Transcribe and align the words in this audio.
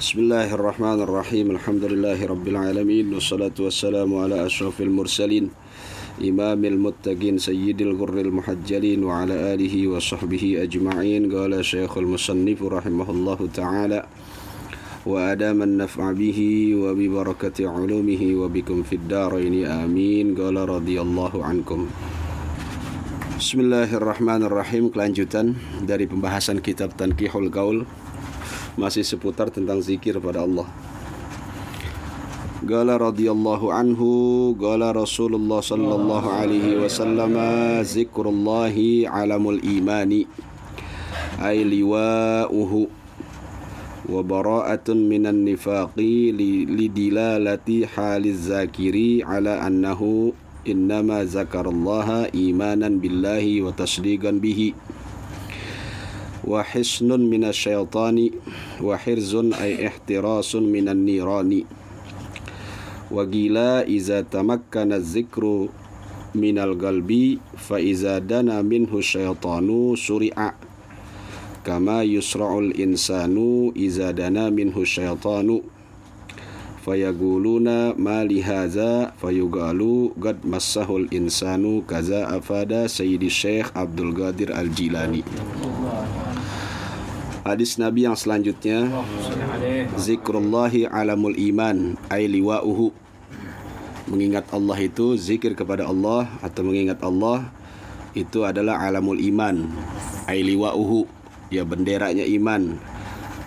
بسم 0.00 0.18
الله 0.28 0.54
الرحمن 0.54 1.00
الرحيم 1.08 1.50
الحمد 1.56 1.84
لله 1.84 2.20
رب 2.26 2.48
العالمين 2.48 3.14
والصلاة 3.16 3.56
والسلام 3.56 4.14
على 4.14 4.44
أشرف 4.46 4.80
المرسلين 4.80 5.48
إمام 6.20 6.64
المتقين 6.64 7.38
سيد 7.40 7.80
الغر 7.80 8.20
المحجلين 8.20 9.04
وعلى 9.04 9.54
آله 9.56 9.88
وصحبه 9.88 10.44
أجمعين 10.68 11.32
قال 11.32 11.64
شيخ 11.64 11.96
المصنف 11.98 12.62
رحمه 12.62 13.08
الله 13.10 13.38
تعالى 13.54 14.00
وأدام 15.06 15.62
النفع 15.62 16.12
به 16.12 16.38
وببركة 16.76 17.58
علومه 17.70 18.22
وبكم 18.40 18.82
في 18.82 18.94
الدارين 18.96 19.64
آمين 19.64 20.34
قال 20.36 20.56
رضي 20.56 21.00
الله 21.00 21.44
عنكم 21.44 21.88
Bismillahirrahmanirrahim. 23.44 24.88
Kelanjutan 24.88 25.52
dari 25.84 26.08
pembahasan 26.08 26.64
kitab 26.64 26.96
Tankihul 26.96 27.52
Gaul 27.52 27.84
Masih 28.80 29.04
seputar 29.04 29.52
tentang 29.52 29.84
zikir 29.84 30.16
pada 30.16 30.48
Allah. 30.48 30.64
Gala 32.64 32.96
radhiyallahu 32.96 33.68
anhu 33.68 34.08
Gala 34.56 34.96
Rasulullah 34.96 35.60
sallallahu 35.60 36.24
alaihi 36.24 36.80
wasallam 36.80 37.36
Zikrullahi 37.84 39.04
alamul 39.04 39.60
imani 39.60 40.24
Ay 41.36 41.68
liwa'uhu 41.68 42.88
Wa 44.08 44.24
bara'atun 44.24 45.04
minan 45.04 45.44
nifaqi 45.44 46.32
Lidilalati 46.64 47.84
haliz 47.92 48.48
zakiri 48.48 49.20
Ala 49.20 49.60
annahu 49.60 50.32
إنما 50.68 51.24
ذكر 51.24 51.68
الله 51.68 52.08
إيمانا 52.34 52.88
بالله 52.88 53.62
وتصديقا 53.62 54.30
به. 54.30 54.72
وحسن 56.44 57.08
من 57.20 57.44
الشيطان 57.44 58.30
وحرز 58.84 59.32
أي 59.56 59.86
احتراس 59.86 60.56
من 60.56 60.88
النيران. 60.88 61.52
وقيل 63.10 63.56
إذا 63.88 64.20
تمكن 64.28 64.92
الذكر 64.92 65.68
من 66.34 66.56
القلب 66.58 67.38
فإذا 67.56 68.18
دنا 68.18 68.62
منه 68.62 68.92
الشيطان 68.92 69.68
سرع. 69.96 70.54
كما 71.64 72.02
يسرع 72.02 72.58
الإنسان 72.58 73.36
إذا 73.76 74.10
دنا 74.10 74.50
منه 74.50 74.76
الشيطان. 74.76 75.48
Fayaquluna 76.84 77.96
ma 77.96 78.20
li 78.28 78.44
hadza 78.44 79.16
fayuqalu 79.16 80.12
qad 80.20 80.44
massahul 80.44 81.08
insanu 81.08 81.80
kaza 81.80 82.28
afada 82.28 82.84
sayyidi 82.84 83.32
syekh 83.32 83.72
Abdul 83.72 84.12
Qadir 84.12 84.52
Al-Jilani. 84.52 85.24
Hadis 87.44 87.80
Nabi 87.80 88.04
yang 88.04 88.16
selanjutnya 88.16 88.88
Zikrullahi 89.96 90.84
alamul 90.84 91.36
iman 91.52 91.96
ay 92.12 92.28
liwa'uhu. 92.28 92.92
Mengingat 94.04 94.52
Allah 94.52 94.76
itu 94.84 95.16
zikir 95.16 95.56
kepada 95.56 95.88
Allah 95.88 96.28
atau 96.44 96.68
mengingat 96.68 97.00
Allah 97.00 97.48
itu 98.12 98.44
adalah 98.44 98.84
alamul 98.84 99.16
iman 99.16 99.72
ay 100.28 100.44
liwa'uhu. 100.44 101.08
Ya 101.48 101.64
benderanya 101.64 102.28
iman 102.28 102.76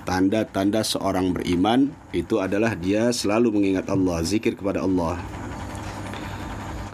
tanda-tanda 0.07 0.87
seorang 0.87 1.35
beriman 1.35 1.91
itu 2.15 2.39
adalah 2.39 2.79
dia 2.79 3.11
selalu 3.11 3.59
mengingat 3.59 3.91
Allah, 3.91 4.23
zikir 4.23 4.55
kepada 4.55 4.87
Allah. 4.87 5.19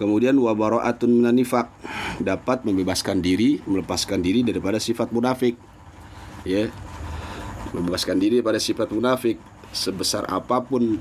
Kemudian 0.01 0.33
wabaro'atun 0.33 1.21
menanifak 1.21 1.69
dapat 2.17 2.65
membebaskan 2.65 3.21
diri, 3.21 3.61
melepaskan 3.69 4.25
diri 4.25 4.41
daripada 4.41 4.81
sifat 4.81 5.13
munafik. 5.13 5.53
Ya. 6.41 6.73
Membebaskan 7.69 8.17
diri 8.17 8.41
daripada 8.41 8.57
sifat 8.57 8.89
munafik 8.89 9.37
sebesar 9.69 10.25
apa 10.25 10.65
pun 10.65 10.97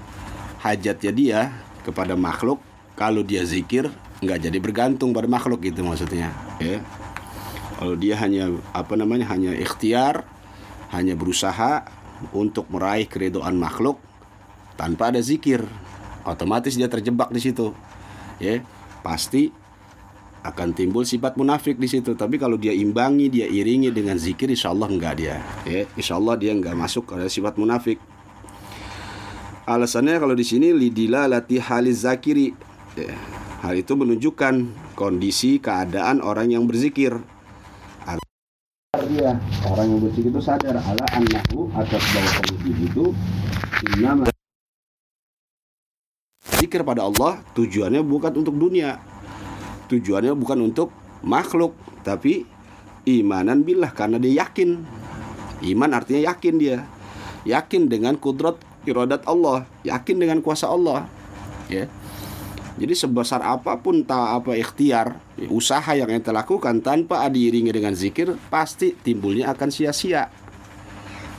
hajatnya 0.61 1.13
dia 1.17 1.41
kepada 1.81 2.13
makhluk, 2.13 2.61
kalau 2.93 3.25
dia 3.25 3.41
zikir 3.49 3.89
nggak 4.21 4.39
jadi 4.53 4.59
bergantung 4.61 5.17
pada 5.17 5.27
makhluk 5.27 5.65
gitu 5.65 5.81
maksudnya, 5.83 6.31
ya. 6.61 6.85
Kalau 7.81 7.99
dia 7.99 8.15
hanya 8.21 8.53
apa 8.71 8.95
namanya 8.95 9.27
hanya 9.33 9.51
ikhtiar, 9.59 10.23
hanya 10.95 11.19
berusaha 11.19 11.83
untuk 12.31 12.71
meraih 12.71 13.11
keridoan 13.11 13.59
makhluk 13.59 13.99
tanpa 14.79 15.11
ada 15.11 15.19
zikir. 15.19 15.67
Otomatis 16.23 16.79
dia 16.79 16.87
terjebak 16.87 17.35
di 17.35 17.43
situ. 17.43 17.75
Ya 18.39 18.63
pasti 19.03 19.51
akan 20.43 20.75
timbul 20.75 21.07
sifat 21.07 21.35
munafik 21.39 21.79
di 21.79 21.91
situ. 21.91 22.15
Tapi 22.15 22.39
kalau 22.39 22.55
dia 22.55 22.71
imbangi 22.75 23.31
dia 23.31 23.47
iringi 23.47 23.91
dengan 23.91 24.19
zikir 24.19 24.51
insya 24.51 24.71
Allah 24.71 24.91
enggak 24.91 25.15
dia. 25.19 25.43
Ya 25.67 25.87
insya 25.99 26.19
Allah 26.19 26.35
dia 26.39 26.55
enggak 26.55 26.75
masuk 26.75 27.15
ke 27.15 27.27
sifat 27.27 27.59
munafik. 27.59 27.99
Alasannya 29.63 30.19
kalau 30.19 30.35
di 30.35 30.43
sini 30.43 30.75
lidila 30.75 31.31
lati 31.31 31.63
haliz 31.63 32.03
zakiri. 32.03 32.51
Ya, 32.99 33.15
hal 33.63 33.79
itu 33.79 33.95
menunjukkan 33.95 34.75
kondisi 34.99 35.63
keadaan 35.63 36.21
orang 36.21 36.51
yang 36.53 36.67
berzikir 36.67 37.23
dia. 39.11 39.31
Orang 39.67 39.87
yang 39.91 39.99
berzikir 40.03 40.31
itu 40.31 40.43
sadar. 40.43 40.77
Ala 40.79 41.05
annahu 41.15 41.71
atas 41.75 42.03
bahwa 42.13 42.31
kondisi 42.43 42.85
itu 42.87 43.05
nama 43.99 44.27
zikir 46.43 46.87
pada 46.87 47.09
Allah 47.09 47.43
tujuannya 47.57 48.03
bukan 48.05 48.33
untuk 48.45 48.55
dunia. 48.55 49.01
Tujuannya 49.91 50.33
bukan 50.39 50.59
untuk 50.73 50.95
makhluk 51.25 51.75
tapi 52.07 52.47
imanan 53.09 53.67
billah 53.67 53.91
karena 53.91 54.21
dia 54.21 54.47
yakin. 54.47 54.83
Iman 55.63 55.91
artinya 55.95 56.35
yakin 56.35 56.55
dia. 56.59 56.87
Yakin 57.47 57.91
dengan 57.91 58.15
kudrat 58.19 58.59
iradat 58.87 59.27
Allah. 59.27 59.67
Yakin 59.83 60.17
dengan 60.19 60.39
kuasa 60.43 60.71
Allah. 60.71 61.07
Ya 61.71 61.87
jadi 62.73 62.95
sebesar 62.97 63.45
apa 63.45 63.77
pun 63.85 64.01
tak 64.01 64.43
apa 64.43 64.57
ikhtiar, 64.57 65.21
usaha 65.53 65.93
yang 65.93 66.09
ente 66.09 66.33
lakukan 66.33 66.81
tanpa 66.81 67.29
diiringi 67.29 67.69
dengan 67.69 67.93
zikir, 67.93 68.33
pasti 68.49 68.97
timbulnya 68.97 69.53
akan 69.53 69.69
sia-sia. 69.69 70.33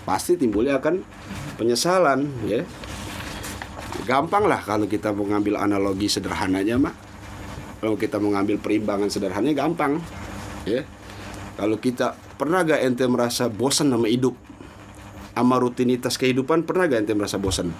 Pasti 0.06 0.38
timbulnya 0.38 0.78
akan 0.78 1.02
penyesalan, 1.58 2.30
ya. 2.46 2.62
Gampang 4.06 4.46
lah 4.46 4.62
kalau 4.62 4.86
kita 4.86 5.10
mau 5.16 5.26
ngambil 5.26 5.58
analogi 5.58 6.12
sederhananya 6.12 6.78
mah. 6.78 6.94
Kalau 7.82 7.98
kita 7.98 8.22
mau 8.22 8.30
ngambil 8.38 8.62
perimbangan 8.62 9.10
sederhananya 9.10 9.58
gampang, 9.58 9.98
ya. 10.70 10.86
Kalau 11.58 11.82
kita 11.82 12.14
pernah 12.38 12.62
gak 12.62 12.82
ente 12.86 13.10
merasa 13.10 13.50
bosan 13.50 13.90
sama 13.90 14.06
hidup, 14.06 14.38
sama 15.34 15.58
rutinitas 15.58 16.14
kehidupan 16.22 16.62
pernah 16.62 16.86
gak 16.86 17.10
ente 17.10 17.14
merasa 17.18 17.42
bosan? 17.42 17.74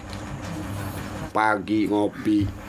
Pagi 1.34 1.90
ngopi, 1.90 2.63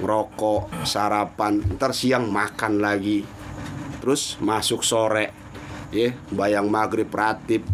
ngerokok, 0.00 0.86
sarapan, 0.86 1.60
ntar 1.76 1.92
siang 1.92 2.32
makan 2.32 2.80
lagi, 2.80 3.26
terus 4.00 4.40
masuk 4.40 4.80
sore, 4.80 5.30
ya 5.92 6.16
bayang 6.32 6.72
maghrib 6.72 7.10
ratib, 7.12 7.66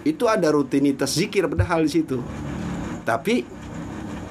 itu 0.00 0.24
ada 0.24 0.48
rutinitas 0.48 1.12
zikir 1.12 1.44
padahal 1.44 1.84
di 1.84 1.92
situ. 1.92 2.18
Tapi 3.04 3.44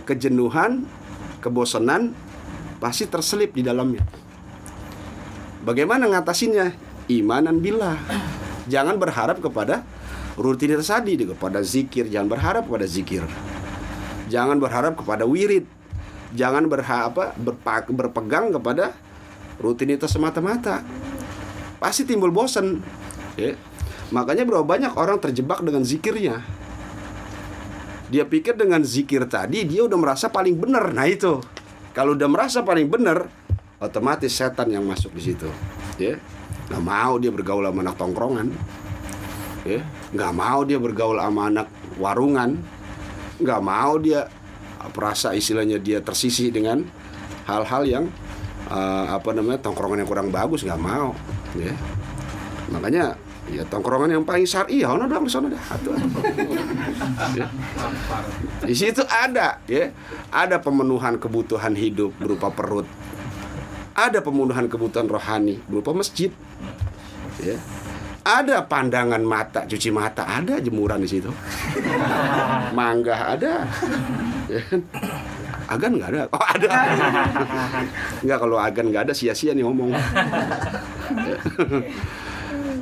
kejenuhan, 0.10 0.90
kebosanan 1.44 2.18
pasti 2.82 3.06
terselip 3.06 3.54
di 3.54 3.62
dalamnya. 3.62 4.02
Bagaimana 5.62 6.10
ngatasinnya? 6.10 6.74
Imanan 7.10 7.62
bila. 7.62 7.98
Jangan 8.70 8.98
berharap 9.02 9.42
kepada 9.42 9.82
rutinitas 10.38 10.90
tadi, 10.90 11.18
kepada 11.18 11.62
zikir. 11.62 12.06
Jangan 12.10 12.30
berharap 12.30 12.64
kepada 12.70 12.86
zikir. 12.86 13.26
Jangan 14.30 14.62
berharap 14.62 14.94
kepada 14.94 15.26
wirid 15.26 15.66
jangan 16.34 16.70
berapa 16.70 17.34
berpegang 17.90 18.54
kepada 18.54 18.94
rutinitas 19.60 20.14
semata-mata. 20.14 20.82
Pasti 21.80 22.04
timbul 22.04 22.32
bosan 22.32 22.84
ya. 23.40 23.56
Makanya 24.10 24.44
berapa 24.44 24.66
banyak 24.66 24.98
orang 24.98 25.22
terjebak 25.22 25.62
dengan 25.62 25.86
zikirnya. 25.86 26.42
Dia 28.10 28.26
pikir 28.26 28.58
dengan 28.58 28.82
zikir 28.82 29.30
tadi 29.30 29.70
dia 29.70 29.86
udah 29.86 29.98
merasa 29.98 30.34
paling 30.34 30.58
benar. 30.58 30.90
Nah 30.90 31.06
itu. 31.06 31.38
Kalau 31.94 32.18
udah 32.18 32.30
merasa 32.30 32.66
paling 32.66 32.90
benar 32.90 33.30
otomatis 33.78 34.34
setan 34.34 34.74
yang 34.74 34.82
masuk 34.86 35.14
di 35.14 35.22
situ. 35.30 35.50
Ya. 36.02 36.18
Nggak 36.70 36.84
mau 36.86 37.22
dia 37.22 37.30
bergaul 37.30 37.66
sama 37.70 37.82
anak 37.86 37.96
tongkrongan. 38.02 38.48
Ya. 39.66 39.86
Nggak 40.10 40.34
mau 40.34 40.60
dia 40.66 40.80
bergaul 40.82 41.18
sama 41.22 41.42
anak 41.54 41.68
warungan. 42.02 42.58
Nggak 43.38 43.62
mau 43.62 43.94
dia 44.02 44.26
perasa 44.88 45.36
istilahnya 45.36 45.76
dia 45.78 46.00
tersisih 46.00 46.56
dengan 46.56 46.88
hal-hal 47.44 47.84
yang 47.84 48.06
uh, 48.72 49.20
apa 49.20 49.36
namanya 49.36 49.60
tongkrongan 49.60 50.06
yang 50.06 50.10
kurang 50.10 50.30
bagus 50.32 50.64
nggak 50.64 50.80
mau 50.80 51.12
ya. 51.60 51.76
Makanya 52.72 53.20
ya 53.50 53.66
tongkrongan 53.66 54.14
yang 54.14 54.24
paling 54.24 54.46
syar'i 54.46 54.86
ya 54.86 54.94
ono 54.94 55.10
dong 55.10 55.28
di 55.28 55.32
sana 55.34 55.52
dah. 55.52 55.64
Ya. 57.36 57.46
di 58.64 58.76
situ 58.78 59.04
ada 59.10 59.60
ya. 59.68 59.92
Ada 60.32 60.64
pemenuhan 60.64 61.20
kebutuhan 61.20 61.76
hidup 61.76 62.16
berupa 62.16 62.48
perut. 62.54 62.88
Ada 63.98 64.24
pemenuhan 64.24 64.72
kebutuhan 64.72 65.12
rohani 65.12 65.60
berupa 65.68 65.92
masjid. 65.92 66.32
Ya 67.44 67.60
Ada 68.30 68.62
pandangan 68.70 69.26
mata, 69.26 69.66
cuci 69.66 69.90
mata, 69.90 70.30
ada 70.30 70.62
jemuran 70.62 71.02
di 71.02 71.10
situ. 71.10 71.34
Mangga 72.78 73.34
ada. 73.34 73.66
Agan 75.66 75.98
nggak 75.98 76.10
ada. 76.14 76.22
Oh 76.30 76.46
ada. 76.46 76.70
Nggak 78.22 78.38
kalau 78.38 78.62
agan 78.62 78.86
nggak 78.94 79.04
ada 79.10 79.14
sia-sia 79.18 79.58
nih 79.58 79.66
ngomong. 79.66 79.98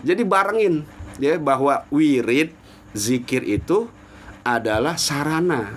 Jadi 0.03 0.23
barengin 0.27 0.83
ya 1.17 1.39
bahwa 1.41 1.87
wirid 1.95 2.53
zikir 2.91 3.47
itu 3.47 3.87
adalah 4.43 4.95
sarana 4.95 5.73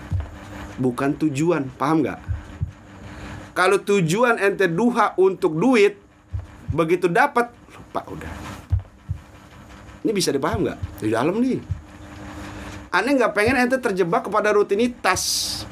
bukan 0.80 1.16
tujuan 1.16 1.68
paham 1.76 2.04
nggak 2.06 2.20
kalau 3.52 3.76
tujuan 3.82 4.40
ente 4.40 4.70
duha 4.70 5.12
untuk 5.20 5.58
duit 5.58 5.98
begitu 6.72 7.10
dapat 7.10 7.50
lupa 7.74 8.00
udah 8.08 8.32
ini 10.02 10.10
bisa 10.14 10.32
dipaham 10.32 10.64
nggak 10.66 10.78
di 11.04 11.08
dalam 11.12 11.36
nih 11.38 11.60
aneh 12.90 13.12
nggak 13.18 13.32
pengen 13.36 13.56
ente 13.60 13.78
terjebak 13.78 14.26
kepada 14.26 14.50
rutinitas 14.50 15.22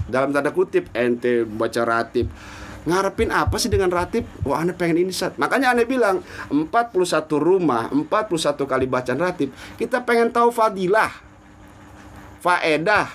dalam 0.07 0.31
tanda 0.31 0.55
kutip 0.55 0.87
ente 0.95 1.43
baca 1.43 1.83
ratib 1.83 2.31
ngarepin 2.89 3.29
apa 3.29 3.61
sih 3.61 3.69
dengan 3.69 3.93
ratib? 3.93 4.25
Wah 4.49 4.65
aneh 4.65 4.73
pengen 4.73 5.05
ini 5.05 5.13
saat. 5.13 5.37
Makanya 5.37 5.77
aneh 5.77 5.85
bilang 5.85 6.25
41 6.49 6.65
rumah, 7.37 7.93
41 7.93 8.65
kali 8.65 8.89
bacaan 8.89 9.21
ratib, 9.21 9.53
kita 9.77 10.01
pengen 10.09 10.33
tahu 10.33 10.49
fadilah, 10.49 11.13
faedah, 12.41 13.13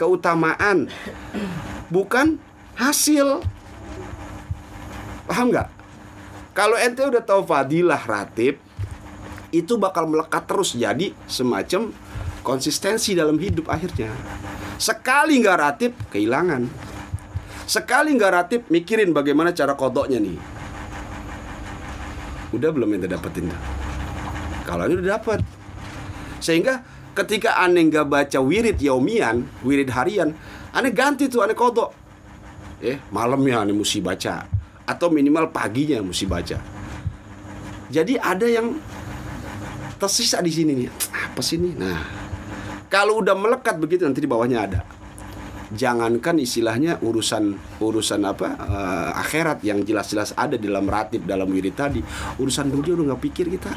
keutamaan, 0.00 0.88
bukan 1.92 2.40
hasil. 2.80 3.44
Paham 5.28 5.52
nggak? 5.52 5.68
Kalau 6.56 6.76
ente 6.80 7.04
udah 7.04 7.22
tahu 7.22 7.44
fadilah 7.44 8.00
ratib, 8.08 8.56
itu 9.50 9.76
bakal 9.76 10.06
melekat 10.06 10.46
terus 10.46 10.74
jadi 10.78 11.10
semacam 11.26 11.90
konsistensi 12.42 13.12
dalam 13.14 13.36
hidup 13.36 13.68
akhirnya. 13.68 14.10
Sekali 14.80 15.38
nggak 15.42 15.58
ratib, 15.60 15.92
kehilangan. 16.08 16.64
Sekali 17.68 18.16
nggak 18.16 18.32
ratib, 18.32 18.62
mikirin 18.72 19.12
bagaimana 19.12 19.52
cara 19.52 19.76
kodoknya 19.76 20.18
nih. 20.18 20.38
Udah 22.50 22.70
belum 22.74 22.98
yang 22.98 23.06
dapetin 23.06 23.46
Kalau 24.66 24.90
ini 24.90 24.98
udah 24.98 25.20
dapat. 25.20 25.38
Sehingga 26.42 26.82
ketika 27.14 27.60
aneh 27.62 27.86
nggak 27.86 28.06
baca 28.08 28.38
wirid 28.40 28.80
yaumian, 28.82 29.46
wirid 29.62 29.92
harian, 29.92 30.34
aneh 30.74 30.90
ganti 30.90 31.30
tuh 31.30 31.44
aneh 31.44 31.54
kodok. 31.54 31.94
Eh, 32.80 32.96
malamnya 33.12 33.62
aneh 33.62 33.76
mesti 33.76 34.00
baca. 34.00 34.48
Atau 34.88 35.12
minimal 35.12 35.52
paginya 35.54 36.00
mesti 36.02 36.24
baca. 36.26 36.58
Jadi 37.90 38.14
ada 38.16 38.46
yang 38.46 38.78
tersisa 40.00 40.40
di 40.40 40.48
sini 40.48 40.72
nih. 40.72 40.88
Apa 41.30 41.44
sih 41.44 41.60
ini? 41.60 41.76
Nah, 41.76 42.00
kalau 42.88 43.20
udah 43.20 43.36
melekat 43.36 43.76
begitu 43.76 44.08
nanti 44.08 44.24
di 44.24 44.26
bawahnya 44.26 44.58
ada. 44.64 44.80
Jangankan 45.70 46.42
istilahnya 46.42 46.98
urusan 46.98 47.54
urusan 47.78 48.26
apa 48.26 48.58
uh, 48.58 49.10
akhirat 49.22 49.62
yang 49.62 49.86
jelas-jelas 49.86 50.34
ada 50.34 50.58
dalam 50.58 50.88
ratib 50.88 51.28
dalam 51.28 51.46
wirid 51.46 51.78
tadi. 51.78 52.02
Urusan 52.42 52.72
dunia 52.72 52.98
udah 52.98 53.14
nggak 53.14 53.22
pikir 53.30 53.46
kita. 53.46 53.70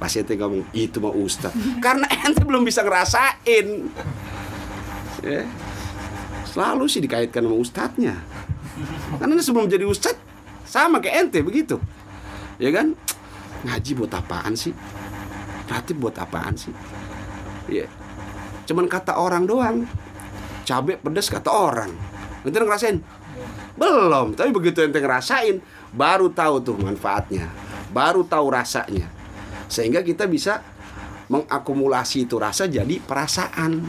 Pasti 0.00 0.24
ente 0.24 0.40
ngomong 0.40 0.72
itu 0.72 0.96
mah 1.04 1.12
ustad 1.12 1.52
karena 1.84 2.08
ente 2.08 2.40
belum 2.40 2.64
bisa 2.64 2.80
ngerasain. 2.80 3.66
Ya. 5.20 5.44
Selalu 6.48 6.88
sih 6.88 7.04
dikaitkan 7.04 7.44
sama 7.44 7.56
ustadznya. 7.60 8.14
Karena 9.20 9.42
sebelum 9.44 9.68
jadi 9.68 9.84
ustad 9.84 10.16
sama 10.64 11.04
kayak 11.04 11.28
ente 11.28 11.44
begitu. 11.44 11.76
Ya 12.56 12.72
kan 12.72 12.96
ngaji 13.64 13.90
buat 13.96 14.12
apaan 14.12 14.54
sih? 14.54 14.76
Ratib 15.66 15.96
buat 15.98 16.16
apaan 16.20 16.54
sih? 16.54 16.72
Ya 17.66 17.88
cuman 18.64 18.88
kata 18.88 19.16
orang 19.20 19.44
doang. 19.44 19.84
Cabai 20.64 20.96
pedas 20.96 21.28
kata 21.28 21.52
orang. 21.52 21.92
Ente 22.44 22.56
ngerasain? 22.56 22.96
Belum. 23.76 24.32
Tapi 24.32 24.50
begitu 24.52 24.80
ente 24.80 24.96
ngerasain 24.96 25.60
baru 25.92 26.32
tahu 26.32 26.64
tuh 26.64 26.76
manfaatnya. 26.80 27.52
Baru 27.92 28.24
tahu 28.24 28.48
rasanya. 28.48 29.08
Sehingga 29.68 30.00
kita 30.00 30.24
bisa 30.24 30.64
mengakumulasi 31.28 32.24
itu 32.24 32.40
rasa 32.40 32.64
jadi 32.64 33.00
perasaan. 33.04 33.84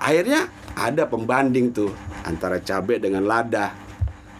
Akhirnya 0.00 0.48
ada 0.72 1.04
pembanding 1.04 1.72
tuh 1.72 1.92
antara 2.24 2.64
cabai 2.64 2.96
dengan 2.96 3.28
lada. 3.28 3.76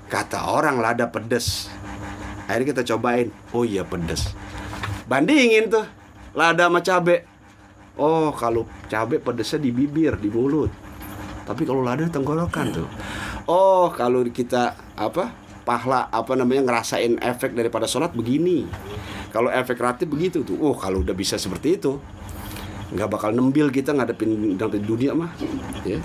Kata 0.09 0.49
orang 0.49 0.81
lada 0.81 1.13
pedes 1.13 1.69
akhirnya 2.49 2.73
kita 2.73 2.83
cobain. 2.97 3.29
Oh 3.53 3.63
iya 3.63 3.85
pedes. 3.85 4.33
Bandingin 5.05 5.69
tuh 5.69 5.85
lada 6.33 6.67
sama 6.67 6.81
cabai 6.81 7.25
oh 8.01 8.33
kalau 8.33 8.65
cabai 8.89 9.21
pedesnya 9.21 9.61
di 9.61 9.71
bibir 9.71 10.17
di 10.17 10.33
mulut. 10.33 10.73
Tapi 11.45 11.63
kalau 11.69 11.85
lada 11.85 12.09
tenggorokan 12.09 12.67
tuh. 12.73 12.89
Oh 13.45 13.93
kalau 13.93 14.25
kita 14.25 14.75
apa 14.97 15.33
pahla 15.69 16.09
apa 16.09 16.33
namanya 16.33 16.65
ngerasain 16.65 17.21
efek 17.21 17.53
daripada 17.53 17.85
sholat 17.85 18.17
begini. 18.17 18.65
Kalau 19.29 19.53
efek 19.53 19.77
ratib 19.77 20.09
begitu 20.09 20.41
tuh. 20.41 20.57
Oh 20.57 20.73
kalau 20.73 21.05
udah 21.05 21.13
bisa 21.13 21.37
seperti 21.37 21.77
itu 21.77 22.01
nggak 22.89 23.09
bakal 23.13 23.37
nembil 23.37 23.69
kita 23.69 23.93
ngadepin 23.93 24.57
ngadepin 24.57 24.85
dunia 24.89 25.13
mah. 25.13 25.29
Ya. 25.85 26.01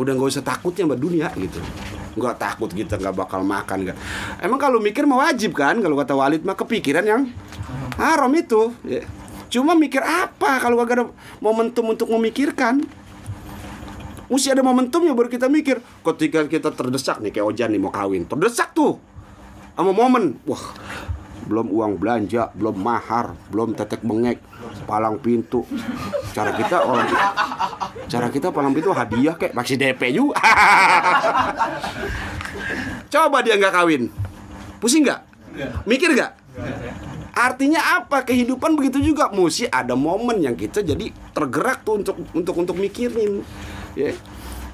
Udah 0.00 0.16
nggak 0.16 0.32
usah 0.32 0.44
takutnya 0.44 0.88
mbak 0.88 1.00
dunia 1.00 1.28
gitu 1.36 1.60
nggak 2.18 2.36
takut 2.42 2.70
kita 2.70 2.98
nggak 2.98 3.14
bakal 3.14 3.46
makan 3.46 3.90
nggak 3.90 3.98
emang 4.42 4.58
kalau 4.58 4.82
mikir 4.82 5.06
mau 5.06 5.22
wajib 5.22 5.54
kan 5.54 5.78
kalau 5.78 5.94
kata 5.94 6.14
Walid 6.18 6.42
mah 6.42 6.58
kepikiran 6.58 7.06
yang 7.06 7.22
haram 7.94 8.32
itu 8.34 8.74
ya. 8.82 9.06
cuma 9.50 9.74
mikir 9.74 10.02
apa 10.02 10.62
kalau 10.62 10.78
gak 10.78 10.94
ada 10.94 11.04
momentum 11.42 11.90
untuk 11.90 12.10
memikirkan 12.10 12.82
Mesti 14.30 14.54
ada 14.54 14.62
momentumnya 14.62 15.10
baru 15.10 15.26
kita 15.26 15.50
mikir. 15.50 15.82
Ketika 16.06 16.46
kita 16.46 16.70
terdesak 16.70 17.18
nih 17.18 17.34
kayak 17.34 17.50
Ojan 17.50 17.74
nih 17.74 17.82
mau 17.82 17.90
kawin, 17.90 18.30
terdesak 18.30 18.70
tuh 18.70 19.02
sama 19.74 19.90
momen. 19.90 20.38
Wah, 20.46 20.70
belum 21.50 21.66
uang 21.66 21.98
belanja, 21.98 22.54
belum 22.54 22.78
mahar, 22.78 23.34
belum 23.50 23.74
tetek 23.74 24.06
bengek, 24.06 24.38
palang 24.90 25.16
pintu. 25.22 25.62
Cara 26.34 26.50
kita 26.50 26.82
orang 26.82 27.06
cara 28.10 28.26
kita 28.26 28.50
palang 28.50 28.74
pintu 28.74 28.90
hadiah 28.90 29.38
kayak 29.38 29.54
masih 29.54 29.78
DP 29.78 30.10
juga. 30.10 30.34
Coba 33.14 33.46
dia 33.46 33.54
nggak 33.54 33.74
kawin, 33.74 34.10
pusing 34.82 35.06
nggak? 35.06 35.22
Mikir 35.86 36.18
nggak? 36.18 36.32
Artinya 37.30 38.02
apa? 38.02 38.26
Kehidupan 38.26 38.74
begitu 38.74 38.98
juga. 38.98 39.30
Mesti 39.30 39.70
ada 39.70 39.94
momen 39.94 40.42
yang 40.42 40.58
kita 40.58 40.82
jadi 40.82 41.14
tergerak 41.30 41.86
tuh 41.86 42.02
untuk 42.02 42.18
untuk 42.34 42.54
untuk 42.58 42.76
mikirin 42.78 43.46
ya. 43.94 44.10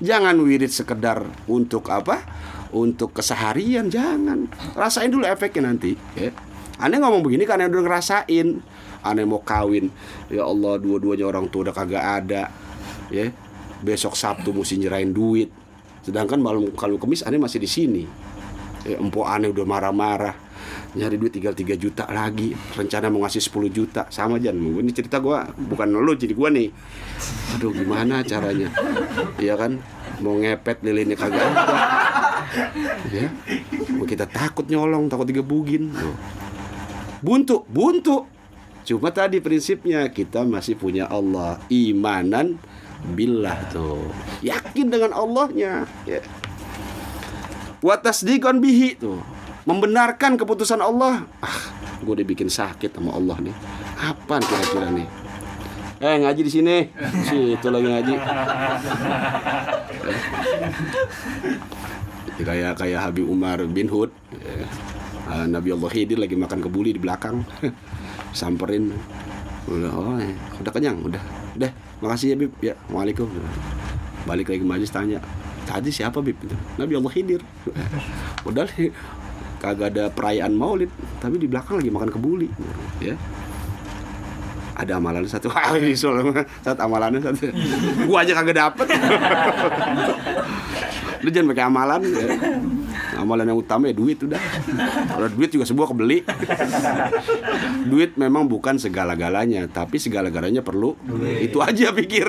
Jangan 0.00 0.36
wirid 0.40 0.72
sekedar 0.72 1.24
untuk 1.48 1.88
apa? 1.88 2.20
Untuk 2.76 3.16
keseharian, 3.16 3.88
jangan. 3.88 4.52
Rasain 4.76 5.08
dulu 5.08 5.24
efeknya 5.24 5.72
nanti, 5.72 5.96
ya. 6.12 6.28
Aneh 6.76 7.00
ngomong 7.00 7.24
begini 7.24 7.48
karena 7.48 7.72
udah 7.72 7.80
ngerasain. 7.80 8.60
Aneh 9.06 9.22
mau 9.22 9.38
kawin, 9.38 9.88
ya 10.26 10.42
Allah 10.42 10.78
dua-duanya 10.82 11.26
orang 11.30 11.46
tua 11.46 11.70
udah 11.70 11.74
kagak 11.74 12.02
ada, 12.02 12.50
ya. 13.10 13.30
Besok 13.76 14.18
Sabtu 14.18 14.50
mesti 14.50 14.80
nyerahin 14.80 15.12
duit. 15.14 15.52
Sedangkan 16.02 16.40
malam 16.40 16.72
kalau 16.74 16.98
kemis 16.98 17.22
aneh 17.22 17.38
masih 17.38 17.62
di 17.62 17.68
sini. 17.70 18.02
Ya, 18.82 18.98
empok 18.98 19.26
aneh 19.28 19.52
udah 19.52 19.66
marah-marah. 19.68 20.34
Nyari 20.96 21.20
duit 21.20 21.36
tinggal 21.36 21.52
3 21.52 21.76
juta 21.76 22.08
lagi. 22.08 22.56
Rencana 22.72 23.12
mau 23.12 23.20
ngasih 23.22 23.42
10 23.44 23.68
juta. 23.68 24.08
Sama 24.08 24.40
aja 24.40 24.50
ini 24.50 24.90
cerita 24.96 25.20
gue 25.20 25.36
bukan 25.70 25.92
lo 25.92 26.14
jadi 26.16 26.32
gue 26.32 26.48
nih. 26.56 26.68
Aduh 27.58 27.70
gimana 27.76 28.24
caranya? 28.24 28.72
Iya 29.36 29.60
kan? 29.60 29.78
Mau 30.24 30.40
ngepet 30.40 30.80
lilinnya 30.80 31.20
kagak 31.20 31.44
ada. 31.44 31.78
Ya 33.12 33.28
kita 34.06 34.22
takut 34.30 34.70
nyolong 34.70 35.10
takut 35.10 35.26
digebugin 35.26 35.90
buntu 37.18 37.66
buntu 37.66 38.22
cuma 38.86 39.10
tadi 39.10 39.42
prinsipnya 39.42 40.06
kita 40.06 40.46
masih 40.46 40.78
punya 40.78 41.10
Allah. 41.10 41.58
Imanan 41.66 42.62
billah 43.12 43.58
tuh. 43.74 44.06
Yakin 44.46 44.86
dengan 44.88 45.10
Allahnya 45.10 45.90
ya. 46.06 46.22
Watasdikon 47.82 48.62
bihi 48.62 48.96
tuh. 48.96 49.18
Membenarkan 49.66 50.38
keputusan 50.38 50.78
Allah. 50.78 51.26
Ah 51.42 51.74
gue 52.06 52.22
dibikin 52.22 52.46
sakit 52.46 52.94
sama 52.94 53.18
Allah 53.18 53.36
nih. 53.42 53.56
Apa 53.98 54.38
kira-kira 54.38 54.94
nih? 54.94 55.08
Eh 55.98 56.16
ngaji 56.22 56.40
di 56.46 56.52
sini. 56.52 56.76
Si 57.26 57.58
itu 57.58 57.66
lagi 57.66 57.86
ngaji. 57.90 58.14
Eh. 62.36 62.44
kayak 62.44 62.76
kayak 62.78 63.00
Habib 63.00 63.26
Umar 63.26 63.64
bin 63.66 63.90
Hud. 63.90 64.14
Eh. 64.38 64.66
Nabi 65.26 65.74
Allah 65.74 65.90
Khidir 65.90 66.22
lagi 66.22 66.38
makan 66.38 66.62
kebuli 66.62 66.94
di 66.94 67.02
belakang 67.02 67.42
samperin. 68.32 68.94
Udah 69.66 69.90
oh 69.90 70.16
eh. 70.18 70.34
udah 70.62 70.72
kenyang 70.72 70.98
udah. 71.02 71.22
Udah 71.58 71.70
makasih 72.02 72.34
ya 72.34 72.36
Bib. 72.38 72.52
Ya 72.62 72.74
Waalaikum 72.90 73.28
balik 74.26 74.50
lagi 74.50 74.60
ke 74.62 74.66
majlis 74.66 74.90
tanya 74.90 75.22
tadi 75.66 75.90
siapa 75.94 76.18
Bib? 76.22 76.38
Nabi 76.78 76.92
Allah 76.98 77.12
Khidir. 77.12 77.42
Udah 78.48 78.66
kagak 79.62 79.94
ada 79.96 80.12
perayaan 80.12 80.52
maulid 80.54 80.90
tapi 81.18 81.38
di 81.42 81.46
belakang 81.50 81.82
lagi 81.82 81.90
makan 81.90 82.10
kebuli. 82.14 82.50
Ya 83.02 83.14
ada 84.76 85.00
amalan 85.00 85.24
satu. 85.24 85.48
Wah 85.48 85.72
ini 85.80 85.96
soalnya 85.96 86.44
satu 86.60 86.80
amalannya 86.84 87.20
satu. 87.24 87.48
Gua 88.04 88.22
aja 88.22 88.36
kagak 88.36 88.56
dapet. 88.60 88.86
Lu 91.24 91.32
jangan 91.32 91.56
pakai 91.56 91.64
amalan. 91.64 92.00
Ya. 92.04 92.28
amalan 93.16 93.48
yang 93.48 93.56
utama 93.56 93.88
ya 93.88 93.96
duit 93.96 94.20
udah. 94.20 94.36
Kalau 95.08 95.28
duit 95.32 95.48
juga 95.48 95.64
sebuah 95.64 95.88
kebeli. 95.88 96.20
Duit 97.90 98.12
memang 98.20 98.44
bukan 98.44 98.76
segala-galanya 98.76 99.64
tapi 99.72 99.96
segala-galanya 99.96 100.60
perlu. 100.60 100.92
Itu 101.40 101.64
aja 101.64 101.96
pikir. 101.96 102.28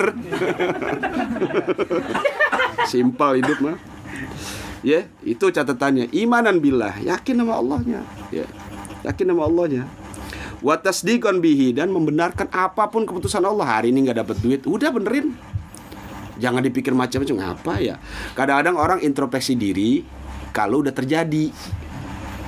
Simpel 2.88 3.44
hidup 3.44 3.60
mah. 3.60 3.75
Ya 4.80 5.12
itu 5.27 5.51
catatannya. 5.51 6.08
Imanan 6.16 6.63
billah. 6.63 6.96
Yakin 7.04 7.44
sama 7.44 7.60
Allahnya. 7.60 8.08
Ya 8.32 8.48
yakin 9.08 9.32
sama 9.32 9.44
Allahnya 9.48 9.84
watasdikon 10.62 11.40
bihi 11.44 11.74
dan 11.76 11.94
membenarkan 11.94 12.50
apa 12.50 12.90
pun 12.90 13.06
keputusan 13.06 13.44
Allah. 13.44 13.80
Hari 13.80 13.94
ini 13.94 14.10
nggak 14.10 14.18
dapat 14.26 14.38
duit. 14.42 14.62
Udah 14.66 14.90
benerin. 14.94 15.34
Jangan 16.38 16.62
dipikir 16.62 16.94
macam-macam. 16.94 17.58
Apa 17.58 17.74
ya? 17.82 17.96
Kadang-kadang 18.38 18.76
orang 18.78 19.00
introspeksi 19.02 19.58
diri 19.58 20.06
kalau 20.54 20.86
udah 20.86 20.94
terjadi. 20.94 21.50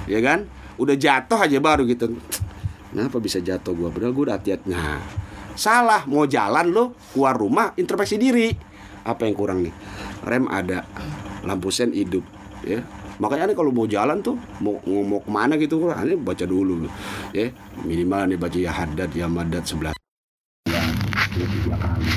Ya 0.06 0.20
kan? 0.22 0.50
Udah 0.80 0.96
jatuh 0.96 1.39
aja 1.42 1.58
baru 1.60 1.86
gitu. 1.89 2.18
Kenapa 2.89 3.18
bisa 3.22 3.38
jatuh 3.38 3.74
gua? 3.78 3.89
Padahal 3.94 4.13
gua 4.13 4.38
hati-hati. 4.38 4.66
Nah 4.70 5.01
salah. 5.58 6.06
Mau 6.06 6.25
jalan 6.30 6.70
lo 6.70 6.98
keluar 7.13 7.38
rumah 7.38 7.74
introspeksi 7.78 8.18
diri. 8.18 8.54
Apa 9.06 9.25
yang 9.25 9.36
kurang 9.38 9.66
nih? 9.66 9.74
Rem 10.25 10.46
ada 10.51 10.86
lampu 11.44 11.72
sen 11.72 11.96
hidup 11.96 12.22
ya 12.68 12.84
makanya 13.20 13.52
nih 13.52 13.58
kalau 13.60 13.72
mau 13.76 13.86
jalan 13.86 14.24
tuh 14.24 14.40
mau 14.64 14.80
mau 14.84 15.20
ke 15.20 15.30
mana 15.30 15.60
gitu 15.60 15.92
ini 15.92 16.16
baca 16.16 16.46
dulu. 16.48 16.88
Ya 17.36 17.52
minimal 17.84 18.32
nih 18.32 18.38
baca 18.40 18.58
ya 18.58 18.72
hadat 18.72 19.12
ya 19.12 19.28
madat 19.28 19.68
sebelah. 19.68 19.94
Ya, 20.66 20.82
tiga 21.36 21.76
kali. 21.76 22.10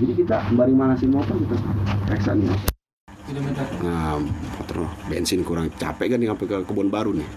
Jadi 0.00 0.12
kita 0.26 0.36
sembari 0.50 0.74
manasin 0.74 1.10
motor 1.14 1.38
kita 1.38 1.56
periksa 2.04 2.34
nih 2.34 2.50
nah 3.80 4.18
motor 4.58 4.90
bensin 5.06 5.46
kurang 5.46 5.70
capek 5.78 6.10
kan 6.10 6.18
nih 6.18 6.28
sampai 6.34 6.46
ke 6.50 6.56
kebun 6.66 6.90
baru 6.90 7.14
nih. 7.14 7.30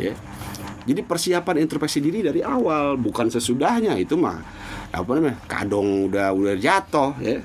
Ya. 0.00 0.12
Jadi 0.80 1.06
persiapan 1.06 1.60
introspeksi 1.60 2.02
diri 2.02 2.24
dari 2.24 2.40
awal 2.42 2.96
bukan 2.98 3.30
sesudahnya 3.30 3.94
itu 4.00 4.16
mah 4.16 4.42
apa 4.90 5.06
namanya 5.12 5.38
kadong 5.46 6.10
udah 6.10 6.34
udah 6.34 6.54
jatuh 6.58 7.14
ya. 7.22 7.38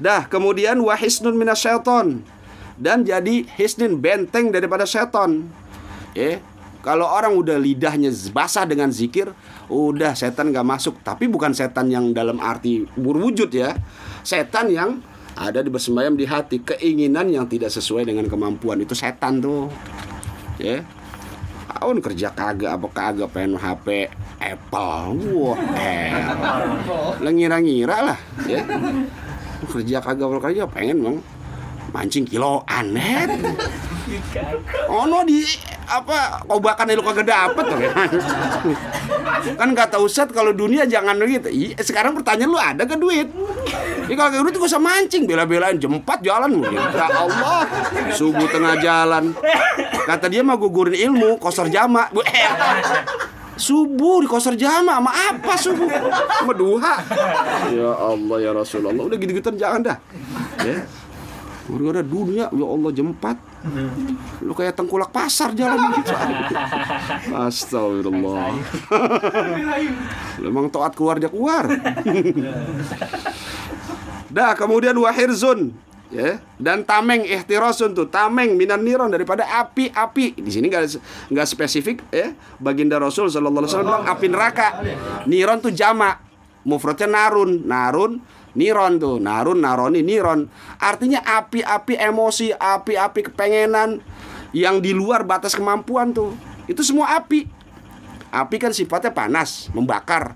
Dah 0.00 0.24
kemudian 0.24 0.80
wahisnun 0.80 1.36
minasyaiton 1.36 2.24
dan 2.76 3.04
jadi 3.04 3.44
hisnin 3.56 3.96
benteng 3.96 4.52
daripada 4.52 4.84
setan. 4.84 5.48
Ya, 6.16 6.40
kalau 6.86 7.08
orang 7.08 7.34
udah 7.34 7.58
lidahnya 7.58 8.14
basah 8.30 8.62
dengan 8.62 8.94
zikir, 8.94 9.32
udah 9.66 10.14
setan 10.14 10.54
gak 10.54 10.62
masuk. 10.62 10.94
Tapi 11.02 11.26
bukan 11.26 11.50
setan 11.50 11.90
yang 11.90 12.14
dalam 12.14 12.38
arti 12.38 12.86
berwujud 12.94 13.50
ya. 13.50 13.74
Setan 14.22 14.70
yang 14.70 15.02
ada 15.36 15.60
di 15.60 15.68
bersemayam 15.68 16.14
di 16.16 16.24
hati, 16.24 16.62
keinginan 16.62 17.28
yang 17.28 17.44
tidak 17.50 17.74
sesuai 17.74 18.08
dengan 18.08 18.30
kemampuan 18.30 18.80
itu 18.80 18.94
setan 18.94 19.42
tuh. 19.42 19.66
Ya. 20.62 20.86
Tahun 21.76 22.00
kerja 22.00 22.32
kagak 22.32 22.72
apa 22.80 22.88
kagak 22.88 23.28
pengen 23.34 23.60
HP 23.60 24.08
Apple. 24.40 25.20
Wah, 25.36 25.58
eh. 25.76 26.12
Ngira-ngira 27.20 28.14
lah, 28.14 28.18
ya. 28.48 28.64
Kerja 29.68 30.00
kagak 30.00 30.40
kerja 30.40 30.64
pengen 30.70 31.02
bang 31.04 31.18
mancing 31.96 32.28
kilo 32.28 32.60
aneh. 32.68 33.24
Oh 34.92 35.08
no 35.08 35.24
di 35.24 35.40
apa 35.88 36.44
kobakan 36.44 36.92
lu 36.92 37.02
kagak 37.02 37.26
dapet 37.26 37.64
tuh 37.66 37.78
kan 39.54 39.70
kata 39.74 39.96
Ustad 40.02 40.30
kalau 40.34 40.50
dunia 40.50 40.82
jangan 40.86 41.18
gitu 41.22 41.46
iya, 41.50 41.78
sekarang 41.78 42.14
pertanyaan 42.14 42.50
lu 42.52 42.58
ada 42.60 42.82
ke 42.84 42.94
duit? 42.98 43.30
Ini 44.06 44.14
kalau 44.14 44.30
kayak 44.30 44.42
duit 44.46 44.54
gak 44.60 44.70
usah 44.70 44.82
mancing 44.82 45.26
bela-belain 45.26 45.78
jempat 45.80 46.22
jalan 46.22 46.60
mungkin 46.60 46.78
ya 46.78 47.06
Allah 47.10 47.66
subuh 48.14 48.46
tengah 48.46 48.76
jalan. 48.78 49.34
Kata 50.06 50.30
dia 50.30 50.44
mah 50.46 50.54
gugurin 50.54 50.94
ilmu 51.10 51.40
kosor 51.42 51.66
jama. 51.72 52.06
Subuh 53.56 54.20
di 54.20 54.28
kosor 54.28 54.54
jama 54.54 55.00
sama 55.00 55.10
apa 55.10 55.54
subuh? 55.56 55.88
Sama 56.44 56.52
duha. 56.54 56.94
Ya 57.72 57.90
Allah 57.90 58.36
ya 58.38 58.50
Rasulullah. 58.54 59.02
Udah 59.08 59.18
gitu-gituan 59.18 59.56
jangan 59.58 59.80
dah. 59.82 59.98
Ya 60.62 60.86
Gara-gara 61.66 62.02
dunia 62.06 62.46
ya 62.46 62.66
Allah 62.66 62.90
jempat. 62.94 63.36
Lu 64.42 64.54
kayak 64.54 64.78
tengkulak 64.78 65.10
pasar 65.10 65.50
jalan 65.52 65.90
gitu. 65.98 66.14
Astagfirullah. 67.46 68.54
Memang 70.46 70.70
toat 70.74 70.94
keluar 70.94 71.18
dia 71.18 71.26
keluar. 71.26 71.66
Dah 74.30 74.54
kemudian 74.54 74.94
wahirzun 74.94 75.74
ya 76.06 76.38
dan 76.54 76.86
tameng 76.86 77.26
ihtirasun 77.26 77.90
tuh 77.90 78.06
tameng 78.06 78.54
minan 78.54 78.86
niron 78.86 79.10
daripada 79.10 79.42
api-api 79.42 80.38
di 80.38 80.50
sini 80.54 80.70
nggak 80.70 81.02
nggak 81.34 81.46
spesifik 81.50 82.06
ya 82.14 82.30
baginda 82.62 82.94
Rasul 83.02 83.26
Alaihi 83.26 83.66
Wasallam 83.66 84.06
api 84.06 84.26
neraka 84.30 84.86
niron 85.26 85.58
tuh 85.58 85.74
jamak 85.74 86.22
mufradnya 86.62 87.10
narun 87.10 87.66
narun 87.66 88.22
Niron 88.56 88.96
tuh, 88.96 89.20
narun, 89.20 89.60
naroni, 89.60 90.00
niron. 90.00 90.48
Artinya 90.80 91.20
api-api 91.20 92.00
emosi, 92.00 92.56
api-api 92.56 93.20
kepengenan 93.30 94.00
yang 94.56 94.80
di 94.80 94.96
luar 94.96 95.28
batas 95.28 95.52
kemampuan 95.52 96.16
tuh. 96.16 96.32
Itu 96.64 96.80
semua 96.80 97.20
api. 97.20 97.46
Api 98.32 98.56
kan 98.56 98.72
sifatnya 98.72 99.12
panas, 99.12 99.68
membakar. 99.76 100.34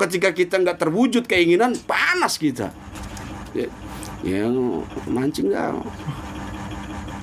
Ketika 0.00 0.32
kita 0.34 0.58
nggak 0.58 0.80
terwujud 0.80 1.28
keinginan, 1.28 1.76
panas 1.84 2.40
kita. 2.40 2.74
Ya, 3.52 3.68
yang 4.24 4.82
mancing 5.06 5.52
nggak 5.52 5.76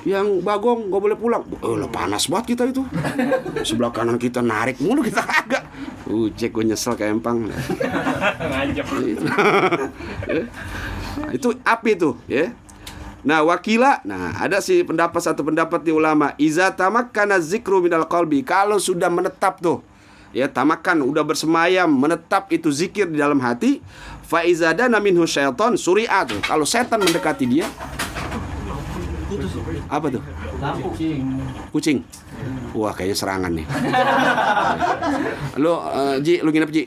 yang 0.08 0.40
bagong 0.40 0.88
nggak 0.88 1.02
boleh 1.02 1.16
pulang. 1.18 1.44
Oh 1.60 1.76
lah 1.76 1.88
panas 1.92 2.28
banget 2.30 2.56
kita 2.56 2.62
itu. 2.72 2.82
Sebelah 3.60 3.92
kanan 3.92 4.16
kita 4.16 4.40
narik 4.40 4.80
mulu 4.80 5.04
kita 5.04 5.20
agak 5.20 5.64
uh 6.10 6.26
cek 6.32 6.50
gue 6.50 6.64
nyesel 6.66 6.98
kayak 6.98 7.20
empang. 7.20 7.46
Itu. 11.36 11.54
Api 11.62 11.90
tuh 11.98 12.16
ya. 12.26 12.50
Nah 13.20 13.44
wakila, 13.44 14.00
nah 14.08 14.32
ada 14.40 14.64
sih 14.64 14.80
pendapat 14.80 15.20
satu 15.20 15.44
pendapat 15.44 15.84
di 15.84 15.92
ulama. 15.92 16.32
Iza 16.40 16.72
tamakkana 16.72 17.36
zikru 17.36 17.84
minal 17.84 18.08
qalbi 18.08 18.40
Kalau 18.40 18.80
sudah 18.80 19.12
menetap 19.12 19.60
tuh 19.60 19.84
Ya 20.32 20.48
tamakan, 20.48 21.04
udah 21.04 21.26
bersemayam 21.26 21.90
Menetap 21.90 22.48
itu 22.48 22.72
zikir 22.72 23.10
di 23.10 23.20
dalam 23.20 23.36
hati 23.44 23.84
Faizada 24.24 24.88
minhu 25.02 25.26
syaiton 25.26 25.76
suri'a 25.76 26.22
tuh. 26.22 26.40
Kalau 26.46 26.64
setan 26.64 27.02
mendekati 27.02 27.44
dia 27.44 27.66
apa 29.86 30.06
tuh? 30.10 30.22
Kucing. 30.82 31.20
Kucing. 31.70 31.98
Wah, 32.74 32.90
kayaknya 32.94 33.16
serangan 33.16 33.52
nih. 33.54 33.66
lo, 35.58 35.82
uh, 35.82 36.16
Ji, 36.18 36.42
lu 36.42 36.50
nginep 36.50 36.70
Ji. 36.70 36.82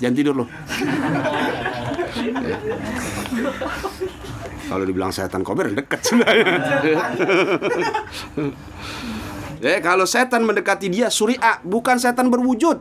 Jangan 0.00 0.14
tidur 0.16 0.34
lo. 0.36 0.44
Kalau 4.68 4.84
dibilang 4.84 5.12
setan 5.12 5.40
kober 5.40 5.72
deket 5.72 6.00
sebenarnya. 6.04 6.44
eh, 9.64 9.80
kalau 9.80 10.04
setan 10.04 10.44
mendekati 10.44 10.92
dia 10.92 11.08
suri'a, 11.08 11.64
bukan 11.64 11.96
setan 11.96 12.28
berwujud. 12.28 12.76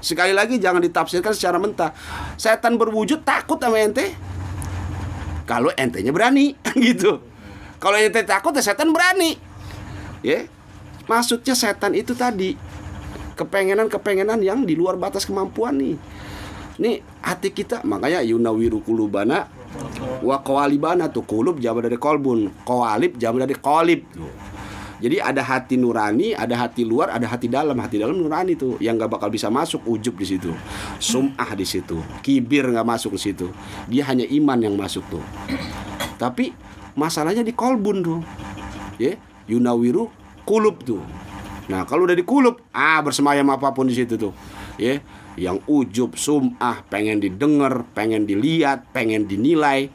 Sekali 0.00 0.32
lagi 0.32 0.56
jangan 0.56 0.80
ditafsirkan 0.80 1.32
secara 1.32 1.56
mentah. 1.60 1.92
Setan 2.36 2.76
berwujud 2.76 3.20
takut 3.24 3.60
sama 3.60 3.80
ente. 3.80 4.12
Kalau 5.48 5.72
entenya 5.76 6.12
berani 6.12 6.56
gitu. 6.84 7.29
Kalau 7.80 7.96
ente 7.96 8.20
takut 8.28 8.52
ya 8.52 8.60
setan 8.60 8.92
berani. 8.92 9.40
Ya. 10.20 10.44
Maksudnya 11.08 11.56
setan 11.56 11.96
itu 11.96 12.12
tadi 12.12 12.54
kepengenan-kepengenan 13.34 14.44
yang 14.44 14.68
di 14.68 14.76
luar 14.76 15.00
batas 15.00 15.24
kemampuan 15.24 15.80
nih. 15.80 15.96
Nih 16.76 17.00
hati 17.24 17.50
kita 17.56 17.80
makanya 17.88 18.20
yunawiru 18.20 18.84
kulubana 18.84 19.48
wa 20.20 20.36
qawalibana 20.44 21.08
tuh 21.08 21.24
kulub 21.24 21.56
jawab 21.56 21.88
dari 21.88 21.96
kolbun, 21.96 22.52
qawalib 22.68 23.16
jawab 23.16 23.48
dari 23.48 23.56
kolib. 23.56 24.04
Jadi 25.00 25.16
ada 25.16 25.40
hati 25.40 25.80
nurani, 25.80 26.36
ada 26.36 26.60
hati 26.60 26.84
luar, 26.84 27.08
ada 27.16 27.24
hati 27.24 27.48
dalam. 27.48 27.72
Hati 27.80 27.96
dalam 27.96 28.20
nurani 28.20 28.52
tuh 28.52 28.76
yang 28.84 29.00
nggak 29.00 29.16
bakal 29.16 29.32
bisa 29.32 29.48
masuk 29.48 29.80
ujub 29.88 30.12
di 30.20 30.28
situ, 30.28 30.52
sumah 31.00 31.56
di 31.56 31.64
situ, 31.64 31.96
kibir 32.20 32.68
nggak 32.68 32.84
masuk 32.84 33.16
di 33.16 33.32
situ. 33.32 33.48
Dia 33.88 34.04
hanya 34.12 34.28
iman 34.28 34.60
yang 34.60 34.76
masuk 34.76 35.00
tuh. 35.08 35.24
Tapi 36.20 36.52
masalahnya 37.00 37.40
di 37.40 37.56
kolbun 37.56 38.04
tuh. 38.04 38.20
Ya 39.00 39.16
yunawiru 39.48 40.12
kulub 40.44 40.84
tuh. 40.84 41.00
Nah 41.72 41.88
kalau 41.88 42.04
udah 42.04 42.12
di 42.12 42.26
kulub 42.28 42.60
ah 42.76 43.00
bersemayam 43.00 43.48
apa 43.48 43.72
pun 43.72 43.88
di 43.88 43.96
situ 43.96 44.20
tuh. 44.20 44.36
Ya 44.76 45.00
yang 45.40 45.64
ujub 45.64 46.20
sumah 46.20 46.84
pengen 46.92 47.24
didengar 47.24 47.88
pengen 47.96 48.28
dilihat 48.28 48.92
pengen 48.92 49.24
dinilai 49.24 49.88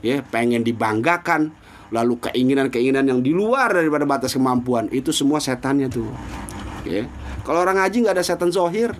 ya 0.00 0.24
pengen 0.24 0.64
dibanggakan 0.64 1.52
lalu 1.92 2.16
keinginan-keinginan 2.18 3.04
yang 3.04 3.20
di 3.20 3.36
luar 3.36 3.70
daripada 3.76 4.08
batas 4.08 4.32
kemampuan 4.32 4.88
itu 4.88 5.12
semua 5.12 5.36
setannya 5.36 5.92
tuh. 5.92 6.08
Ya 6.88 7.04
kalau 7.44 7.60
orang 7.62 7.78
ngaji 7.82 8.08
nggak 8.08 8.16
ada 8.16 8.24
setan 8.24 8.48
zohir 8.48 8.96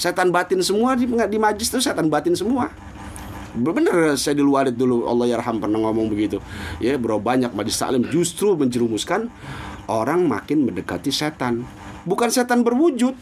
setan 0.00 0.34
batin 0.34 0.58
semua 0.64 0.98
di, 0.98 1.06
di 1.06 1.38
majlis 1.38 1.70
itu 1.70 1.78
setan 1.78 2.10
batin 2.10 2.34
semua 2.34 2.72
bener 3.52 4.16
saya 4.16 4.36
di 4.36 4.44
luar 4.44 4.72
dulu 4.72 5.04
Allah 5.04 5.36
yarham 5.36 5.60
pernah 5.60 5.78
ngomong 5.84 6.08
begitu. 6.08 6.40
Ya 6.80 6.96
bro 6.96 7.20
banyak 7.20 7.52
majlis 7.52 7.76
taklim 7.76 8.08
justru 8.08 8.56
menjerumuskan 8.56 9.28
orang 9.88 10.24
makin 10.24 10.64
mendekati 10.64 11.12
setan. 11.12 11.68
Bukan 12.08 12.32
setan 12.32 12.64
berwujud. 12.64 13.14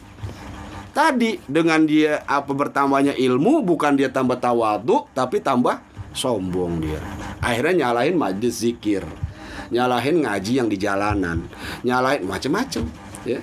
Tadi 0.91 1.39
dengan 1.47 1.87
dia 1.87 2.23
apa 2.27 2.51
bertambahnya 2.51 3.15
ilmu 3.15 3.63
bukan 3.63 3.95
dia 3.95 4.11
tambah 4.11 4.35
tawadu 4.39 5.07
tapi 5.15 5.39
tambah 5.39 5.79
sombong 6.11 6.83
dia. 6.83 6.99
Akhirnya 7.39 7.87
nyalahin 7.87 8.19
majlis 8.19 8.63
zikir. 8.63 9.03
Nyalahin 9.71 10.27
ngaji 10.27 10.51
yang 10.59 10.67
di 10.67 10.75
jalanan. 10.75 11.47
Nyalahin 11.87 12.27
macem-macem 12.27 12.83
ya. 13.23 13.39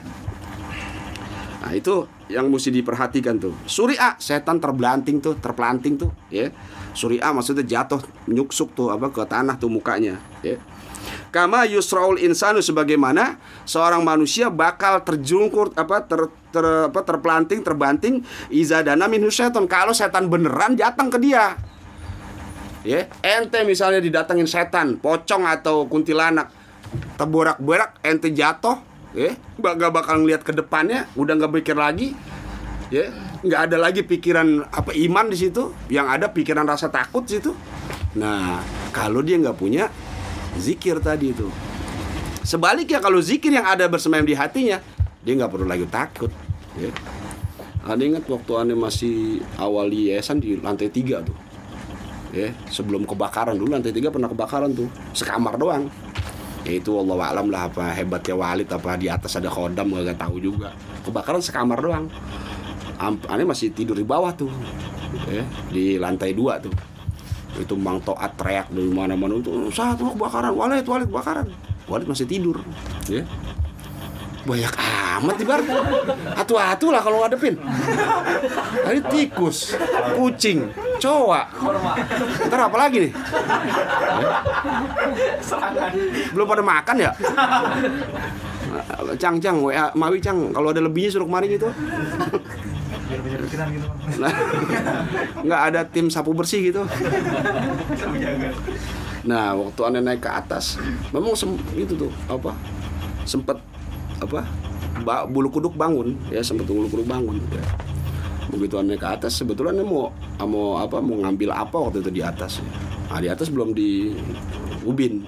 Nah 1.64 1.72
itu 1.72 2.04
yang 2.28 2.52
mesti 2.52 2.68
diperhatikan 2.68 3.40
tuh. 3.40 3.56
Surya 3.64 4.20
setan 4.20 4.60
terbelanting 4.60 5.24
tuh 5.24 5.40
terpelanting 5.40 5.96
tuh 5.96 6.12
ya 6.28 6.52
Surya 6.98 7.30
maksudnya 7.30 7.62
jatuh 7.62 8.02
nyuksuk 8.26 8.74
tuh 8.74 8.90
apa 8.90 9.14
ke 9.14 9.22
tanah 9.22 9.54
tuh 9.54 9.70
mukanya 9.70 10.18
ya. 10.42 10.58
Kama 11.30 11.62
yusraul 11.70 12.18
insanu 12.18 12.58
sebagaimana 12.58 13.38
seorang 13.62 14.02
manusia 14.02 14.50
bakal 14.50 14.98
terjungkur 15.06 15.70
apa 15.78 16.02
ter, 16.02 16.26
ter 16.50 16.66
apa 16.90 17.00
terpelanting 17.06 17.62
terbanting 17.62 18.26
izadana 18.50 19.06
minhu 19.06 19.30
setan 19.30 19.70
kalau 19.70 19.94
setan 19.94 20.26
beneran 20.26 20.74
datang 20.74 21.06
ke 21.06 21.22
dia. 21.22 21.54
Ya, 22.82 23.06
ente 23.20 23.62
misalnya 23.62 24.00
didatengin 24.00 24.48
setan, 24.48 24.96
pocong 25.02 25.44
atau 25.44 25.90
kuntilanak, 25.90 26.48
terborak-borak 27.20 28.00
ente 28.00 28.32
jatuh, 28.32 28.80
ya, 29.12 29.34
gak 29.60 29.92
bakal 29.92 30.22
ngeliat 30.24 30.40
ke 30.46 30.54
depannya, 30.54 31.04
udah 31.18 31.36
nggak 31.36 31.52
pikir 31.58 31.76
lagi, 31.76 32.14
ya 32.88 33.12
nggak 33.38 33.60
ada 33.70 33.76
lagi 33.78 34.02
pikiran 34.02 34.66
apa 34.70 34.90
iman 34.94 35.26
di 35.30 35.36
situ. 35.38 35.70
Yang 35.90 36.06
ada 36.08 36.26
pikiran 36.32 36.66
rasa 36.66 36.90
takut 36.90 37.22
di 37.26 37.38
situ. 37.38 37.54
Nah 38.18 38.62
kalau 38.90 39.22
dia 39.22 39.38
nggak 39.38 39.58
punya 39.58 39.86
zikir 40.58 40.98
tadi 40.98 41.30
itu. 41.30 41.46
Sebaliknya 42.42 42.98
kalau 42.98 43.20
zikir 43.20 43.52
yang 43.52 43.68
ada 43.68 43.84
bersemayam 43.86 44.24
di 44.24 44.32
hatinya 44.32 44.80
dia 45.22 45.32
nggak 45.36 45.50
perlu 45.52 45.66
lagi 45.68 45.86
takut 45.86 46.32
ya. 46.74 46.90
Anda 47.88 48.04
ingat 48.04 48.24
waktu 48.28 48.52
anda 48.58 48.74
masih 48.76 49.40
awal 49.56 49.88
yayasan 49.88 50.42
di 50.42 50.58
lantai 50.58 50.90
tiga 50.90 51.22
tuh 51.22 51.36
ya. 52.34 52.50
Sebelum 52.72 53.06
kebakaran 53.06 53.54
dulu 53.54 53.76
lantai 53.76 53.94
tiga 53.94 54.10
pernah 54.10 54.28
kebakaran 54.32 54.74
tuh. 54.74 54.88
Sekamar 55.14 55.60
doang. 55.60 55.86
Ya 56.66 56.74
itu 56.74 56.90
Allah 56.90 57.32
alam 57.32 57.48
lah 57.48 57.70
apa 57.70 57.94
hebatnya 57.96 58.34
Walid 58.34 58.68
apa 58.68 58.98
di 58.98 59.08
atas 59.08 59.38
ada 59.38 59.48
khodam 59.48 59.94
nggak 59.94 60.18
tahu 60.20 60.42
juga. 60.42 60.74
Kebakaran 61.06 61.40
sekamar 61.40 61.78
doang 61.80 62.10
aneh 62.98 63.46
masih 63.46 63.70
tidur 63.70 63.94
di 63.94 64.04
bawah 64.04 64.34
tuh. 64.34 64.50
Ya, 65.30 65.46
di 65.70 65.96
lantai 65.96 66.34
dua 66.34 66.58
tuh. 66.58 66.74
Itu 67.58 67.74
Mang 67.74 67.98
Toat 68.04 68.36
teriak 68.38 68.70
dari 68.70 68.90
mana-mana. 68.90 69.38
Itu 69.38 69.70
saat 69.72 69.98
mau 69.98 70.14
kebakaran 70.14 70.52
Walid 70.54 70.86
Walid 70.86 71.08
kebakaran. 71.10 71.46
Walid 71.88 72.06
masih 72.10 72.26
tidur. 72.28 72.60
Ya. 73.08 73.24
Banyak 74.46 74.74
amat 75.18 75.36
bar. 75.44 75.60
Atu-atu 76.38 76.86
lah 76.94 77.02
kalau 77.02 77.20
ngadepin. 77.24 77.58
Ini 78.88 79.00
tikus 79.10 79.74
kucing 80.16 80.70
cowok. 81.02 81.46
Ntar 82.48 82.60
apa 82.68 82.76
lagi 82.78 83.08
nih? 83.08 83.12
Belum 86.32 86.46
pada 86.46 86.62
makan 86.62 86.96
ya? 87.00 87.10
Cang 89.18 89.40
Cang 89.40 89.64
WA 89.64 89.90
Mawi 89.96 90.20
Cang 90.20 90.52
kalau 90.52 90.70
ada 90.70 90.84
lebihnya 90.84 91.10
suruh 91.16 91.26
kemarin 91.26 91.48
gitu 91.56 91.68
gitu 93.66 93.88
nggak 95.46 95.62
ada 95.72 95.80
tim 95.88 96.06
sapu 96.12 96.30
bersih 96.36 96.70
gitu 96.70 96.82
nah 99.26 99.52
waktu 99.58 99.80
aneh 99.82 100.02
naik 100.04 100.22
ke 100.22 100.30
atas 100.30 100.78
memang 101.10 101.34
itu 101.74 101.92
tuh 101.98 102.12
apa 102.30 102.54
sempet 103.26 103.58
apa 104.22 104.46
ba 105.02 105.26
bulu 105.26 105.50
kuduk 105.50 105.74
bangun 105.74 106.14
ya 106.30 106.42
sempet 106.42 106.66
bulu 106.66 106.90
kuduk 106.90 107.06
bangun 107.06 107.38
ya. 107.50 107.64
begitu 108.48 108.80
aneh 108.80 108.96
ke 108.96 109.04
atas 109.04 109.36
sebetulnya 109.36 109.84
mau 109.84 110.10
mau 110.42 110.80
apa 110.80 111.02
mau 111.02 111.18
ngambil 111.22 111.52
apa 111.52 111.76
waktu 111.76 112.00
itu 112.00 112.10
di 112.14 112.22
atas 112.24 112.62
ya. 112.62 112.68
nah 113.12 113.18
di 113.20 113.28
atas 113.28 113.48
belum 113.52 113.74
di 113.74 114.16
ubin 114.86 115.26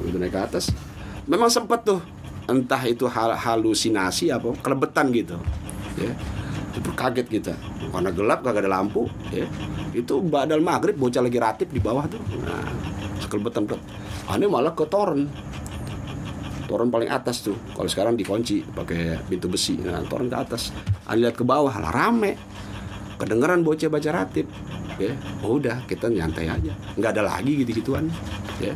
begitu 0.00 0.16
naik 0.20 0.32
ke 0.34 0.40
atas 0.40 0.70
memang 1.26 1.50
sempet 1.50 1.82
tuh 1.82 2.00
entah 2.50 2.82
itu 2.86 3.06
hal 3.06 3.34
halusinasi 3.38 4.34
apa 4.34 4.54
kelebetan 4.62 5.14
gitu 5.14 5.38
ya 5.98 6.12
itu 6.72 6.90
kaget 6.92 7.26
kita. 7.28 7.54
Karena 7.92 8.10
gelap 8.12 8.40
kagak 8.40 8.64
ada 8.64 8.70
lampu 8.80 9.08
ya. 9.28 9.44
Itu 9.92 10.24
badal 10.24 10.64
maghrib 10.64 10.96
bocah 10.96 11.20
lagi 11.20 11.38
ratip 11.38 11.68
di 11.68 11.80
bawah 11.80 12.08
tuh. 12.08 12.20
Nah 12.40 12.64
sekelebetan 13.20 13.68
tuh. 13.68 13.80
Aneh 14.28 14.48
malah 14.48 14.72
ke 14.72 14.88
toren. 14.88 15.28
Toren 16.66 16.88
paling 16.88 17.12
atas 17.12 17.44
tuh. 17.44 17.56
Kalau 17.76 17.88
sekarang 17.88 18.16
dikunci 18.16 18.64
pakai 18.64 19.20
pintu 19.28 19.52
besi. 19.52 19.76
Nah 19.80 20.00
toren 20.08 20.32
ke 20.32 20.36
atas. 20.36 20.72
Aneh 21.04 21.28
lihat 21.28 21.36
ke 21.36 21.44
bawah 21.44 21.72
lah 21.76 21.92
rame. 21.92 22.36
Kedengeran 23.20 23.62
bocah 23.62 23.86
baca 23.92 24.10
ratip 24.10 24.48
ya. 24.96 25.12
Oh, 25.44 25.60
udah 25.60 25.84
kita 25.84 26.08
nyantai 26.08 26.48
aja. 26.48 26.72
Nggak 26.96 27.10
ada 27.20 27.22
lagi 27.36 27.52
gitu 27.60 27.84
gituan 27.84 28.08
ya. 28.58 28.72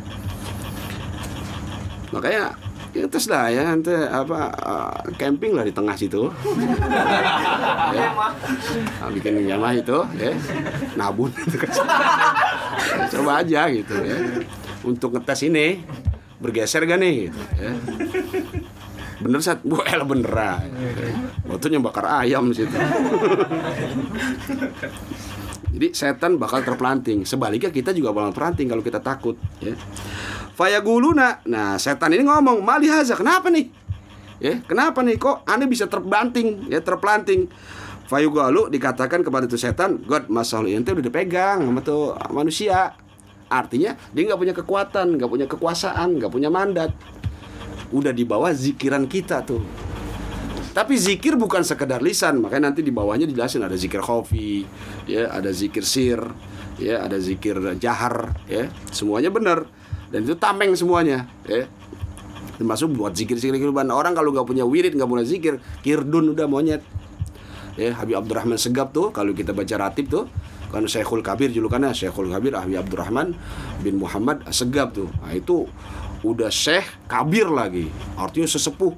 Makanya 2.13 2.55
ya 2.97 3.05
terus 3.05 3.29
lah 3.29 3.53
ya 3.53 3.69
nanti 3.69 3.93
apa 3.93 4.49
uh, 4.57 4.97
camping 5.21 5.53
lah 5.53 5.61
di 5.61 5.69
tengah 5.69 5.93
situ. 5.93 6.33
Ya. 7.87 8.09
nah, 8.99 9.09
bikin 9.13 9.45
nyamah 9.45 9.77
itu 9.77 10.01
ya. 10.17 10.33
Nabun 10.97 11.29
coba 13.13 13.45
aja 13.45 13.69
gitu 13.69 13.95
ya. 14.01 14.17
Untuk 14.81 15.13
ngetes 15.13 15.45
ini 15.45 15.85
bergeser 16.41 16.89
gak 16.89 16.97
nih 16.97 17.29
gitu 17.29 17.41
ya. 17.61 17.71
Bener 19.21 19.39
saat 19.45 19.61
bu 19.61 19.81
el 19.85 20.01
bener 20.05 20.33
waktu 21.45 21.65
yang 21.69 21.85
bakar 21.85 22.25
ayam 22.25 22.49
situ. 22.49 22.73
Jadi 25.77 25.87
setan 25.93 26.41
bakal 26.41 26.65
terpelanting. 26.65 27.21
Sebaliknya 27.29 27.69
kita 27.69 27.93
juga 27.93 28.09
bakal 28.09 28.33
terpelanting 28.33 28.67
kalau 28.73 28.81
kita 28.81 28.99
takut 29.05 29.37
ya 29.61 29.77
Fayaguluna. 30.57 31.45
Nah, 31.45 31.77
setan 31.77 32.17
ini 32.17 32.25
ngomong, 32.25 32.65
"Mali 32.65 32.89
haza, 32.89 33.13
kenapa 33.13 33.53
nih?" 33.53 33.69
Ya, 34.41 34.57
kenapa 34.65 35.05
nih 35.05 35.17
kok 35.17 35.45
aneh 35.45 35.69
bisa 35.69 35.85
terbanting, 35.85 36.69
ya 36.69 36.81
terplanting. 36.81 37.49
Fayugalu 38.09 38.69
dikatakan 38.73 39.21
kepada 39.21 39.45
itu 39.45 39.57
setan, 39.57 40.01
God 40.01 40.29
masalah 40.33 40.69
ente 40.69 40.93
udah 40.93 41.05
dipegang 41.05 41.61
sama 41.61 41.81
tuh 41.81 42.13
manusia. 42.33 42.93
Artinya 43.49 43.97
dia 44.13 44.21
nggak 44.29 44.39
punya 44.39 44.53
kekuatan, 44.53 45.17
nggak 45.17 45.29
punya 45.29 45.45
kekuasaan, 45.49 46.21
nggak 46.21 46.31
punya 46.31 46.49
mandat. 46.53 46.93
Udah 47.89 48.13
di 48.13 48.23
bawah 48.23 48.53
zikiran 48.53 49.09
kita 49.09 49.41
tuh. 49.43 49.61
Tapi 50.71 50.93
zikir 50.93 51.33
bukan 51.41 51.65
sekedar 51.65 52.05
lisan, 52.05 52.37
makanya 52.37 52.69
nanti 52.69 52.85
di 52.85 52.93
bawahnya 52.93 53.25
dijelasin 53.25 53.65
ada 53.65 53.73
zikir 53.73 53.97
khofi, 53.97 54.61
ya, 55.09 55.33
ada 55.33 55.49
zikir 55.49 55.81
sir, 55.81 56.21
ya, 56.77 57.01
ada 57.01 57.17
zikir 57.17 57.57
jahar, 57.81 58.37
ya. 58.45 58.69
Semuanya 58.93 59.33
benar 59.33 59.65
dan 60.11 60.23
itu 60.23 60.35
tameng 60.39 60.73
semuanya 60.73 61.27
ya. 61.47 61.67
Termasuk 62.57 62.97
buat 62.97 63.13
zikir-zikir 63.13 63.61
kehidupan. 63.61 63.85
Orang 63.93 64.17
kalau 64.17 64.33
nggak 64.33 64.47
punya 64.49 64.65
wirid 64.65 64.97
nggak 64.97 65.05
punya 65.05 65.25
zikir 65.27 65.61
kirdun 65.85 66.33
udah 66.33 66.49
monyet. 66.49 66.81
Ya 67.77 67.93
Habib 67.93 68.17
Abdurrahman 68.17 68.57
Segap 68.57 68.89
tuh 68.89 69.13
kalau 69.13 69.37
kita 69.37 69.53
baca 69.53 69.77
ratib 69.77 70.09
tuh 70.09 70.25
kan 70.73 70.83
Syekhul 70.89 71.21
Kabir 71.21 71.53
julukannya 71.53 71.93
Syekhul 71.93 72.33
Kabir 72.33 72.57
Habib 72.57 72.81
Abdurrahman 72.81 73.37
bin 73.85 74.01
Muhammad 74.01 74.41
Segap 74.49 74.97
tuh. 74.97 75.05
Nah 75.21 75.37
itu 75.37 75.69
udah 76.25 76.49
Syekh 76.49 77.05
Kabir 77.05 77.45
lagi. 77.53 77.85
Artinya 78.17 78.49
sesepuh 78.49 78.97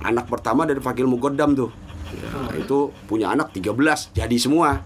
anak 0.00 0.24
pertama 0.32 0.64
dari 0.64 0.80
Fakil 0.80 1.04
Mugoddam 1.04 1.52
tuh. 1.52 1.70
Ya, 2.14 2.62
itu 2.62 2.94
punya 3.04 3.34
anak 3.34 3.52
13 3.52 4.14
jadi 4.16 4.36
semua. 4.40 4.80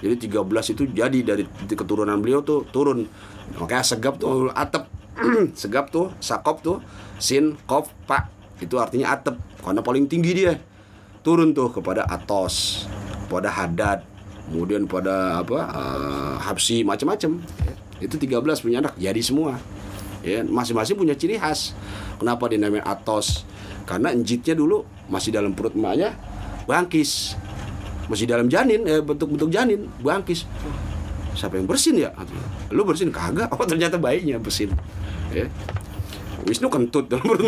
Jadi 0.00 0.28
13 0.28 0.72
itu 0.72 0.82
jadi 0.88 1.18
dari 1.20 1.44
keturunan 1.68 2.16
beliau 2.20 2.40
tuh 2.40 2.64
turun 2.72 3.04
makanya 3.54 3.84
segap 3.86 4.18
tuh 4.18 4.50
atep. 4.50 4.84
Segap 5.56 5.88
tuh 5.88 6.12
sakop 6.20 6.60
tuh 6.60 6.84
sin 7.16 7.56
kop 7.64 7.88
pak 8.04 8.28
itu 8.60 8.76
artinya 8.76 9.16
atep. 9.16 9.38
Karena 9.64 9.80
paling 9.80 10.04
tinggi 10.04 10.32
dia. 10.36 10.60
Turun 11.24 11.56
tuh 11.56 11.72
kepada 11.72 12.04
atos 12.04 12.84
pada 13.26 13.50
hadad 13.50 14.04
kemudian 14.46 14.86
pada 14.86 15.42
apa 15.42 15.58
uh, 15.74 16.34
habsi 16.38 16.86
macam-macam 16.86 17.42
itu 17.98 18.14
13 18.14 18.44
punya 18.62 18.78
anak 18.84 18.94
jadi 19.00 19.18
semua. 19.24 19.56
Ya 20.20 20.44
masing-masing 20.44 21.00
punya 21.00 21.16
ciri 21.16 21.40
khas. 21.40 21.72
Kenapa 22.20 22.46
dinamain 22.52 22.84
atos? 22.84 23.48
Karena 23.88 24.12
enjitnya 24.12 24.52
dulu 24.52 24.84
masih 25.08 25.32
dalam 25.32 25.56
perut 25.56 25.72
emaknya 25.72 26.12
bangkis 26.66 27.38
masih 28.06 28.26
dalam 28.26 28.46
janin 28.50 28.86
eh, 28.86 29.02
bentuk-bentuk 29.02 29.50
janin 29.50 29.86
bangkis 30.02 30.46
siapa 31.36 31.60
yang 31.60 31.68
bersin 31.68 32.00
ya? 32.00 32.10
Lu 32.72 32.82
bersin? 32.82 33.12
Kagak. 33.12 33.52
Oh 33.52 33.68
ternyata 33.68 34.00
bayinya 34.00 34.40
bersin. 34.40 34.72
Ya. 35.30 35.46
Wisnu 36.46 36.70
kentut 36.70 37.10
dalam 37.10 37.26
perut 37.26 37.42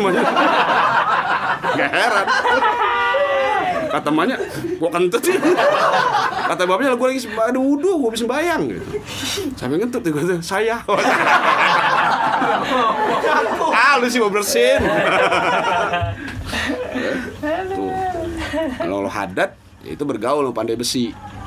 Gak 1.59 1.89
heran. 1.89 2.25
Kata 3.89 4.13
emaknya 4.13 4.37
gua 4.77 4.89
kentut 4.93 5.21
sih 5.25 5.33
kata 6.49 6.65
bapaknya 6.65 6.97
gua 6.97 7.13
lagi 7.13 7.29
ada 7.29 7.59
wudhu 7.61 8.01
gua 8.01 8.09
bisa 8.09 8.25
bayang 8.25 8.69
gitu. 8.69 8.81
sampai 9.53 9.77
ngentut 9.77 10.01
tuh 10.01 10.13
gua 10.13 10.41
saya. 10.41 10.81
Ah 13.69 13.97
lu 14.01 14.05
sih 14.09 14.21
mau 14.21 14.33
bersin. 14.33 14.81
Tuh. 17.73 17.91
Kalau 18.77 19.05
lo 19.05 19.09
hadat 19.09 19.57
ya 19.85 19.93
itu 19.93 20.03
bergaul 20.05 20.45
sama 20.45 20.53
pandai 20.53 20.77
besi. 20.77 21.13
ya. 21.13 21.38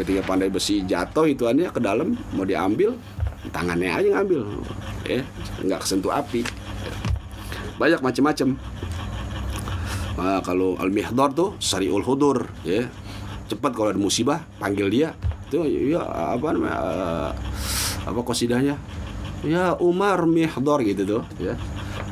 Ketika 0.00 0.24
pandai 0.24 0.48
besi 0.48 0.82
jatuh 0.88 1.28
ituannya 1.28 1.68
ke 1.68 1.80
dalam 1.80 2.16
mau 2.32 2.48
diambil 2.48 2.96
tangannya 3.52 3.90
aja 3.92 4.08
ngambil. 4.20 4.40
Ya 5.04 5.22
nggak 5.64 5.80
kesentuh 5.84 6.12
api. 6.12 6.44
Ya. 6.80 6.92
banyak 7.80 8.00
macam-macam 8.00 8.56
Nah, 10.20 10.44
kalau 10.44 10.76
al 10.76 10.92
mihdar 10.92 11.32
tuh 11.32 11.56
sariul 11.56 12.04
hudur 12.04 12.44
ya. 12.60 12.84
Cepat 13.48 13.72
kalau 13.72 13.96
ada 13.96 14.00
musibah 14.00 14.44
panggil 14.60 14.92
dia. 14.92 15.08
Itu 15.48 15.64
ya 15.64 16.04
apa 16.04 16.52
namanya 16.52 16.76
eh, 16.76 17.30
apa 18.04 18.20
kosidahnya 18.22 18.76
ya 19.40 19.72
Umar 19.80 20.28
mihdar 20.28 20.84
gitu 20.84 21.02
tuh 21.08 21.22
ya. 21.40 21.56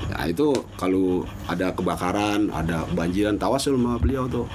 Nah 0.09 0.24
itu 0.24 0.57
kalau 0.81 1.22
ada 1.44 1.70
kebakaran 1.77 2.48
ada 2.48 2.88
banjiran 2.96 3.37
tawasul 3.37 3.77
sama 3.77 4.01
beliau 4.01 4.24
tuh 4.24 4.48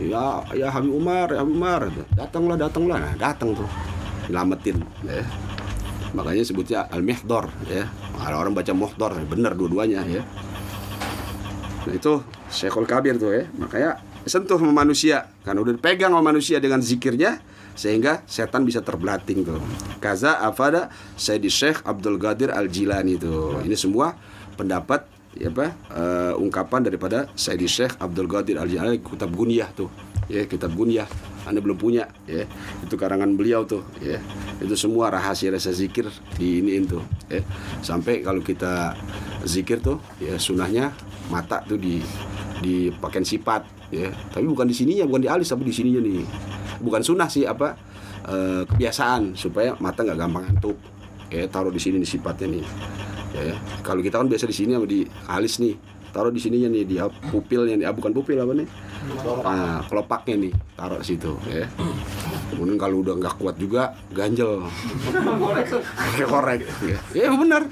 ya 0.00 0.44
ya 0.52 0.68
Habib 0.72 0.92
Umar 0.92 1.32
ya 1.32 1.40
Habib 1.42 1.56
Umar. 1.56 1.88
Datanglah 2.14 2.56
datanglah. 2.56 2.96
Nah 3.00 3.14
datang 3.16 3.56
tuh. 3.56 3.68
Nyelamatin 4.28 4.82
ya. 5.06 5.24
Makanya 6.12 6.42
sebutnya 6.44 6.80
al 6.88 7.02
mihdar 7.02 7.48
ya. 7.68 7.88
Ada 8.16 8.36
orang 8.36 8.56
baca 8.56 8.72
muhdar 8.72 9.12
benar 9.28 9.52
dua-duanya 9.52 10.02
ya. 10.08 10.22
Nah 11.86 11.94
itu 11.94 12.20
Syekhul 12.50 12.88
Kabir 12.88 13.16
tuh 13.16 13.32
ya. 13.32 13.44
Makanya 13.56 14.00
sentuh 14.26 14.58
sama 14.58 14.72
manusia. 14.72 15.30
Karena 15.44 15.62
udah 15.62 15.76
pegang 15.78 16.12
sama 16.12 16.24
manusia 16.24 16.58
dengan 16.58 16.82
zikirnya 16.82 17.38
Sehingga 17.76 18.24
setan 18.24 18.64
bisa 18.64 18.80
terbelating 18.80 19.44
tuh. 19.44 19.60
Kaza 20.00 20.40
afada 20.40 20.88
Sayyidi 21.20 21.52
Syekh 21.52 21.84
Abdul 21.84 22.16
Qadir 22.16 22.48
Al-Jilani 22.48 23.20
tuh. 23.20 23.60
Ini 23.60 23.76
semua 23.76 24.16
pendapat 24.56 25.04
ya 25.36 25.52
apa 25.52 25.76
eh, 25.92 26.34
ungkapan 26.40 26.88
daripada 26.88 27.28
Sayyidi 27.36 27.68
Syekh 27.68 27.92
Abdul 28.00 28.28
Qadir 28.28 28.56
Al-Jilani 28.56 29.04
kitab 29.04 29.30
Gunyah 29.36 29.68
tuh 29.76 29.92
ya 30.26 30.44
kitab 30.46 30.74
Gunyah. 30.74 31.06
Anda 31.46 31.62
belum 31.62 31.78
punya 31.78 32.10
ya. 32.26 32.42
Itu 32.82 32.98
karangan 32.98 33.38
beliau 33.38 33.62
tuh 33.62 33.86
ya. 34.02 34.18
Itu 34.58 34.74
semua 34.74 35.14
rahasia 35.14 35.54
rahasia 35.54 35.70
zikir 35.70 36.10
di 36.34 36.58
iniin 36.58 36.84
tuh 36.90 37.02
ya. 37.30 37.42
Sampai 37.82 38.20
kalau 38.26 38.42
kita 38.42 38.98
zikir 39.46 39.78
tuh 39.78 40.02
ya 40.18 40.34
sunahnya 40.42 40.90
mata 41.30 41.62
tuh 41.62 41.78
di 41.78 42.02
dipakai 42.62 43.22
sifat 43.22 43.62
ya. 43.94 44.10
Tapi 44.10 44.46
bukan 44.50 44.66
di 44.66 44.74
sininya 44.74 45.06
bukan 45.06 45.22
di 45.22 45.30
alis 45.30 45.46
tapi 45.46 45.62
di 45.70 45.74
sininya 45.74 46.02
nih. 46.02 46.26
Bukan 46.82 47.00
sunnah 47.06 47.30
sih 47.30 47.46
apa 47.46 47.78
eh, 48.26 48.62
kebiasaan 48.66 49.38
supaya 49.38 49.78
mata 49.78 50.02
nggak 50.02 50.18
gampang 50.18 50.50
ngantuk 50.50 50.76
ya. 51.30 51.46
Taruh 51.46 51.70
di 51.70 51.78
sini 51.78 52.02
di 52.02 52.08
sifatnya 52.10 52.58
nih 52.58 52.64
ya, 53.36 53.52
ya. 53.52 53.56
kalau 53.84 54.00
kita 54.00 54.16
kan 54.16 54.28
biasa 54.32 54.48
di 54.48 54.56
sini 54.56 54.72
sama 54.72 54.88
di 54.88 55.04
alis 55.28 55.60
nih 55.60 55.76
taruh 56.16 56.32
di 56.32 56.40
sininya 56.40 56.72
nih 56.72 56.84
di 56.88 56.96
pupilnya 57.28 57.76
nih 57.76 57.84
ah, 57.84 57.92
bukan 57.92 58.16
pupil 58.16 58.40
apa 58.40 58.56
nih? 58.56 58.68
Nah 59.44 59.84
kelopaknya 59.84 60.48
nih 60.48 60.52
taruh 60.72 61.04
situ 61.04 61.36
ya. 61.44 61.68
Kemudian 62.48 62.80
kalau 62.80 63.04
udah 63.04 63.20
nggak 63.20 63.36
kuat 63.36 63.60
juga 63.60 63.92
ganjel. 64.16 64.64
Korek. 66.32 66.64
Ya, 66.88 66.98
ya 67.12 67.28
benar. 67.36 67.68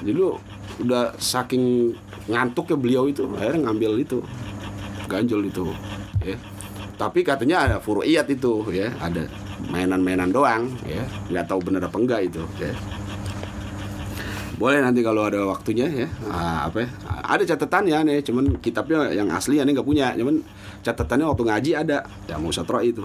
Jadi 0.00 0.16
lu 0.16 0.40
udah 0.80 1.12
saking 1.20 1.92
ngantuk 2.24 2.72
ya 2.72 2.76
beliau 2.80 3.04
itu 3.04 3.28
akhirnya 3.36 3.68
ngambil 3.68 4.00
itu 4.00 4.24
ganjel 5.04 5.44
itu 5.44 5.68
ya. 6.24 6.40
Tapi 6.96 7.20
katanya 7.20 7.68
ada 7.68 7.76
furuiyat 7.84 8.32
itu 8.32 8.64
ya. 8.72 8.96
Ada 8.96 9.28
mainan-mainan 9.68 10.32
doang 10.32 10.72
ya. 10.88 11.04
Nggak 11.28 11.52
tahu 11.52 11.60
benar 11.68 11.84
apa 11.84 12.00
enggak 12.00 12.32
itu 12.32 12.40
ya 12.56 12.72
boleh 14.54 14.78
nanti 14.78 15.02
kalau 15.02 15.26
ada 15.26 15.42
waktunya 15.50 15.90
ya. 15.90 16.08
Ah, 16.30 16.70
apa 16.70 16.86
ya? 16.86 16.88
ada 17.26 17.42
catatannya 17.42 17.98
nih. 18.06 18.18
Cuman 18.22 18.62
kitabnya 18.62 19.10
yang 19.10 19.26
asli 19.34 19.58
ini 19.58 19.74
nggak 19.74 19.86
punya. 19.86 20.14
Cuman 20.14 20.46
catatannya 20.86 21.26
waktu 21.26 21.42
ngaji 21.42 21.70
ada. 21.74 22.06
Ya 22.30 22.38
mau 22.38 22.54
satro 22.54 22.78
itu. 22.78 23.02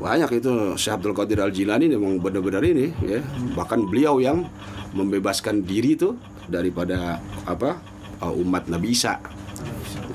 Banyak 0.00 0.40
itu. 0.40 0.52
Syekh 0.80 0.94
Abdul 0.96 1.12
Qadir 1.12 1.44
Al 1.44 1.52
Jilani 1.52 1.92
memang 1.92 2.16
benar-benar 2.16 2.64
ini 2.64 2.96
ya. 3.04 3.20
Bahkan 3.52 3.84
beliau 3.92 4.16
yang 4.24 4.48
membebaskan 4.96 5.68
diri 5.68 6.00
itu 6.00 6.16
daripada 6.48 7.20
apa 7.44 7.76
uh, 8.24 8.32
umat 8.40 8.72
Nabi 8.72 8.96
Isa. 8.96 9.20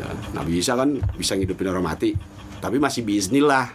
Ya, 0.02 0.10
Nabi 0.34 0.66
Isa 0.66 0.74
kan 0.74 0.98
bisa 1.14 1.38
ngidupin 1.38 1.70
orang 1.70 1.86
mati. 1.86 2.18
Tapi 2.58 2.82
masih 2.82 3.06
biiznillah. 3.06 3.70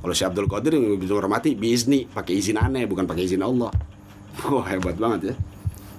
Kalau 0.00 0.14
Syekh 0.16 0.32
Abdul 0.32 0.48
Qadir 0.48 0.80
yang 0.80 0.88
ngidupin 0.88 1.20
orang 1.20 1.36
mati 1.36 1.52
biizni. 1.52 2.08
Pakai 2.08 2.40
izin 2.40 2.56
aneh 2.56 2.88
bukan 2.88 3.04
pakai 3.04 3.28
izin 3.28 3.44
Allah 3.44 3.97
Wah 4.46 4.66
hebat 4.70 4.94
banget 4.94 5.32
ya 5.32 5.36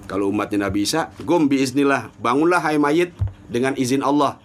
kalau 0.08 0.32
umatnya 0.32 0.66
Nabi 0.66 0.82
Isa 0.88 1.12
gum 1.22 1.46
biiznillah 1.46 2.10
bangunlah 2.18 2.58
hai 2.64 2.80
mayit 2.80 3.12
dengan 3.46 3.76
izin 3.76 4.00
Allah 4.00 4.40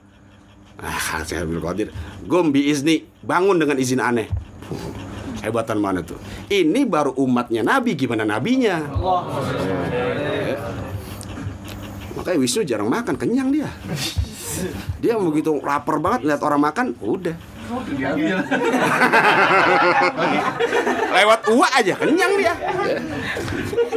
Ah, 0.76 1.24
Syekh 1.28 1.48
Abdul 1.48 1.64
Qadir 1.64 1.88
gum 2.28 2.52
biizni 2.52 3.08
bangun 3.24 3.56
dengan 3.56 3.80
izin 3.80 4.04
aneh 4.04 4.28
Hebatan 5.46 5.78
mana 5.78 6.02
tuh? 6.02 6.18
Ini 6.50 6.90
baru 6.90 7.14
umatnya 7.22 7.62
Nabi, 7.62 7.94
gimana 7.94 8.26
nabinya? 8.26 8.82
Eh. 9.94 10.58
Makanya 12.18 12.38
Wisnu 12.42 12.66
jarang 12.66 12.90
makan, 12.90 13.14
kenyang 13.14 13.54
dia. 13.54 13.70
Dia 14.98 15.22
begitu 15.22 15.54
lapar 15.62 16.02
banget 16.02 16.26
lihat 16.26 16.42
orang 16.42 16.66
makan, 16.66 16.98
udah. 16.98 17.38
Lewat 21.16 21.42
uak 21.50 21.72
aja 21.82 21.94
kenyang 21.98 22.34
dia. 22.38 22.54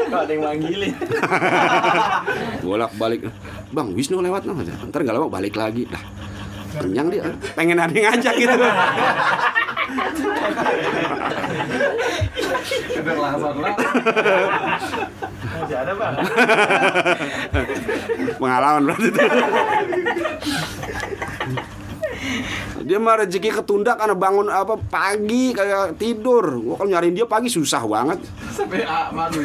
Kok 0.08 0.20
ada 0.24 0.32
yang 0.32 0.42
manggilin? 0.44 0.94
Bolak 2.64 2.92
balik, 2.96 3.28
bang 3.72 3.88
Wisnu 3.92 4.24
lewat 4.24 4.48
noh. 4.48 4.56
Ntar 4.62 5.04
gak 5.04 5.14
lama 5.14 5.28
balik 5.28 5.52
lagi, 5.58 5.84
dah 5.84 6.00
kenyang 6.80 7.12
dia. 7.12 7.28
Pengen 7.52 7.76
ada 7.76 7.92
yang 7.92 8.08
ngajak 8.08 8.34
gitu. 8.40 8.56
Pengalaman 18.38 18.82
berarti 18.88 19.08
itu. 19.10 19.20
Dia 22.88 22.96
mah 22.96 23.20
rezeki 23.20 23.52
ketunda 23.52 24.00
karena 24.00 24.16
bangun 24.16 24.48
apa 24.48 24.80
pagi 24.80 25.52
kayak 25.52 26.00
tidur. 26.00 26.56
Gua 26.56 26.80
kalau 26.80 26.88
nyariin 26.88 27.12
dia 27.12 27.28
pagi 27.28 27.52
susah 27.52 27.84
banget. 27.84 28.16
Sampai 28.48 28.80
malu. 29.12 29.44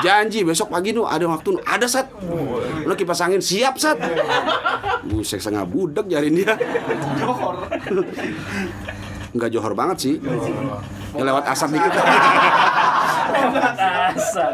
Janji 0.00 0.40
besok 0.40 0.72
pagi 0.72 0.96
nu 0.96 1.04
ada 1.04 1.28
waktu 1.28 1.52
nu 1.52 1.60
ada 1.68 1.84
sat. 1.84 2.08
Lu 2.88 2.96
kipas 2.96 3.20
angin 3.20 3.44
siap 3.44 3.76
sat. 3.76 4.00
Buset 5.04 5.44
setengah 5.44 5.68
budak 5.68 6.08
nyariin 6.08 6.40
dia. 6.40 6.56
Enggak 9.36 9.52
johor 9.52 9.76
banget 9.76 9.96
sih. 10.00 10.14
Ya 11.12 11.22
lewat 11.28 11.44
asap 11.44 11.76
dikit. 11.76 11.92
Dasar. 13.52 14.52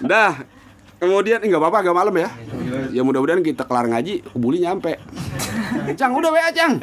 Dah. 0.00 0.32
Kemudian 1.04 1.44
enggak 1.44 1.60
apa-apa 1.60 1.78
agak 1.84 1.94
malam 1.94 2.14
ya. 2.16 2.32
Ya 2.90 3.04
mudah-mudahan 3.04 3.44
kita 3.44 3.68
kelar 3.68 3.84
ngaji, 3.92 4.24
kebuli 4.24 4.64
nyampe. 4.64 4.96
Cang, 6.00 6.16
udah 6.16 6.32
WA, 6.32 6.48
Cang. 6.48 6.80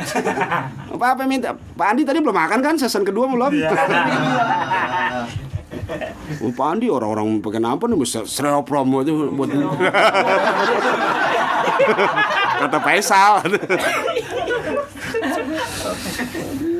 Apa-apa 0.93 1.25
minta? 1.25 1.57
Pak 1.57 1.88
Andi 1.89 2.05
tadi 2.05 2.21
belum 2.21 2.38
makan 2.38 2.62
kan? 2.62 2.77
Season 2.77 3.01
kedua 3.01 3.25
belum? 3.25 3.49
Oh, 6.45 6.53
Pak 6.53 6.67
Andi 6.69 6.88
orang-orang 6.88 7.41
pakai 7.41 7.57
nampan 7.57 7.97
bisa 7.97 8.21
sereo 8.29 8.62
promo 8.62 9.01
itu 9.01 9.34
buat 9.34 9.49
kata 12.62 12.77
Faisal. 12.86 13.41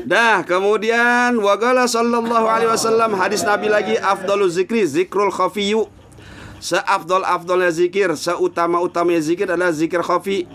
Dah, 0.06 0.46
kemudian 0.46 1.36
wagala 1.42 1.90
sallallahu 1.90 2.46
alaihi 2.46 2.70
wasallam 2.70 3.18
hadis 3.18 3.42
Nabi 3.42 3.66
lagi 3.66 3.98
afdalu 3.98 4.46
zikri 4.46 4.86
zikrul 4.86 5.34
khafiyu. 5.34 5.90
Seafdol-afdolnya 6.62 7.74
zikir, 7.74 8.14
seutama-utamanya 8.14 9.18
zikir 9.18 9.50
adalah 9.50 9.74
zikir 9.74 9.98
khafi. 9.98 10.46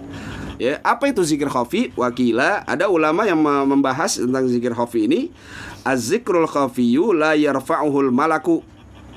Ya, 0.56 0.80
apa 0.82 1.12
itu 1.12 1.20
zikir 1.22 1.52
khafi? 1.52 1.92
Wakila, 2.00 2.64
ada 2.64 2.88
ulama 2.88 3.28
yang 3.28 3.38
me- 3.38 3.68
membahas 3.68 4.16
tentang 4.16 4.48
zikir 4.48 4.72
khafi 4.72 5.06
ini. 5.12 5.36
Az-zikrul 5.84 6.48
khafiyu 6.48 7.12
la 7.12 7.36
yarfa'uhul 7.36 8.16
malaku. 8.16 8.64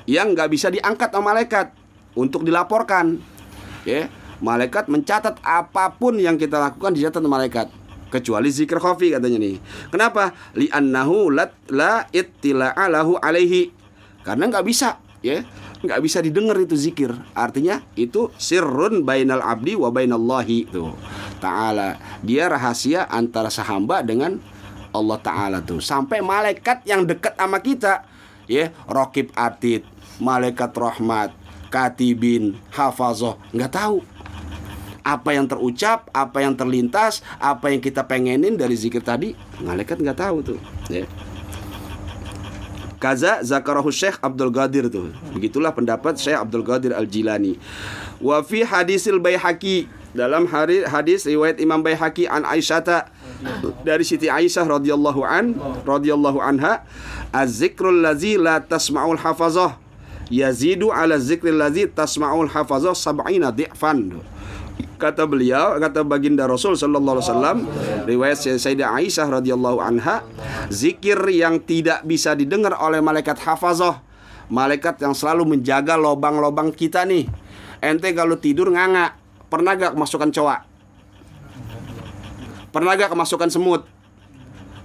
Yang 0.03 0.35
nggak 0.35 0.49
bisa 0.51 0.67
diangkat 0.67 1.15
sama 1.15 1.31
malaikat 1.31 1.71
untuk 2.11 2.43
dilaporkan. 2.43 3.23
Ya, 3.87 4.11
malaikat 4.43 4.91
mencatat 4.91 5.39
apa 5.41 5.95
pun 5.95 6.19
yang 6.19 6.35
kita 6.35 6.59
lakukan 6.59 6.91
dicatat 6.91 7.23
malaikat 7.23 7.71
kecuali 8.11 8.51
zikir 8.51 8.77
khafi 8.77 9.15
katanya 9.15 9.39
nih. 9.39 9.55
Kenapa? 9.87 10.35
Li'annahu 10.59 11.31
la 11.71 12.05
ittila'a 12.11 12.91
lahu 12.91 13.15
alaihi. 13.17 13.71
Karena 14.21 14.51
nggak 14.51 14.67
bisa, 14.67 14.99
ya. 15.23 15.41
Nggak 15.81 15.99
bisa 16.01 16.21
didengar 16.21 16.57
itu 16.61 16.77
zikir. 16.77 17.11
Artinya 17.33 17.81
itu 17.97 18.29
sirrun 18.37 19.01
bainal 19.05 19.41
abdi 19.41 19.73
wa 19.77 19.89
bainallahi 19.89 20.69
tuh. 20.69 20.93
Ta'ala. 21.41 21.97
Dia 22.21 22.49
rahasia 22.49 23.09
antara 23.09 23.49
sahamba 23.49 24.05
dengan 24.05 24.37
Allah 24.93 25.19
Ta'ala 25.19 25.59
tuh. 25.61 25.81
Sampai 25.81 26.21
malaikat 26.21 26.85
yang 26.85 27.05
dekat 27.05 27.33
sama 27.33 27.59
kita 27.59 28.05
ya, 28.45 28.69
rokib 28.85 29.33
atid, 29.33 29.85
malaikat 30.21 30.71
rahmat, 30.75 31.33
katibin, 31.73 32.59
hafazoh, 32.69 33.39
nggak 33.55 33.73
tahu 33.73 34.05
apa 35.01 35.33
yang 35.33 35.49
terucap, 35.49 36.13
apa 36.13 36.45
yang 36.45 36.53
terlintas, 36.53 37.25
apa 37.41 37.73
yang 37.73 37.81
kita 37.81 38.05
pengenin 38.05 38.53
dari 38.53 38.77
zikir 38.77 39.01
tadi, 39.01 39.33
malaikat 39.57 39.97
nggak 39.97 40.19
tahu 40.19 40.37
tuh. 40.45 40.59
Ya. 40.93 41.09
Kaza 43.01 43.41
zakarahu 43.41 43.89
Syekh 43.89 44.21
Abdul 44.21 44.53
Qadir 44.53 44.85
tuh. 44.93 45.09
Begitulah 45.33 45.73
pendapat 45.73 46.21
Syekh 46.21 46.37
Abdul 46.37 46.61
Qadir 46.61 46.93
Al-Jilani. 46.93 47.57
Wa 48.21 48.45
fi 48.45 48.61
hadisil 48.61 49.17
Baihaqi 49.17 49.89
dalam 50.13 50.45
hari 50.45 50.85
hadis 50.85 51.25
riwayat 51.25 51.57
Imam 51.57 51.81
Baihaqi 51.81 52.29
an 52.29 52.45
Aisyah 52.45 53.09
dari 53.81 54.05
Siti 54.05 54.29
Aisyah 54.29 54.69
radhiyallahu 54.69 55.25
an 55.25 55.57
radhiyallahu 55.81 56.37
anha 56.37 56.85
az-zikrul 57.33 58.05
ladzi 58.05 58.37
la 58.37 58.61
tasma'ul 58.61 59.17
hafazah 59.17 59.81
yazidu 60.29 60.93
ala 60.93 61.17
zikril 61.17 61.57
ladzi 61.57 61.89
tasma'ul 61.89 62.53
hafazah 62.53 62.93
sab'ina 62.95 63.49
di'fan 63.49 64.19
kata 65.01 65.25
beliau 65.25 65.81
kata 65.81 66.05
baginda 66.05 66.45
Rasul 66.45 66.77
sallallahu 66.77 67.17
alaihi 67.17 67.27
wasallam 67.27 67.57
riwayat 68.05 68.37
Sayyidah 68.37 68.93
Aisyah 69.01 69.27
radhiyallahu 69.41 69.81
anha 69.81 70.21
zikir 70.69 71.17
yang 71.33 71.57
tidak 71.61 72.05
bisa 72.05 72.37
didengar 72.37 72.77
oleh 72.77 73.01
malaikat 73.01 73.41
hafazah 73.41 74.11
malaikat 74.51 74.99
yang 74.99 75.15
selalu 75.15 75.55
menjaga 75.57 75.95
lobang-lobang 75.95 76.75
kita 76.75 77.07
nih. 77.07 77.25
Ente 77.79 78.11
kalau 78.13 78.37
tidur 78.37 78.69
nganga 78.69 79.15
pernah 79.47 79.73
gak 79.73 79.95
kemasukan 79.95 80.29
cowok? 80.29 80.59
Pernah 82.69 82.93
gak 82.99 83.09
kemasukan 83.15 83.49
semut? 83.49 83.87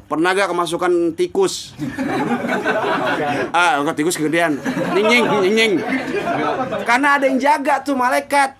Pernah 0.06 0.30
gak 0.38 0.54
kemasukan 0.54 1.18
tikus? 1.18 1.74
Ah 3.50 3.82
kok 3.82 3.98
tikus 3.98 4.16
kegedean. 4.16 4.56
Nying 4.94 5.26
nying 5.50 5.72
karena 6.86 7.18
ada 7.18 7.26
yang 7.26 7.42
jaga 7.42 7.82
tuh 7.82 7.98
malaikat 7.98 8.54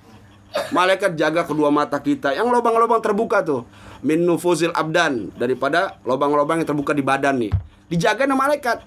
Malaikat 0.72 1.14
jaga 1.14 1.46
kedua 1.46 1.68
mata 1.70 2.00
kita 2.00 2.32
yang 2.32 2.48
lubang-lubang 2.50 2.98
terbuka 3.00 3.44
tuh. 3.44 3.62
Min 4.04 4.24
nufuzil 4.24 4.72
abdan 4.72 5.32
daripada 5.36 6.00
lubang-lubang 6.02 6.60
yang 6.62 6.68
terbuka 6.68 6.92
di 6.92 7.04
badan 7.04 7.38
nih. 7.40 7.52
Dijaga 7.86 8.26
sama 8.26 8.48
malaikat. 8.48 8.82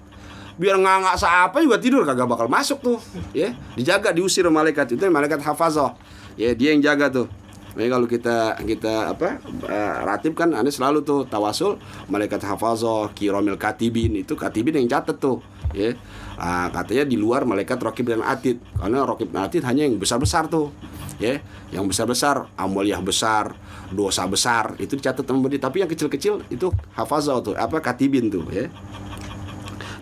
Biar 0.60 0.76
nggak 0.76 0.96
nggak 1.00 1.16
apa 1.24 1.56
juga 1.64 1.80
tidur 1.80 2.04
kagak 2.04 2.28
bakal 2.28 2.44
masuk 2.50 2.78
tuh. 2.84 2.98
Ya, 3.32 3.56
dijaga 3.74 4.12
diusir 4.12 4.44
malaikat 4.52 4.92
itu 4.92 5.02
malaikat 5.08 5.40
hafazah. 5.40 5.96
Ya, 6.36 6.52
dia 6.52 6.76
yang 6.76 6.84
jaga 6.84 7.08
tuh. 7.08 7.26
Jadi 7.70 7.86
kalau 7.86 8.06
kita 8.10 8.58
kita 8.66 9.14
apa 9.14 9.38
uh, 9.46 9.94
ratib 10.02 10.34
kan 10.34 10.50
aneh 10.50 10.74
selalu 10.74 11.06
tuh 11.06 11.22
tawasul 11.30 11.78
malaikat 12.10 12.42
hafazah, 12.42 13.14
kiromil 13.14 13.54
katibin 13.54 14.18
itu 14.18 14.34
katibin 14.34 14.74
yang 14.74 14.90
catat 14.90 15.22
tuh 15.22 15.38
ya. 15.70 15.94
Uh, 16.34 16.66
katanya 16.74 17.06
di 17.06 17.14
luar 17.14 17.46
malaikat 17.46 17.78
rokib 17.78 18.10
dan 18.10 18.26
atid 18.26 18.58
karena 18.74 19.06
rokib 19.06 19.30
dan 19.30 19.46
atid 19.46 19.62
hanya 19.62 19.86
yang 19.86 20.02
besar 20.02 20.18
besar 20.18 20.50
tuh 20.50 20.74
ya. 21.22 21.38
Yang 21.70 21.94
besar 21.94 22.06
besar 22.10 22.36
amaliah 22.58 22.98
besar 22.98 23.54
dosa 23.94 24.26
besar 24.26 24.74
itu 24.82 24.98
dicatat 24.98 25.22
dia. 25.22 25.60
Tapi 25.62 25.86
yang 25.86 25.90
kecil 25.90 26.10
kecil 26.10 26.34
itu 26.50 26.74
hafazah 26.98 27.38
tuh 27.38 27.54
apa 27.54 27.78
katibin 27.78 28.26
tuh 28.26 28.50
ya. 28.50 28.66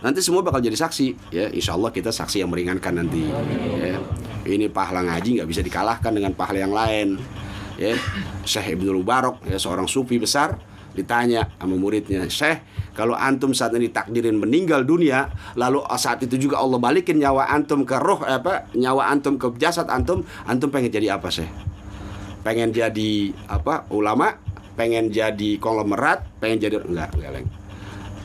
Nanti 0.01 0.25
semua 0.25 0.41
bakal 0.41 0.65
jadi 0.65 0.79
saksi 0.79 1.37
ya. 1.37 1.53
Insya 1.53 1.77
Allah 1.77 1.93
kita 1.93 2.09
saksi 2.09 2.41
yang 2.41 2.49
meringankan 2.49 2.97
nanti 2.97 3.29
ya. 3.77 4.01
Ini 4.49 4.73
pahala 4.73 5.05
ngaji 5.05 5.43
nggak 5.43 5.49
bisa 5.53 5.61
dikalahkan 5.61 6.09
dengan 6.17 6.33
pahala 6.33 6.65
yang 6.65 6.73
lain 6.73 7.21
ya 7.79 7.95
Syekh 8.43 8.77
Ibnu 8.77 8.91
Mubarak 9.01 9.47
ya 9.47 9.57
seorang 9.57 9.87
sufi 9.87 10.19
besar 10.19 10.59
ditanya 10.99 11.47
sama 11.63 11.79
muridnya 11.79 12.27
Syekh 12.27 12.67
kalau 12.99 13.15
antum 13.15 13.55
saat 13.55 13.71
ini 13.79 13.95
takdirin 13.95 14.35
meninggal 14.35 14.83
dunia 14.83 15.31
lalu 15.55 15.87
saat 15.95 16.19
itu 16.27 16.35
juga 16.35 16.59
Allah 16.59 16.83
balikin 16.83 17.23
nyawa 17.23 17.47
antum 17.55 17.87
ke 17.87 17.95
roh 17.95 18.19
apa 18.27 18.67
nyawa 18.75 19.15
antum 19.15 19.39
ke 19.39 19.55
jasad 19.63 19.87
antum 19.87 20.27
antum 20.51 20.75
pengen 20.75 20.91
jadi 20.91 21.15
apa 21.15 21.31
Syekh? 21.31 21.47
Pengen 22.43 22.75
jadi 22.75 23.31
apa 23.47 23.87
ulama? 23.95 24.35
Pengen 24.75 25.11
jadi 25.15 25.59
konglomerat? 25.63 26.27
Pengen 26.43 26.59
jadi 26.59 26.77
enggak 26.83 27.15
enggak 27.15 27.31
leng. 27.35 27.47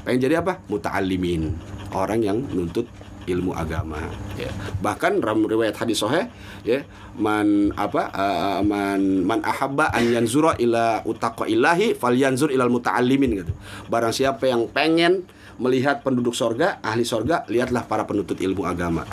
Pengen 0.05 0.19
jadi 0.21 0.35
apa? 0.41 0.61
Muta'allimin. 0.69 1.53
Orang 1.93 2.25
yang 2.25 2.41
nuntut 2.53 2.89
ilmu 3.27 3.55
agama. 3.55 3.99
Ya. 4.35 4.51
Bahkan 4.81 5.23
dalam 5.23 5.45
riwayat 5.47 5.77
hadis 5.79 6.03
sahih 6.03 6.27
ya 6.67 6.83
man 7.15 7.71
apa 7.75 8.09
uh, 8.11 8.59
man 8.65 9.23
man 9.23 9.39
ahabba 9.45 9.91
an 9.93 10.03
yanzura 10.09 10.57
ila 10.59 11.03
utaqa 11.07 11.47
ilahi 11.47 11.95
falyanzur 11.95 12.51
ilal 12.51 12.71
muta'allimin 12.71 13.43
gitu. 13.43 13.53
Barang 13.87 14.11
siapa 14.11 14.49
yang 14.49 14.67
pengen 14.71 15.27
melihat 15.61 16.01
penduduk 16.01 16.33
sorga 16.33 16.81
ahli 16.81 17.05
sorga 17.05 17.47
lihatlah 17.47 17.85
para 17.87 18.03
penuntut 18.03 18.39
ilmu 18.41 18.67
agama. 18.67 19.07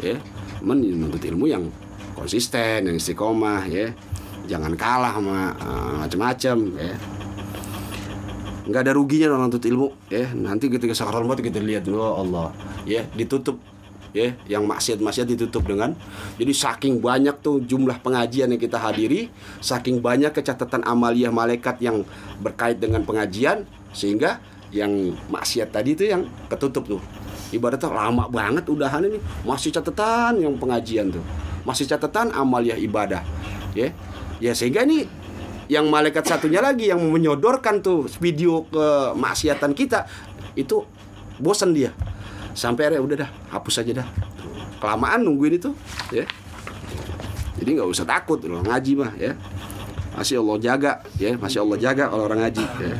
Ya. 0.00 0.16
Menuntut 0.58 1.22
ilmu 1.22 1.46
yang 1.46 1.70
konsisten 2.18 2.88
yang 2.88 2.96
istiqomah 2.98 3.66
ya. 3.70 3.94
Jangan 4.48 4.72
kalah 4.80 5.12
sama 5.12 5.52
uh, 5.60 5.94
macam-macam 6.00 6.56
ya 6.80 6.96
nggak 8.68 8.80
ada 8.84 8.92
ruginya 8.92 9.32
dong 9.32 9.48
nuntut 9.48 9.64
ilmu 9.64 9.88
ya. 10.12 10.28
Nanti 10.36 10.68
ketika 10.68 10.92
sakaratul 10.92 11.26
maut 11.26 11.40
kita 11.40 11.58
lihat 11.58 11.88
oh 11.88 12.20
Allah 12.20 12.52
ya 12.84 13.02
ditutup 13.16 13.56
ya 14.12 14.36
yang 14.48 14.64
maksiat-maksiat 14.64 15.28
ditutup 15.28 15.68
dengan 15.68 15.92
jadi 16.40 16.52
saking 16.52 17.00
banyak 17.00 17.44
tuh 17.44 17.60
jumlah 17.60 18.00
pengajian 18.00 18.48
yang 18.48 18.60
kita 18.60 18.80
hadiri 18.80 19.28
saking 19.60 20.00
banyak 20.00 20.32
kecatatan 20.32 20.80
amaliah 20.84 21.28
malaikat 21.28 21.76
yang 21.84 22.04
berkait 22.40 22.80
dengan 22.80 23.04
pengajian 23.04 23.68
sehingga 23.92 24.40
yang 24.68 25.16
maksiat 25.32 25.72
tadi 25.72 25.96
itu 25.96 26.04
yang 26.12 26.28
ketutup 26.52 26.84
tuh. 26.84 27.02
Ibaratnya 27.48 27.88
lama 27.88 28.28
banget 28.28 28.68
udahan 28.68 29.00
ini 29.08 29.16
masih 29.48 29.72
catatan 29.72 30.36
yang 30.36 30.52
pengajian 30.60 31.08
tuh 31.08 31.24
masih 31.64 31.84
catatan 31.84 32.32
amaliah 32.32 32.76
ibadah 32.80 33.20
ya. 33.72 33.92
Ya 34.38 34.54
sehingga 34.54 34.86
ini 34.86 35.02
yang 35.68 35.92
malaikat 35.92 36.24
satunya 36.24 36.64
lagi 36.64 36.88
yang 36.88 37.00
menyodorkan 37.00 37.84
tuh 37.84 38.08
video 38.18 38.64
ke 38.64 39.12
maksiatan 39.14 39.76
kita 39.76 40.08
itu 40.56 40.82
bosan 41.36 41.76
dia. 41.76 41.92
Sampai 42.56 42.88
akhirnya 42.88 43.04
udah 43.04 43.16
dah 43.22 43.30
hapus 43.54 43.84
aja 43.84 44.02
dah. 44.02 44.08
Kelamaan 44.80 45.28
nungguin 45.28 45.60
itu 45.60 45.70
ya. 46.10 46.24
Jadi 47.60 47.70
nggak 47.78 47.88
usah 47.88 48.08
takut 48.08 48.40
loh 48.48 48.64
ngaji 48.64 48.92
mah 48.96 49.12
ya. 49.20 49.36
Masih 50.16 50.42
Allah 50.42 50.58
jaga 50.58 50.92
ya. 51.20 51.36
Masih 51.36 51.62
Allah 51.62 51.78
jaga 51.78 52.04
kalau 52.10 52.24
orang 52.26 52.48
ngaji 52.48 52.64
ya. 52.64 52.96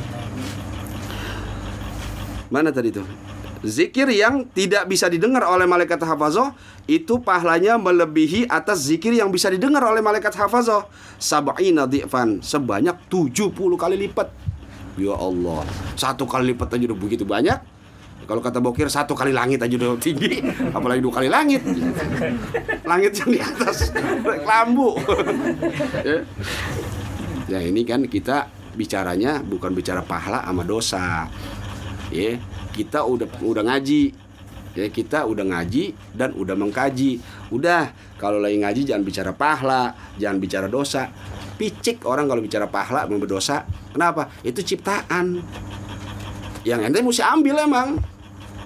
mana 2.49 2.73
tadi 2.73 2.89
tuh 2.89 3.05
Zikir 3.59 4.07
yang 4.15 4.47
tidak 4.55 4.87
bisa 4.87 5.11
didengar 5.11 5.43
oleh 5.43 5.67
malaikat 5.67 5.99
hafazah 5.99 6.55
itu 6.87 7.19
pahalanya 7.19 7.75
melebihi 7.75 8.47
atas 8.47 8.87
zikir 8.87 9.11
yang 9.11 9.27
bisa 9.35 9.51
didengar 9.51 9.83
oleh 9.83 9.99
malaikat 9.99 10.31
hafazah. 10.31 10.87
Sab'ina 11.19 11.83
di'fan 11.83 12.39
sebanyak 12.39 12.95
70 13.11 13.51
kali 13.75 13.95
lipat. 14.07 14.31
Ya 14.95 15.11
Allah, 15.11 15.67
satu 15.99 16.23
kali 16.23 16.55
lipat 16.55 16.71
aja 16.75 16.87
udah 16.87 16.99
begitu 16.99 17.27
banyak. 17.27 17.59
Kalau 18.23 18.45
kata 18.45 18.61
Bokir 18.61 18.87
satu 18.87 19.17
kali 19.17 19.33
langit 19.33 19.57
aja 19.57 19.73
udah 19.73 19.97
tinggi, 19.97 20.39
apalagi 20.77 21.01
dua 21.01 21.13
kali 21.19 21.27
langit. 21.27 21.65
Langit 22.87 23.11
yang 23.19 23.29
di 23.33 23.39
atas 23.41 23.89
lambu. 24.49 24.95
ya. 26.05 26.21
ya 27.49 27.59
ini 27.59 27.81
kan 27.83 28.05
kita 28.05 28.47
bicaranya 28.77 29.41
bukan 29.43 29.75
bicara 29.75 29.99
pahala 30.05 30.45
sama 30.47 30.63
dosa. 30.63 31.25
Ya, 32.13 32.37
kita 32.73 33.05
udah 33.05 33.27
udah 33.41 33.63
ngaji. 33.65 34.29
Ya 34.77 34.85
kita 34.85 35.25
udah 35.25 35.43
ngaji 35.43 35.97
dan 36.13 36.31
udah 36.37 36.53
mengkaji. 36.53 37.19
Udah 37.49 37.91
kalau 38.21 38.37
lagi 38.37 38.61
ngaji 38.61 38.81
jangan 38.85 39.03
bicara 39.03 39.31
pahala 39.33 39.97
jangan 40.21 40.37
bicara 40.37 40.67
dosa. 40.69 41.09
Picik 41.59 42.07
orang 42.07 42.29
kalau 42.29 42.39
bicara 42.39 42.69
pahala 42.69 43.09
mau 43.09 43.19
berdosa. 43.19 43.67
Kenapa? 43.91 44.31
Itu 44.45 44.63
ciptaan. 44.63 45.43
Yang 46.63 46.79
ente 46.87 46.99
mesti 47.03 47.23
ambil 47.25 47.55
emang. 47.65 47.89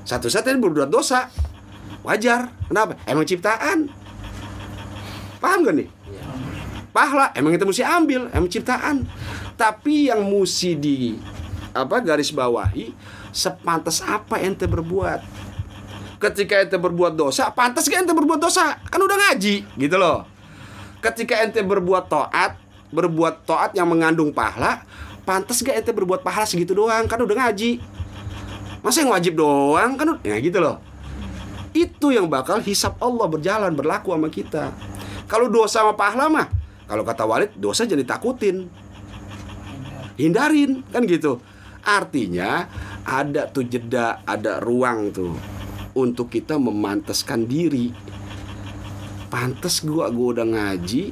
Satu 0.03 0.27
saat 0.27 0.45
ini 0.51 0.59
berbuat 0.59 0.91
dosa 0.91 1.31
wajar. 2.03 2.51
Kenapa? 2.67 2.99
Emang 3.07 3.23
ciptaan. 3.23 3.87
Paham 5.39 5.65
gak 5.65 5.75
nih? 5.75 5.89
Pahala 6.93 7.33
emang 7.33 7.57
kita 7.57 7.65
mesti 7.65 7.81
ambil 7.81 8.29
emang 8.29 8.51
ciptaan. 8.51 9.07
Tapi 9.57 10.13
yang 10.13 10.21
mesti 10.29 10.77
di 10.77 11.17
apa 11.73 11.97
garis 12.05 12.29
bawahi 12.29 12.93
sepantas 13.33 13.99
apa 14.05 14.39
ente 14.39 14.69
berbuat? 14.69 15.19
Ketika 16.21 16.63
ente 16.63 16.79
berbuat 16.79 17.17
dosa 17.17 17.51
pantas 17.51 17.89
gak 17.89 18.07
ente 18.07 18.15
berbuat 18.15 18.39
dosa? 18.39 18.79
Kan 18.87 19.03
udah 19.03 19.17
ngaji 19.17 19.65
gitu 19.75 19.95
loh. 19.99 20.23
Ketika 21.03 21.43
ente 21.43 21.59
berbuat 21.59 22.07
taat 22.07 22.55
berbuat 22.93 23.43
taat 23.49 23.73
yang 23.73 23.89
mengandung 23.89 24.29
pahala 24.31 24.85
pantas 25.27 25.59
gak 25.59 25.83
ente 25.83 25.91
berbuat 25.91 26.23
pahala 26.23 26.47
segitu 26.47 26.71
doang? 26.71 27.09
Kan 27.09 27.19
udah 27.19 27.49
ngaji. 27.49 27.81
Masa 28.79 29.03
yang 29.03 29.11
wajib 29.11 29.35
doang? 29.35 29.99
Kan 29.99 30.21
ya 30.23 30.39
gitu 30.39 30.63
loh. 30.63 30.79
Itu 31.73 32.13
yang 32.13 32.29
bakal 32.29 32.61
hisap 32.61 33.01
Allah 33.01 33.25
berjalan 33.25 33.73
berlaku 33.73 34.13
sama 34.13 34.29
kita. 34.29 34.69
Kalau 35.25 35.49
dosa 35.49 35.81
sama 35.81 35.97
pahala 35.97 36.29
mah, 36.29 36.47
kalau 36.85 37.01
kata 37.01 37.25
Walid, 37.25 37.51
dosa 37.57 37.89
jadi 37.89 38.05
takutin. 38.05 38.69
Hindarin, 40.13 40.85
kan 40.93 41.09
gitu. 41.09 41.41
Artinya 41.81 42.69
ada 43.03 43.51
tuh 43.51 43.67
jeda, 43.67 44.23
ada 44.23 44.63
ruang 44.63 45.11
tuh 45.11 45.35
untuk 45.93 46.33
kita 46.33 46.57
memantaskan 46.57 47.45
diri. 47.45 47.93
Pantes 49.29 49.81
gua 49.81 50.13
gua 50.13 50.39
udah 50.39 50.47
ngaji, 50.47 51.09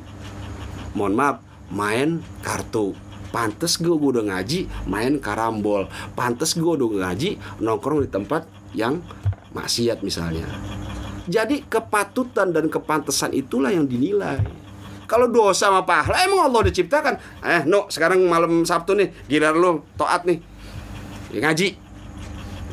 mohon 0.93 1.17
maaf, 1.17 1.41
main 1.73 2.21
kartu. 2.45 2.93
Pantes 3.31 3.79
gua 3.81 3.95
gua 3.97 4.19
udah 4.19 4.25
ngaji, 4.35 4.69
main 4.85 5.17
karambol. 5.17 5.89
Pantes 6.13 6.53
gua 6.53 6.77
udah 6.77 7.09
ngaji, 7.09 7.41
nongkrong 7.59 8.05
di 8.05 8.09
tempat 8.09 8.45
yang 8.77 9.01
maksiat 9.51 10.05
misalnya. 10.05 10.45
Jadi 11.25 11.65
kepatutan 11.65 12.53
dan 12.53 12.69
kepantesan 12.69 13.33
itulah 13.33 13.73
yang 13.73 13.85
dinilai. 13.85 14.41
Kalau 15.09 15.27
dosa 15.27 15.67
sama 15.67 15.83
pahala 15.83 16.23
emang 16.23 16.47
Allah 16.47 16.59
udah 16.63 16.73
ciptakan. 16.73 17.19
Eh, 17.43 17.67
no, 17.67 17.91
sekarang 17.91 18.23
malam 18.31 18.63
Sabtu 18.63 18.95
nih, 18.95 19.11
giliran 19.27 19.59
lu 19.59 19.71
taat 19.99 20.23
nih. 20.23 20.39
Ya, 21.35 21.51
ngaji. 21.51 21.80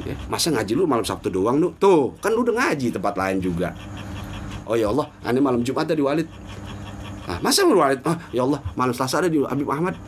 Ya, 0.09 0.17
masa 0.33 0.49
ngaji 0.49 0.73
lu 0.73 0.89
malam 0.89 1.05
Sabtu 1.05 1.29
doang 1.29 1.61
lu? 1.61 1.77
Tuh, 1.77 2.17
kan 2.25 2.33
lu 2.33 2.41
udah 2.41 2.57
ngaji 2.57 2.97
tempat 2.97 3.13
lain 3.13 3.45
juga. 3.45 3.77
Oh 4.65 4.73
ya 4.73 4.89
Allah, 4.89 5.13
ini 5.29 5.41
malam 5.45 5.61
Jumat 5.61 5.85
ada 5.85 5.93
di 5.93 6.01
Walid. 6.01 6.25
Ah, 7.29 7.37
masa 7.45 7.69
lu 7.69 7.77
Walid? 7.77 8.01
Ah, 8.09 8.17
ya 8.33 8.49
Allah, 8.49 8.65
malam 8.73 8.97
Selasa 8.97 9.21
ada 9.21 9.29
di 9.29 9.37
Habib 9.37 9.69
Ahmad. 9.69 10.01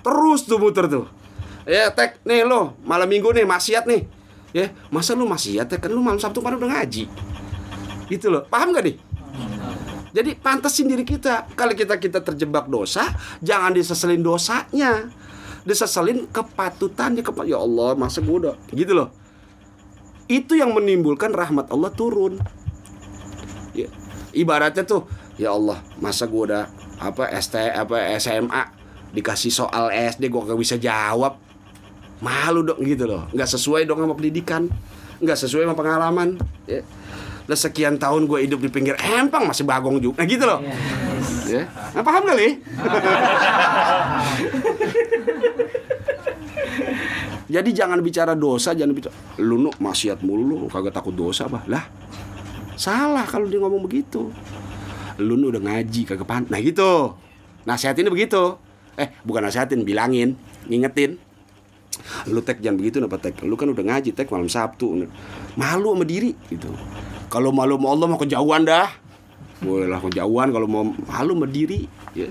Terus 0.00 0.48
tuh 0.48 0.56
muter 0.56 0.88
tuh. 0.88 1.04
Ya, 1.68 1.92
tek 1.92 2.24
nih 2.24 2.48
lo, 2.48 2.80
malam 2.88 3.04
Minggu 3.04 3.28
nih 3.36 3.44
maksiat 3.44 3.84
nih. 3.84 4.08
Ya, 4.56 4.72
masa 4.88 5.12
lu 5.12 5.28
maksiat 5.28 5.68
ya 5.68 5.76
kan 5.76 5.92
lu 5.92 6.00
malam 6.00 6.16
Sabtu 6.16 6.40
kemarin 6.40 6.64
udah 6.64 6.70
ngaji. 6.80 7.04
Gitu 8.08 8.26
loh. 8.32 8.48
Paham 8.48 8.72
gak 8.72 8.88
nih? 8.88 8.96
Jadi 10.14 10.30
pantasin 10.38 10.86
diri 10.86 11.02
kita. 11.02 11.50
Kalau 11.58 11.74
kita 11.74 11.98
kita 11.98 12.22
terjebak 12.22 12.70
dosa, 12.70 13.02
jangan 13.42 13.74
diseselin 13.74 14.22
dosanya. 14.22 15.10
Diseselin 15.64 16.28
kepatutannya 16.28 17.24
kepada 17.24 17.48
ya 17.48 17.58
Allah, 17.60 17.96
masa 17.96 18.20
gue 18.20 18.36
udah 18.36 18.54
gitu 18.72 18.92
loh. 18.92 19.08
Itu 20.28 20.56
yang 20.56 20.76
menimbulkan 20.76 21.32
rahmat 21.32 21.72
Allah 21.72 21.88
turun. 21.92 22.40
Ya, 23.72 23.88
ibaratnya 24.36 24.84
tuh, 24.84 25.08
ya 25.40 25.56
Allah, 25.56 25.80
masa 25.98 26.28
gue 26.28 26.42
udah 26.52 26.68
apa 27.00 27.26
ST 27.40 27.58
apa 27.58 28.12
SMA 28.22 28.62
dikasih 29.16 29.50
soal 29.50 29.90
SD 29.90 30.28
gue 30.28 30.42
gak 30.44 30.60
bisa 30.60 30.76
jawab. 30.76 31.40
Malu 32.20 32.64
dong 32.64 32.80
gitu 32.84 33.04
loh. 33.08 33.28
nggak 33.32 33.48
sesuai 33.48 33.84
dong 33.84 34.00
sama 34.00 34.14
pendidikan. 34.16 34.68
nggak 35.24 35.38
sesuai 35.40 35.64
sama 35.64 35.76
pengalaman. 35.76 36.36
Ya 36.68 36.84
udah 37.44 37.58
sekian 37.60 38.00
tahun 38.00 38.24
gue 38.24 38.48
hidup 38.48 38.56
di 38.56 38.72
pinggir 38.72 38.96
empang 38.96 39.44
masih 39.44 39.68
bagong 39.68 40.00
juga 40.00 40.24
nah, 40.24 40.28
gitu 40.28 40.48
loh 40.48 40.64
ya 41.44 41.68
nah, 41.92 42.00
paham 42.00 42.24
kali 42.24 42.56
jadi 47.44 47.70
jangan 47.70 48.00
bicara 48.00 48.32
dosa 48.32 48.72
jangan 48.72 48.96
bicara 48.96 49.14
lu 49.40 49.60
nu 49.60 49.70
maksiat 49.76 50.24
mulu 50.24 50.64
lu 50.64 50.66
kagak 50.72 50.96
takut 50.96 51.12
dosa 51.12 51.44
bah 51.44 51.64
lah 51.68 51.84
salah 52.74 53.22
kalau 53.26 53.46
dia 53.46 53.62
ngomong 53.62 53.86
begitu. 53.86 54.30
Lu 55.22 55.38
nu 55.38 55.54
udah 55.54 55.62
ngaji 55.62 56.10
kagak 56.10 56.26
pan 56.26 56.42
nah 56.50 56.58
gitu. 56.58 57.14
Nasihatin 57.64 58.10
begitu. 58.10 58.58
Eh 58.98 59.14
bukan 59.22 59.46
nasihatin 59.46 59.86
bilangin 59.86 60.34
ngingetin. 60.66 61.16
Lu 62.28 62.42
tek 62.42 62.58
jangan 62.58 62.82
begitu 62.82 62.98
napa 62.98 63.22
tek. 63.22 63.38
Lu 63.46 63.54
kan 63.54 63.70
udah 63.70 63.84
ngaji 63.94 64.10
tek 64.10 64.26
malam 64.34 64.50
sabtu. 64.50 65.06
Malu 65.54 65.94
sama 65.94 66.04
diri 66.04 66.34
gitu. 66.50 66.70
Kalau 67.30 67.54
malu 67.54 67.78
mau 67.78 67.94
Allah 67.94 68.10
mau 68.10 68.18
kejauhan 68.18 68.66
dah. 68.66 68.90
Boleh 69.62 69.86
lah 69.86 70.02
kejauhan 70.02 70.50
kalau 70.50 70.66
mau 70.66 70.82
malu 70.82 71.38
berdiri 71.38 71.86
ya. 72.12 72.26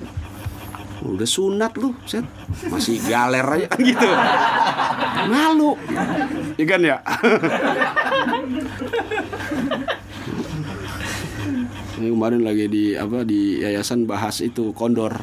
Udah 1.04 1.28
sunat 1.28 1.76
lu, 1.76 1.92
set. 2.08 2.24
Masih 2.72 2.98
galer 3.04 3.44
aja 3.44 3.68
kan 3.68 3.80
gitu. 3.92 4.08
Malu. 5.28 5.76
Iya 6.56 6.66
kan 6.66 6.80
ya? 6.82 6.98
Ini 11.94 12.10
kemarin 12.10 12.42
lagi 12.42 12.66
di 12.68 12.98
apa 12.98 13.22
di 13.24 13.62
yayasan 13.62 14.08
bahas 14.10 14.42
itu 14.42 14.74
kondor. 14.74 15.20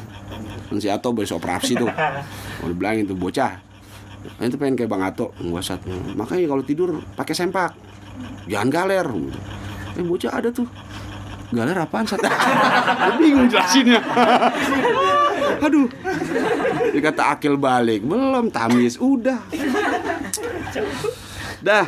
Si 0.71 0.87
Ato 0.87 1.11
besok 1.11 1.43
operasi 1.43 1.75
tuh. 1.75 1.89
Mau 2.63 2.67
dibilangin 2.71 3.03
tuh 3.09 3.17
bocah. 3.19 3.59
Nah, 4.21 4.45
itu 4.45 4.55
pengen 4.55 4.77
kayak 4.77 4.87
Bang 4.87 5.03
Ato, 5.03 5.33
nggak 5.41 5.81
Makanya 6.15 6.45
kalau 6.47 6.63
tidur 6.63 7.01
pakai 7.17 7.33
sempak. 7.35 7.73
Jangan 8.47 8.69
galer 8.69 9.07
eh 9.97 10.03
bocah 10.05 10.31
ada 10.31 10.49
tuh 10.51 10.67
galer 11.51 11.75
apaan 11.75 12.07
saat 12.07 12.23
bingung 13.19 13.51
jelasinnya 13.51 13.99
aduh. 15.59 15.87
Dia 16.95 17.01
kata 17.01 17.35
akil 17.35 17.59
balik. 17.59 18.05
Belum 18.05 18.47
tamis. 18.47 18.95
Udah. 19.01 19.41
Dah. 21.59 21.87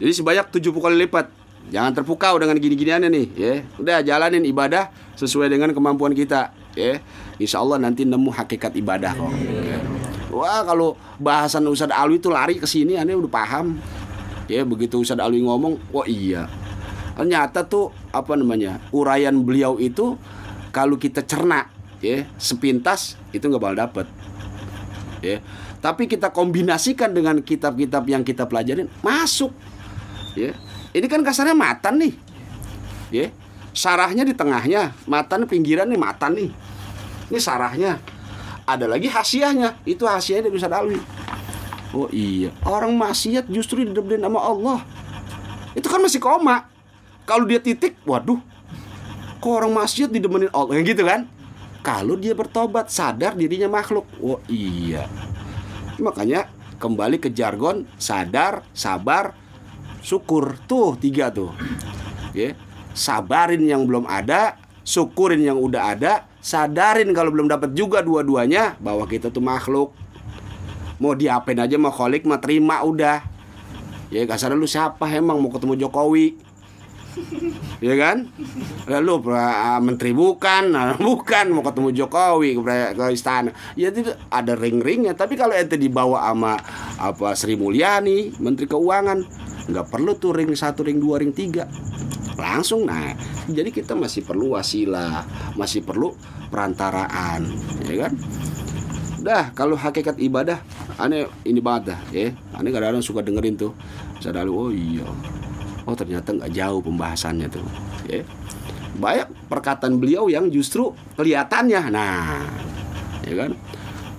Jadi 0.00 0.12
sebanyak 0.12 0.50
70 0.50 0.74
kali 0.74 0.96
lipat. 1.06 1.26
Jangan 1.72 1.96
terpukau 1.96 2.36
dengan 2.36 2.60
gini-giniannya 2.60 3.08
nih 3.08 3.26
ya. 3.34 3.54
Udah 3.80 3.98
jalanin 4.04 4.44
ibadah 4.44 4.92
sesuai 5.16 5.48
dengan 5.48 5.72
kemampuan 5.72 6.12
kita 6.12 6.52
ya. 6.76 7.00
Insya 7.40 7.64
Allah 7.64 7.80
nanti 7.80 8.04
nemu 8.04 8.30
hakikat 8.30 8.76
ibadah 8.76 9.16
kok. 9.16 9.32
Wah 10.34 10.66
kalau 10.66 10.98
bahasan 11.16 11.64
Ustadz 11.70 11.94
Alwi 11.94 12.18
itu 12.18 12.28
lari 12.28 12.58
ke 12.60 12.66
sini 12.68 13.00
aneh 13.00 13.16
udah 13.16 13.32
paham. 13.32 13.78
Ya 14.50 14.60
begitu 14.66 15.00
Ustadz 15.00 15.24
Alwi 15.24 15.40
ngomong 15.40 15.80
oh 15.94 16.04
iya. 16.04 16.50
Ternyata 17.14 17.64
tuh 17.64 17.94
apa 18.12 18.34
namanya 18.34 18.82
uraian 18.90 19.32
beliau 19.40 19.78
itu 19.80 20.18
kalau 20.74 20.98
kita 20.98 21.22
cerna 21.22 21.70
ya 22.02 22.26
sepintas 22.34 23.14
itu 23.30 23.46
nggak 23.46 23.62
bakal 23.62 23.78
dapet. 23.78 24.06
Ya. 25.22 25.38
Tapi 25.78 26.10
kita 26.10 26.34
kombinasikan 26.34 27.14
dengan 27.14 27.38
kitab-kitab 27.38 28.02
yang 28.10 28.26
kita 28.26 28.50
pelajarin 28.50 28.90
masuk. 29.00 29.54
Ya. 30.34 30.58
Ini 30.90 31.06
kan 31.06 31.22
kasarnya 31.22 31.54
matan 31.54 32.02
nih. 32.02 32.14
Ya. 33.14 33.26
Sarahnya 33.70 34.26
di 34.26 34.34
tengahnya 34.34 34.98
matan 35.06 35.46
pinggiran 35.46 35.86
nih 35.86 36.00
matan 36.00 36.34
nih. 36.34 36.50
Ini 37.30 37.38
sarahnya. 37.38 38.02
Ada 38.66 38.90
lagi 38.90 39.06
hasiahnya 39.06 39.78
itu 39.86 40.08
hasiahnya 40.08 40.48
dari 40.48 40.56
Ustadz 40.56 40.78
Alwi 40.80 40.96
Oh 41.94 42.10
iya, 42.10 42.50
orang 42.66 42.90
maksiat 42.98 43.46
justru 43.46 43.86
didebenin 43.86 44.26
sama 44.26 44.42
Allah. 44.42 44.82
Itu 45.78 45.86
kan 45.86 46.02
masih 46.02 46.18
koma. 46.18 46.66
Kalau 47.22 47.46
dia 47.46 47.62
titik, 47.62 47.94
waduh, 48.02 48.42
kok 49.44 49.60
orang 49.60 49.76
maksiat 49.76 50.08
didemenin 50.08 50.48
Allah 50.56 50.80
gitu 50.80 51.04
kan? 51.04 51.28
Kalau 51.84 52.16
dia 52.16 52.32
bertobat, 52.32 52.88
sadar 52.88 53.36
dirinya 53.36 53.68
makhluk. 53.68 54.08
Oh 54.24 54.40
iya. 54.48 55.04
Makanya 56.00 56.48
kembali 56.80 57.20
ke 57.20 57.28
jargon 57.28 57.84
sadar, 58.00 58.64
sabar, 58.72 59.36
syukur. 60.00 60.56
Tuh 60.64 60.96
tiga 60.96 61.28
tuh. 61.28 61.52
Ya. 62.32 62.56
Sabarin 62.96 63.60
yang 63.68 63.84
belum 63.84 64.08
ada, 64.08 64.56
syukurin 64.80 65.44
yang 65.44 65.60
udah 65.60 65.92
ada, 65.92 66.24
sadarin 66.40 67.12
kalau 67.12 67.28
belum 67.28 67.52
dapat 67.52 67.76
juga 67.76 68.00
dua-duanya 68.00 68.80
bahwa 68.80 69.04
kita 69.04 69.28
tuh 69.28 69.44
makhluk 69.44 69.92
mau 70.96 71.12
diapain 71.12 71.58
aja 71.58 71.74
mau 71.76 71.90
kholik 71.90 72.24
mau 72.24 72.38
terima 72.38 72.80
udah 72.86 73.24
ya 74.14 74.22
kasar 74.28 74.54
lu 74.54 74.68
siapa 74.68 75.10
emang 75.10 75.42
mau 75.42 75.50
ketemu 75.50 75.84
Jokowi 75.84 76.38
ya 77.78 77.94
kan 77.98 78.30
lalu 78.90 79.32
ah, 79.34 79.80
menteri 79.80 80.10
bukan. 80.12 80.74
Nah, 80.74 80.96
bukan. 81.06 81.54
Mau 81.54 81.64
ketemu 81.64 81.90
Jokowi 82.04 82.58
ke, 82.58 83.06
istana. 83.14 83.50
Ya 83.78 83.90
itu 83.90 84.12
ada 84.28 84.52
ring-ringnya. 84.54 85.14
Tapi 85.16 85.38
kalau 85.38 85.54
ente 85.54 85.78
dibawa 85.78 86.30
sama 86.30 86.54
apa 86.98 87.34
Sri 87.34 87.54
Mulyani 87.58 88.34
menteri 88.38 88.70
keuangan 88.70 89.18
nggak 89.64 89.86
perlu 89.88 90.12
tuh 90.20 90.36
ring 90.36 90.52
satu 90.52 90.84
ring 90.84 91.00
dua 91.00 91.20
ring 91.22 91.32
tiga. 91.32 91.68
Langsung 92.34 92.84
nah 92.90 93.14
jadi 93.46 93.70
kita 93.70 93.94
masih 93.94 94.26
perlu 94.26 94.58
wasilah 94.58 95.24
masih 95.56 95.80
perlu 95.86 96.12
perantaraan. 96.50 97.46
Ya 97.88 98.08
kan? 98.08 98.12
Dah 99.24 99.44
kalau 99.56 99.72
hakikat 99.72 100.20
ibadah 100.20 100.60
aneh 101.00 101.24
ini 101.48 101.60
banget 101.64 101.96
dah 101.96 102.00
ya. 102.12 102.36
Aneh 102.52 102.70
kadang-kadang 102.70 103.04
suka 103.04 103.24
dengerin 103.24 103.56
tuh. 103.56 103.72
Saya 104.20 104.44
oh 104.48 104.68
iya. 104.72 105.04
Oh 105.84 105.92
ternyata 105.92 106.32
nggak 106.32 106.52
jauh 106.52 106.80
pembahasannya 106.80 107.46
tuh. 107.52 107.64
Ya. 108.08 108.24
Banyak 108.94 109.50
perkataan 109.50 110.00
beliau 110.00 110.30
yang 110.30 110.48
justru 110.48 110.94
kelihatannya. 111.18 111.82
Nah, 111.92 112.46
ya 113.26 113.34
kan? 113.34 113.52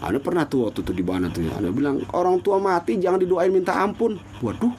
Anda 0.05 0.21
pernah 0.21 0.45
tuh 0.45 0.69
waktu 0.69 0.85
itu 0.85 0.93
di 0.93 1.01
mana 1.01 1.31
tuh? 1.33 1.47
Anda 1.49 1.73
bilang 1.73 2.05
orang 2.13 2.37
tua 2.43 2.61
mati 2.61 2.99
jangan 3.01 3.17
didoain 3.17 3.49
minta 3.49 3.73
ampun. 3.73 4.19
Waduh, 4.43 4.73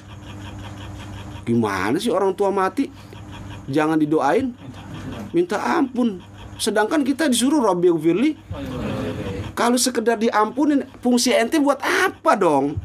gimana 1.43 1.99
sih 1.99 2.13
orang 2.13 2.37
tua 2.37 2.55
mati 2.55 2.87
jangan 3.67 3.99
didoain 3.99 4.55
minta 5.35 5.59
ampun? 5.59 6.23
Sedangkan 6.57 7.03
kita 7.03 7.27
disuruh 7.27 7.59
Robi 7.59 7.91
Firli 7.99 8.31
kalau 9.57 9.81
sekedar 9.81 10.21
diampunin, 10.21 10.85
fungsi 11.01 11.33
ente 11.33 11.57
buat 11.57 11.81
apa 11.81 12.37
dong? 12.37 12.77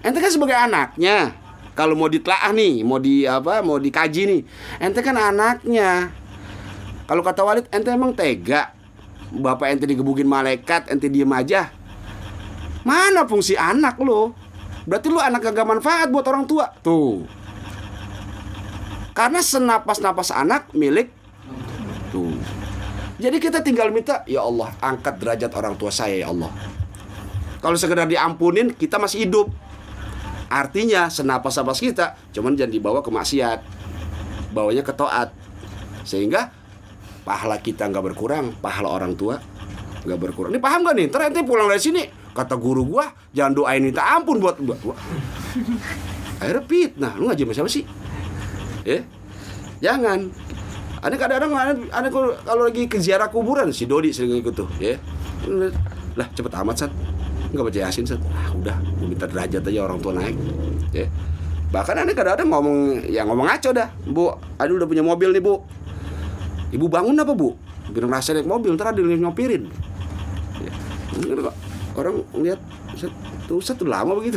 Ente 0.00 0.18
kan 0.24 0.32
sebagai 0.32 0.56
anaknya. 0.56 1.36
Kalau 1.78 1.94
mau 1.94 2.10
ditelaah 2.10 2.50
nih, 2.50 2.82
mau 2.82 2.98
di 2.98 3.22
apa, 3.22 3.62
mau 3.62 3.78
dikaji 3.78 4.26
nih. 4.26 4.40
Ente 4.82 4.98
kan 4.98 5.14
anaknya. 5.14 6.10
Kalau 7.06 7.22
kata 7.22 7.46
Walid, 7.46 7.70
ente 7.70 7.94
emang 7.94 8.10
tega. 8.18 8.74
Bapak 9.30 9.70
ente 9.70 9.86
digebukin 9.86 10.26
malaikat, 10.26 10.90
ente 10.90 11.06
diem 11.06 11.30
aja. 11.30 11.70
Mana 12.82 13.30
fungsi 13.30 13.54
anak 13.54 13.94
lo? 14.02 14.34
Berarti 14.90 15.06
lu 15.06 15.22
anak 15.22 15.54
gak 15.54 15.68
manfaat 15.70 16.10
buat 16.10 16.26
orang 16.26 16.50
tua. 16.50 16.66
Tuh. 16.82 17.22
Karena 19.14 19.38
senapas-napas 19.38 20.34
anak 20.34 20.74
milik 20.74 21.14
tuh. 22.10 22.34
Jadi 23.22 23.38
kita 23.38 23.62
tinggal 23.62 23.94
minta, 23.94 24.26
ya 24.26 24.42
Allah, 24.42 24.74
angkat 24.82 25.14
derajat 25.22 25.50
orang 25.54 25.78
tua 25.78 25.94
saya 25.94 26.26
ya 26.26 26.34
Allah. 26.34 26.50
Kalau 27.62 27.78
sekedar 27.78 28.10
diampunin, 28.10 28.74
kita 28.74 28.98
masih 28.98 29.30
hidup. 29.30 29.67
Artinya 30.48 31.12
senapas-napas 31.12 31.78
kita 31.78 32.16
cuman 32.32 32.56
jangan 32.56 32.72
dibawa 32.72 33.04
ke 33.04 33.12
maksiat. 33.12 33.60
Bawanya 34.52 34.80
ke 34.80 34.96
taat. 34.96 35.30
Sehingga 36.08 36.48
pahala 37.28 37.60
kita 37.60 37.84
nggak 37.84 38.04
berkurang, 38.12 38.56
pahala 38.64 38.88
orang 38.88 39.12
tua 39.12 39.36
nggak 40.08 40.16
berkurang. 40.16 40.56
Ini 40.56 40.60
paham 40.62 40.88
gak 40.88 40.96
nih? 40.96 41.06
Ntar 41.12 41.44
pulang 41.44 41.68
dari 41.68 41.82
sini, 41.84 42.08
kata 42.32 42.56
guru 42.56 42.88
gua, 42.88 43.12
jangan 43.36 43.52
doain 43.52 43.84
minta 43.84 44.00
ampun 44.16 44.40
buat 44.40 44.56
gua. 44.56 44.96
Akhirnya 46.40 46.64
fitnah, 46.64 47.12
lu 47.20 47.28
ngaji 47.28 47.44
sama 47.44 47.52
siapa 47.52 47.68
sih? 47.68 47.84
Ya, 48.88 49.04
jangan. 49.84 50.32
Ada 51.04 51.14
kadang-kadang 51.14 51.52
ada, 51.92 52.08
kalau 52.08 52.62
lagi 52.64 52.88
ke 52.88 52.96
ziarah 53.02 53.28
kuburan 53.28 53.68
si 53.68 53.84
Dodi 53.84 54.16
sering 54.16 54.40
ikut 54.40 54.54
tuh, 54.56 54.70
ya. 54.80 54.96
Lah 56.16 56.26
cepet 56.32 56.52
amat 56.62 56.86
sat, 56.88 56.92
nggak 57.52 57.64
baca 57.64 57.78
yasin 57.88 58.04
sat. 58.04 58.20
Ah, 58.32 58.52
udah, 58.52 58.76
minta 59.00 59.24
derajat 59.24 59.64
aja 59.64 59.80
orang 59.84 59.98
tua 60.00 60.12
naik, 60.16 60.36
ya. 60.92 61.08
Bahkan 61.68 62.00
ada 62.00 62.12
kadang-kadang 62.16 62.48
ngomong, 62.48 62.78
ya 63.12 63.24
ngomong 63.28 63.46
ngaco 63.48 63.70
dah, 63.76 63.88
bu. 64.08 64.32
Aduh 64.56 64.80
udah 64.80 64.88
punya 64.88 65.04
mobil 65.04 65.32
nih 65.36 65.42
bu, 65.44 65.60
Ibu 66.68 66.86
bangun 66.88 67.16
apa 67.16 67.32
bu? 67.32 67.56
Biar 67.88 68.04
ngerasa 68.04 68.36
naik 68.36 68.48
mobil, 68.48 68.76
ntar 68.76 68.92
ada 68.92 69.00
yang 69.00 69.24
nyopirin. 69.28 69.72
Ya. 70.60 70.72
Orang 71.96 72.28
lihat 72.36 72.60
tuh 73.48 73.64
satu 73.64 73.88
lama 73.88 74.12
begitu. 74.12 74.36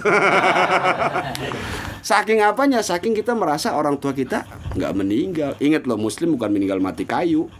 saking 2.09 2.39
apanya? 2.39 2.79
Saking 2.79 3.11
kita 3.11 3.35
merasa 3.35 3.75
orang 3.75 3.99
tua 3.99 4.15
kita 4.15 4.47
nggak 4.79 4.93
meninggal. 4.95 5.51
Ingat 5.59 5.83
loh, 5.83 5.99
Muslim 5.99 6.39
bukan 6.39 6.55
meninggal 6.55 6.79
mati 6.79 7.03
kayu. 7.03 7.51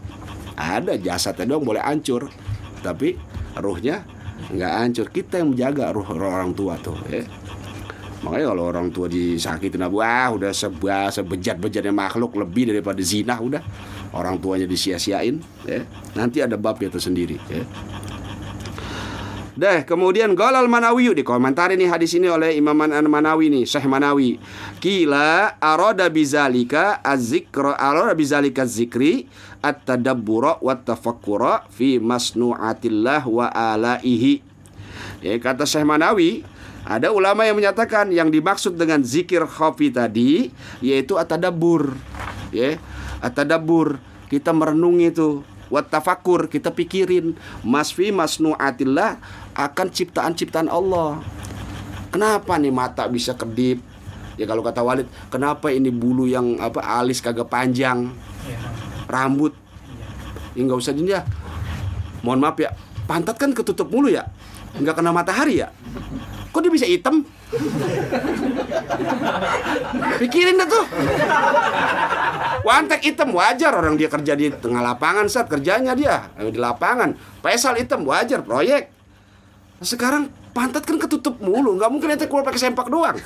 Ada 0.56 0.96
jasadnya 0.96 1.44
doang 1.44 1.64
boleh 1.64 1.84
hancur, 1.84 2.32
tapi 2.80 3.20
ruhnya 3.60 4.04
nggak 4.50 4.72
hancur. 4.72 5.06
Kita 5.12 5.38
yang 5.38 5.54
menjaga 5.54 5.94
ruh 5.94 6.06
orang 6.10 6.56
tua 6.56 6.74
tuh. 6.80 6.98
Ya. 7.06 7.22
Makanya 8.22 8.54
kalau 8.54 8.64
orang 8.70 8.88
tua 8.94 9.10
disakitin 9.10 9.82
wah 9.90 10.30
udah 10.30 10.54
sebuah 10.54 11.10
sebejat-bejatnya 11.10 11.90
makhluk 11.90 12.38
lebih 12.38 12.70
daripada 12.70 13.02
zina 13.02 13.34
udah 13.42 13.62
orang 14.14 14.38
tuanya 14.38 14.70
disia-siain 14.70 15.42
ya. 15.66 15.82
Nanti 16.14 16.38
ada 16.38 16.54
bab 16.54 16.78
itu 16.78 17.02
sendiri 17.02 17.34
ya. 17.50 17.66
Deh, 19.52 19.84
kemudian 19.84 20.32
Golal 20.32 20.64
Manawi 20.64 21.12
dikomentari 21.12 21.76
nih 21.76 21.84
hadis 21.84 22.16
ini 22.16 22.24
oleh 22.24 22.56
Imam 22.56 22.72
An 22.88 23.04
Manawi 23.04 23.52
nih, 23.52 23.68
Syekh 23.68 23.84
Manawi. 23.84 24.40
Kila 24.80 25.60
aroda 25.60 26.08
bizalika 26.08 27.04
az-zikra 27.04 27.76
aroda 27.76 28.16
bizalika 28.16 28.64
zikri 28.64 29.28
at-tadabbura 29.62 30.58
wa 30.58 30.74
tafakkura 30.74 31.64
fi 31.70 32.02
masnu'atillah 32.02 33.22
wa 33.24 33.46
alaihi. 33.48 34.42
Ya, 35.22 35.38
kata 35.38 35.64
Syekh 35.64 35.86
Manawi, 35.86 36.42
ada 36.82 37.14
ulama 37.14 37.46
yang 37.46 37.54
menyatakan 37.54 38.10
yang 38.10 38.28
dimaksud 38.28 38.74
dengan 38.74 39.06
zikir 39.06 39.46
khafi 39.46 39.94
tadi 39.94 40.50
yaitu 40.82 41.14
atadabur. 41.14 41.94
Ya, 42.50 42.82
atadabur 43.22 44.02
kita 44.26 44.50
merenungi 44.50 45.14
itu 45.14 45.46
watafakur 45.72 46.52
kita 46.52 46.68
pikirin 46.68 47.32
masfi 47.64 48.12
masnuatillah 48.12 49.16
akan 49.56 49.88
ciptaan-ciptaan 49.88 50.68
Allah. 50.68 51.24
Kenapa 52.12 52.60
nih 52.60 52.74
mata 52.74 53.08
bisa 53.08 53.32
kedip? 53.32 53.80
Ya 54.36 54.44
kalau 54.44 54.60
kata 54.60 54.84
Walid, 54.84 55.08
kenapa 55.32 55.72
ini 55.72 55.88
bulu 55.88 56.28
yang 56.28 56.60
apa 56.60 56.84
alis 57.00 57.24
kagak 57.24 57.48
panjang? 57.48 58.12
Rambut 59.12 59.52
ya 60.56 60.64
nggak 60.64 60.80
usah 60.80 60.96
dia. 60.96 61.20
Mohon 62.24 62.48
maaf 62.48 62.56
ya, 62.56 62.72
pantat 63.04 63.36
kan 63.36 63.52
ketutup 63.52 63.92
mulu 63.92 64.08
ya, 64.08 64.24
nggak 64.80 64.94
kena 64.96 65.12
matahari 65.12 65.60
ya. 65.60 65.68
Kok 66.52 66.60
dia 66.64 66.72
bisa 66.72 66.88
hitam? 66.88 67.24
Pikirin 70.16 70.56
dah 70.56 70.68
tuh. 70.68 70.84
Wantek 72.62 73.02
hitam 73.02 73.34
wajar 73.34 73.74
orang 73.74 73.98
dia 73.98 74.06
kerja 74.06 74.38
di 74.38 74.54
tengah 74.54 74.80
lapangan 74.80 75.26
saat 75.26 75.50
kerjanya 75.50 75.98
dia 75.98 76.30
di 76.38 76.56
lapangan. 76.60 77.12
Pesal 77.42 77.76
hitam 77.76 78.06
wajar 78.06 78.40
proyek. 78.46 78.88
Sekarang 79.82 80.30
pantat 80.54 80.86
kan 80.86 80.94
ketutup 80.94 81.42
mulu, 81.42 81.74
nggak 81.74 81.90
mungkin 81.90 82.14
ente 82.14 82.30
keluar 82.30 82.46
pakai 82.46 82.60
sempak 82.60 82.86
doang. 82.86 83.18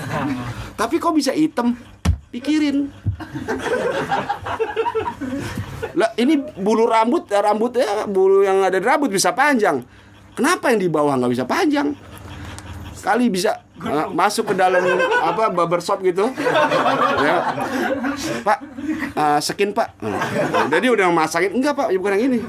Tapi 0.72 0.97
kok 0.97 1.12
bisa 1.12 1.37
hitam? 1.37 1.76
Pikirin. 2.37 2.93
Lah 5.97 6.12
ini 6.20 6.37
bulu 6.37 6.84
rambut, 6.84 7.24
rambutnya 7.32 8.05
bulu 8.05 8.45
yang 8.45 8.61
ada 8.61 8.76
di 8.76 8.84
rambut 8.84 9.09
bisa 9.09 9.32
panjang. 9.32 9.80
Kenapa 10.37 10.68
yang 10.68 10.84
di 10.84 10.89
bawah 10.93 11.16
nggak 11.16 11.32
bisa 11.32 11.49
panjang? 11.49 11.97
Kali 13.01 13.32
bisa 13.32 13.64
uh, 13.80 14.11
masuk 14.12 14.53
ke 14.53 14.55
dalam 14.59 14.84
apa 15.01 15.49
barbershop 15.49 16.05
gitu. 16.05 16.28
Ya. 17.24 17.57
Pak, 18.45 18.59
uh, 19.16 19.39
skin 19.41 19.72
Pak. 19.72 19.97
Uh, 20.05 20.20
jadi 20.68 20.93
udah 20.93 21.09
masakin. 21.09 21.57
Enggak 21.57 21.72
Pak, 21.72 21.89
ya 21.89 21.97
bukan 21.97 22.20
yang 22.20 22.24
ini. 22.34 22.45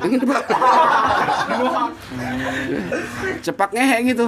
Yang 0.00 0.12
ini 0.16 0.24
Pak. 0.24 0.44
Ngehe 3.74 3.96
gitu. 4.14 4.24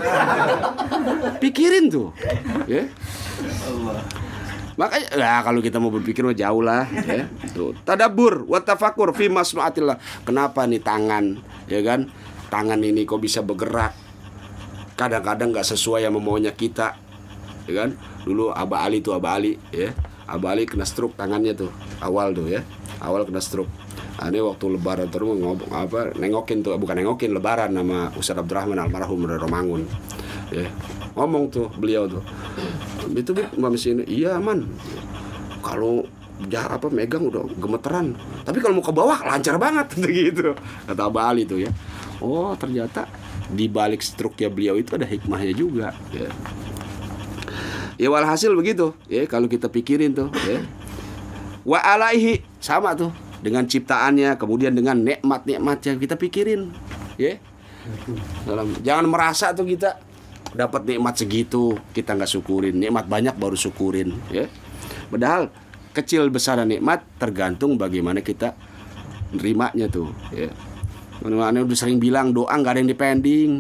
Pikirin 1.40 1.88
tuh. 1.88 2.12
Ya. 2.68 2.84
Makanya 4.76 5.08
ya 5.16 5.40
kalau 5.40 5.64
kita 5.64 5.80
mau 5.80 5.88
berpikir 5.88 6.20
mah 6.20 6.36
jauh 6.36 6.60
lah 6.60 6.84
ya. 6.88 7.24
Tuh, 7.56 7.72
tadabur 7.82 8.44
wa 8.44 8.60
tafakur 8.60 9.16
fi 9.16 9.32
masnuatillah. 9.32 9.96
Kenapa 10.28 10.68
nih 10.68 10.84
tangan 10.84 11.40
ya 11.68 11.80
kan? 11.80 12.12
Tangan 12.52 12.78
ini 12.84 13.08
kok 13.08 13.18
bisa 13.18 13.40
bergerak? 13.40 13.96
Kadang-kadang 14.96 15.52
nggak 15.52 15.66
sesuai 15.66 16.04
yang 16.04 16.14
maunya 16.20 16.52
kita. 16.52 16.96
Ya 17.66 17.72
kan? 17.84 17.96
Dulu 18.22 18.52
Aba 18.52 18.84
Ali 18.84 19.00
tuh 19.00 19.16
Aba 19.16 19.40
Ali 19.40 19.56
ya. 19.72 19.96
Aba 20.28 20.52
Ali 20.52 20.68
kena 20.68 20.84
stroke 20.84 21.16
tangannya 21.16 21.56
tuh. 21.56 21.72
Awal 22.04 22.36
tuh 22.36 22.46
ya. 22.52 22.60
Awal 23.00 23.24
kena 23.24 23.40
stroke. 23.40 23.72
Nah, 24.16 24.32
ini 24.32 24.40
waktu 24.40 24.64
lebaran 24.72 25.12
terus 25.12 25.28
ngomong 25.28 25.68
apa 25.68 26.16
nengokin 26.16 26.64
tuh 26.64 26.72
bukan 26.80 26.96
nengokin 26.96 27.36
lebaran 27.36 27.76
nama 27.76 28.08
Ustaz 28.16 28.40
Abdurrahman 28.40 28.80
almarhum 28.80 29.28
dari 29.28 29.36
Romangun. 29.36 29.84
Ya. 30.52 30.66
Ngomong 31.18 31.50
tuh 31.50 31.66
beliau 31.74 32.06
tuh. 32.06 32.22
Itu 33.10 33.32
Mbak 33.34 33.72
ini 33.86 34.04
iya 34.06 34.38
man. 34.38 34.66
Kalau 35.64 36.06
jar 36.46 36.68
apa 36.68 36.92
megang 36.92 37.26
udah 37.26 37.48
gemeteran. 37.56 38.12
Tapi 38.44 38.60
kalau 38.60 38.78
mau 38.78 38.84
ke 38.84 38.92
bawah 38.92 39.18
lancar 39.24 39.56
banget 39.56 39.88
gitu. 40.06 40.52
Kata 40.86 41.08
Abah 41.08 41.32
Ali 41.32 41.48
tuh 41.48 41.64
ya. 41.64 41.70
Oh, 42.20 42.52
ternyata 42.56 43.08
di 43.46 43.70
balik 43.70 44.02
struknya 44.02 44.50
beliau 44.50 44.74
itu 44.74 44.98
ada 44.98 45.06
hikmahnya 45.06 45.54
juga 45.54 45.94
ya. 46.10 46.30
Ya 47.96 48.12
walhasil 48.12 48.52
begitu 48.52 48.92
ya 49.08 49.24
kalau 49.24 49.48
kita 49.48 49.72
pikirin 49.72 50.12
tuh 50.12 50.28
ya. 50.44 50.60
Wa 51.66 51.82
alaihi 51.82 52.44
sama 52.62 52.94
tuh 52.94 53.10
dengan 53.40 53.66
ciptaannya 53.66 54.38
kemudian 54.38 54.74
dengan 54.76 55.00
nikmat-nikmatnya 55.00 55.96
kita 55.96 56.14
pikirin 56.20 56.70
ya. 57.16 57.40
Dalam 58.44 58.74
jangan 58.82 59.06
merasa 59.06 59.54
tuh 59.54 59.64
kita 59.64 60.05
dapat 60.56 60.88
nikmat 60.88 61.14
segitu 61.20 61.76
kita 61.92 62.16
nggak 62.16 62.30
syukurin. 62.32 62.74
Nikmat 62.80 63.04
banyak 63.06 63.36
baru 63.36 63.54
syukurin 63.54 64.16
ya. 64.32 64.48
Padahal 65.12 65.52
kecil 65.92 66.32
besar 66.32 66.58
nikmat 66.64 67.04
tergantung 67.20 67.76
bagaimana 67.76 68.24
kita 68.24 68.56
nerimanya 69.36 69.86
tuh 69.86 70.10
ya. 70.32 70.48
Mana 71.20 71.60
udah 71.64 71.76
sering 71.76 72.00
bilang 72.00 72.32
doa 72.32 72.52
nggak 72.56 72.72
ada 72.76 72.80
yang 72.80 72.90
dipending. 72.90 73.50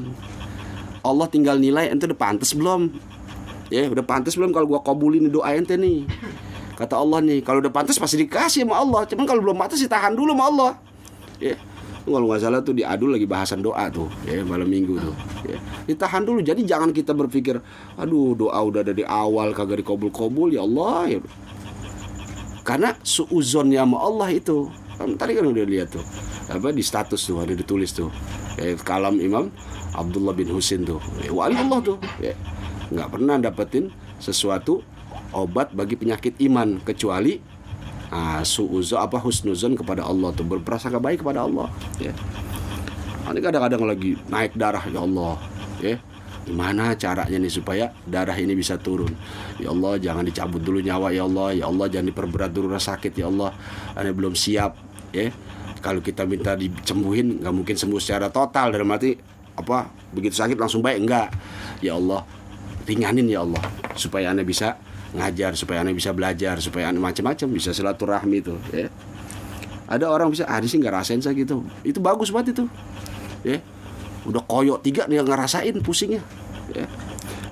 Allah 1.04 1.28
tinggal 1.30 1.60
nilai 1.60 1.92
ente 1.92 2.08
udah 2.08 2.18
pantas 2.18 2.56
belum? 2.56 2.90
Ya 3.70 3.86
udah 3.86 4.02
pantas 4.02 4.34
belum 4.34 4.50
kalau 4.50 4.66
gua 4.66 4.80
kabulin 4.80 5.28
doa 5.28 5.52
ente 5.54 5.76
nih? 5.76 6.08
Kata 6.76 6.98
Allah 6.98 7.20
nih 7.20 7.44
kalau 7.44 7.60
udah 7.60 7.72
pantas 7.72 8.00
pasti 8.00 8.24
dikasih 8.24 8.64
sama 8.64 8.80
Allah. 8.80 9.04
Cuman 9.04 9.24
kalau 9.28 9.44
belum 9.44 9.56
pantas 9.60 9.78
ditahan 9.78 10.16
dulu 10.16 10.32
sama 10.32 10.44
Allah. 10.48 10.72
Ya 11.36 11.56
kalau 12.06 12.30
nggak 12.30 12.38
salah 12.38 12.62
tuh 12.62 12.70
diadu 12.70 13.10
lagi 13.10 13.26
bahasan 13.26 13.66
doa 13.66 13.90
tuh 13.90 14.06
ya 14.22 14.46
malam 14.46 14.70
minggu 14.70 14.94
tuh 14.94 15.14
ya. 15.42 15.58
ditahan 15.90 16.22
dulu. 16.22 16.38
Jadi 16.38 16.62
jangan 16.62 16.94
kita 16.94 17.10
berpikir 17.10 17.58
aduh 17.98 18.38
doa 18.38 18.58
udah 18.62 18.86
dari 18.86 19.02
awal 19.02 19.50
kagak 19.50 19.82
dikobul-kobul. 19.82 20.54
Ya 20.54 20.62
Allah 20.62 21.18
ya. 21.18 21.20
Karena 22.62 22.94
suuzonnya 23.02 23.82
sama 23.82 23.98
Allah 24.02 24.28
itu 24.30 24.70
tadi 24.96 25.36
kan 25.36 25.44
udah 25.46 25.64
lihat 25.66 25.92
tuh 25.92 26.04
apa 26.46 26.70
di 26.70 26.82
status 26.82 27.20
tuh 27.26 27.42
ada 27.42 27.52
ditulis 27.52 27.90
tuh 27.92 28.08
ya, 28.56 28.74
kalam 28.80 29.18
Imam 29.18 29.50
Abdullah 29.92 30.32
bin 30.32 30.48
Husin 30.50 30.86
tuh 30.86 31.02
ya, 31.22 31.34
wali 31.34 31.58
Allah 31.58 31.78
tuh 31.82 31.98
ya. 32.22 32.34
Nggak 32.90 33.08
pernah 33.18 33.36
dapetin 33.42 33.90
sesuatu 34.22 34.82
obat 35.34 35.74
bagi 35.74 35.98
penyakit 35.98 36.38
iman 36.48 36.78
kecuali 36.80 37.55
ah, 38.16 38.40
suuzo 38.40 38.96
apa 38.96 39.20
husnuzon 39.20 39.76
kepada 39.76 40.08
Allah 40.08 40.32
tuh 40.32 40.48
berprasangka 40.48 40.96
baik 40.96 41.20
kepada 41.20 41.44
Allah 41.44 41.68
ya. 42.00 42.16
Ini 43.26 43.42
kadang-kadang 43.42 43.84
lagi 43.84 44.16
naik 44.32 44.56
darah 44.56 44.84
ya 44.88 45.04
Allah 45.04 45.36
ya. 45.84 46.00
Gimana 46.46 46.94
caranya 46.94 47.42
nih 47.42 47.50
supaya 47.50 47.90
darah 48.06 48.38
ini 48.38 48.54
bisa 48.54 48.78
turun? 48.78 49.10
Ya 49.58 49.74
Allah 49.74 49.98
jangan 49.98 50.22
dicabut 50.22 50.62
dulu 50.62 50.78
nyawa 50.78 51.10
ya 51.10 51.26
Allah. 51.26 51.58
Ya 51.58 51.66
Allah 51.66 51.90
jangan 51.90 52.06
diperberat 52.14 52.54
dulu 52.54 52.70
rasa 52.70 52.94
sakit 52.94 53.18
ya 53.18 53.26
Allah. 53.26 53.50
Ini 53.98 54.14
belum 54.14 54.38
siap 54.38 54.78
ya. 55.10 55.34
Kalau 55.82 55.98
kita 56.00 56.22
minta 56.22 56.54
dicembuhin 56.54 57.42
nggak 57.42 57.54
mungkin 57.54 57.74
sembuh 57.74 57.98
secara 57.98 58.30
total. 58.30 58.70
Dalam 58.70 58.86
arti 58.94 59.18
apa 59.56 59.90
begitu 60.12 60.36
sakit 60.36 60.54
langsung 60.60 60.84
baik 60.84 61.00
enggak 61.02 61.28
ya 61.80 61.96
Allah 61.96 62.22
ringanin 62.84 63.26
ya 63.26 63.42
Allah 63.42 63.64
supaya 63.96 64.30
anda 64.30 64.44
bisa 64.44 64.76
ngajar 65.16 65.56
supaya 65.56 65.80
anda 65.80 65.96
bisa 65.96 66.12
belajar 66.12 66.60
supaya 66.60 66.92
anda 66.92 67.00
macam-macam 67.00 67.48
bisa 67.50 67.72
silaturahmi 67.72 68.38
itu 68.44 68.54
ya. 68.70 68.92
Ada 69.86 70.10
orang 70.10 70.34
bisa 70.34 70.44
ah 70.50 70.58
sih 70.60 70.78
nggak 70.82 70.94
rasain 70.98 71.22
saya 71.22 71.34
gitu. 71.38 71.62
Itu 71.86 72.02
bagus 72.02 72.34
banget 72.34 72.58
itu 72.58 72.64
ya. 73.46 73.58
Udah 74.26 74.42
koyok 74.44 74.82
tiga 74.82 75.06
dia 75.06 75.22
ngerasain 75.22 75.74
pusingnya 75.80 76.20
ya. 76.74 76.86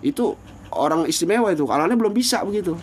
Itu 0.04 0.36
orang 0.74 1.06
istimewa 1.06 1.54
itu 1.54 1.64
kalau 1.64 1.86
belum 1.86 2.10
bisa 2.10 2.42
begitu 2.42 2.74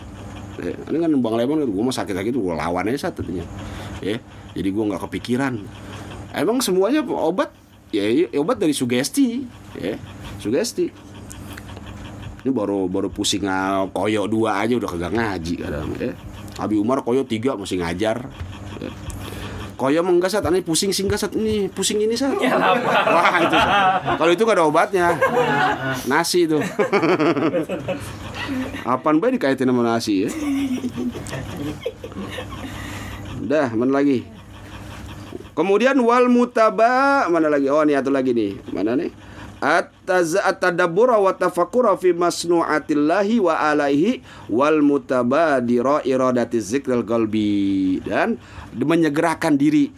ya, 0.60 0.72
ini 0.88 0.96
kan 1.00 1.12
bang 1.12 1.34
Lemon 1.36 1.64
gue 1.64 1.82
mau 1.84 1.92
sakit 1.92 2.12
sakit 2.12 2.32
gue 2.32 2.54
lawan 2.56 2.88
aja 2.88 3.08
satunya 3.08 3.44
ya. 4.00 4.16
Jadi 4.56 4.68
gue 4.68 4.84
nggak 4.84 5.08
kepikiran. 5.08 5.60
Emang 6.32 6.64
semuanya 6.64 7.04
obat 7.04 7.52
ya 7.92 8.08
obat 8.40 8.56
dari 8.56 8.72
sugesti 8.72 9.44
ya. 9.76 10.00
Sugesti 10.40 11.11
ini 12.42 12.50
baru 12.50 12.90
baru 12.90 13.08
pusing 13.08 13.46
koyok 13.94 14.26
dua 14.26 14.66
aja 14.66 14.74
udah 14.74 14.90
kagak 14.90 15.12
ngaji 15.14 15.54
kadang 15.62 15.88
ya 15.98 16.12
Abi 16.58 16.76
Umar 16.76 17.00
koyok 17.06 17.26
tiga 17.30 17.54
masih 17.56 17.80
ngajar 17.80 18.28
ya. 18.82 18.90
Koyo 19.82 19.98
enggak 20.06 20.30
saat 20.30 20.46
aneh 20.46 20.62
pusing 20.62 20.94
singgah 20.94 21.18
saat 21.18 21.34
ini 21.34 21.66
pusing 21.66 21.98
ini 21.98 22.14
saat. 22.14 22.38
Ya, 22.38 22.54
Wah 22.54 23.34
itu. 23.42 23.58
Kalau 24.14 24.30
itu 24.30 24.42
gak 24.46 24.54
ada 24.54 24.62
obatnya. 24.62 25.18
Nasi 26.06 26.46
itu. 26.46 26.62
Apaan 28.86 29.18
baik 29.18 29.42
dikaitin 29.42 29.66
sama 29.66 29.82
nasi 29.82 30.22
ya? 30.22 30.30
Udah, 33.42 33.74
mana 33.74 33.98
lagi? 33.98 34.22
Kemudian 35.58 35.98
wal 35.98 36.30
mutaba 36.30 37.26
mana 37.26 37.50
lagi? 37.50 37.66
Oh 37.66 37.82
ini 37.82 37.98
satu 37.98 38.14
lagi 38.14 38.30
nih. 38.30 38.62
Mana 38.70 38.94
nih? 38.94 39.10
At-tadabbura 39.62 41.22
wa 41.22 41.30
tafakkura 41.30 41.94
fi 41.94 42.10
masnu'atillahi 42.10 43.38
wa 43.38 43.54
alaihi 43.54 44.18
wal 44.50 44.82
mutabadira 44.82 46.02
iradati 46.02 46.58
zikril 46.58 47.06
qalbi 47.06 48.02
dan 48.02 48.42
menyegerakan 48.74 49.54
diri 49.54 49.94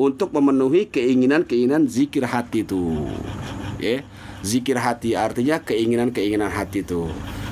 untuk 0.00 0.32
memenuhi 0.32 0.88
keinginan-keinginan 0.88 1.84
zikir 1.84 2.24
hati 2.24 2.64
itu. 2.64 3.04
Ya. 3.76 4.00
Zikir 4.40 4.80
hati 4.80 5.14
artinya 5.14 5.60
keinginan-keinginan 5.60 6.48
hati 6.48 6.80
itu. 6.80 7.06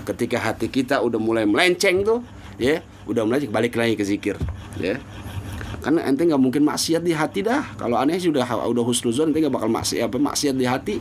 Ketika 0.09 0.41
hati 0.41 0.67
kita 0.73 1.05
udah 1.05 1.21
mulai 1.21 1.45
melenceng 1.47 2.03
tuh, 2.03 2.25
ya, 2.57 2.83
udah 3.07 3.23
mulai 3.23 3.47
balik 3.47 3.79
lagi 3.79 3.95
ke 3.95 4.03
zikir, 4.03 4.35
ya 4.81 4.99
karena 5.81 6.05
ente 6.05 6.28
nggak 6.28 6.41
mungkin 6.41 6.62
maksiat 6.68 7.01
di 7.01 7.16
hati 7.16 7.41
dah. 7.41 7.74
Kalau 7.81 7.97
aneh 7.97 8.20
sudah 8.20 8.45
udah 8.45 8.85
husnuzon 8.85 9.33
ente 9.33 9.41
nggak 9.41 9.55
bakal 9.57 9.72
maksiat 9.72 10.07
apa 10.07 10.16
maksiat 10.20 10.55
di 10.55 10.66
hati. 10.68 10.97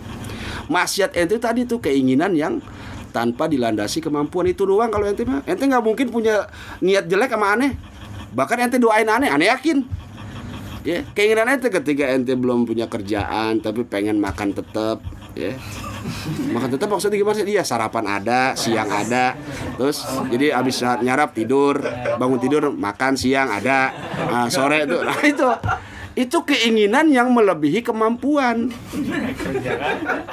Maksiat 0.72 1.20
ente 1.20 1.36
tadi 1.38 1.68
tuh 1.68 1.84
keinginan 1.84 2.32
yang 2.34 2.64
tanpa 3.12 3.50
dilandasi 3.52 4.00
kemampuan 4.00 4.48
itu 4.48 4.64
doang 4.64 4.88
kalau 4.88 5.06
ente 5.06 5.28
mah. 5.28 5.44
Ente 5.44 5.68
nggak 5.68 5.84
mungkin 5.84 6.08
punya 6.10 6.48
niat 6.80 7.12
jelek 7.12 7.32
sama 7.32 7.60
aneh. 7.60 7.76
Bahkan 8.32 8.58
ente 8.72 8.78
doain 8.80 9.08
aneh 9.08 9.28
aneh 9.28 9.52
yakin. 9.52 9.84
Ya 10.88 11.04
keinginan 11.12 11.60
ente 11.60 11.68
ketika 11.68 12.08
ente 12.16 12.34
belum 12.40 12.64
punya 12.64 12.88
kerjaan 12.88 13.60
tapi 13.60 13.84
pengen 13.84 14.24
makan 14.24 14.56
tetap 14.56 15.04
ya 15.36 15.54
makan 16.56 16.70
tetap 16.74 16.88
maksudnya 16.90 17.18
gimana 17.20 17.36
sih? 17.40 17.46
Iya 17.48 17.64
sarapan 17.64 18.06
ada 18.08 18.42
siang 18.56 18.90
ada. 18.90 19.36
Terus 19.76 20.04
jadi 20.32 20.56
abis 20.56 20.84
nyarap 21.04 21.36
tidur 21.36 21.80
bangun 22.18 22.40
tidur 22.40 22.74
makan 22.74 23.16
siang 23.20 23.52
ada. 23.52 23.92
Nah, 24.30 24.48
sore 24.48 24.86
itu 24.86 24.98
nah 25.08 25.20
itu 25.24 25.50
itu 26.20 26.44
keinginan 26.44 27.08
yang 27.08 27.32
melebihi 27.32 27.80
kemampuan. 27.80 28.68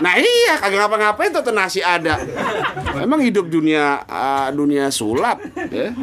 Nah 0.03 0.14
iya 0.18 0.59
kagak 0.59 0.82
ngapa-ngapain 0.82 1.30
tuh 1.30 1.55
nasi 1.55 1.78
ada. 1.78 2.18
Emang 2.99 3.22
hidup 3.22 3.47
dunia 3.47 4.03
uh, 4.03 4.51
dunia 4.51 4.91
sulap 4.91 5.39
ya. 5.70 5.95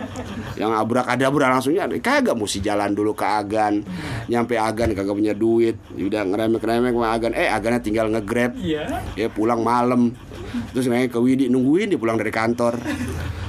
Yang 0.56 0.72
abrak-adabra 0.80 1.52
langsungnya 1.52 1.92
kagak 2.00 2.32
mesti 2.32 2.64
jalan 2.64 2.96
dulu 2.96 3.12
ke 3.12 3.28
agan. 3.28 3.84
Nyampe 4.32 4.56
agan 4.56 4.96
kagak 4.96 5.20
punya 5.20 5.36
duit. 5.36 5.76
Udah 6.00 6.24
ngeremek-remek 6.32 6.96
sama 6.96 7.08
agan. 7.12 7.32
Eh 7.36 7.52
agannya 7.52 7.84
tinggal 7.84 8.08
ngegrab. 8.08 8.56
Iya. 8.56 9.04
Ya 9.20 9.28
pulang 9.28 9.68
malam. 9.68 10.16
Terus 10.72 10.88
naik 10.88 11.12
ke 11.12 11.20
Widi 11.20 11.52
nungguin 11.52 11.92
dia 11.92 12.00
pulang 12.00 12.16
dari 12.16 12.32
kantor. 12.32 12.80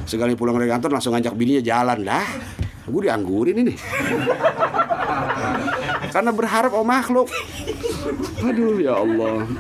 Sekali 0.03 0.35
pulang 0.35 0.59
dari 0.59 0.67
kantor 0.67 0.99
langsung 0.99 1.15
ngajak 1.15 1.39
bininya 1.39 1.63
jalan 1.63 2.03
lah. 2.03 2.27
Gue 2.85 3.09
dianggurin 3.09 3.65
ini 3.65 3.73
karena 6.15 6.31
berharap 6.31 6.71
oh 6.79 6.87
makhluk. 6.87 7.27
Aduh 8.47 8.79
ya 8.79 8.95
Allah. 8.95 9.51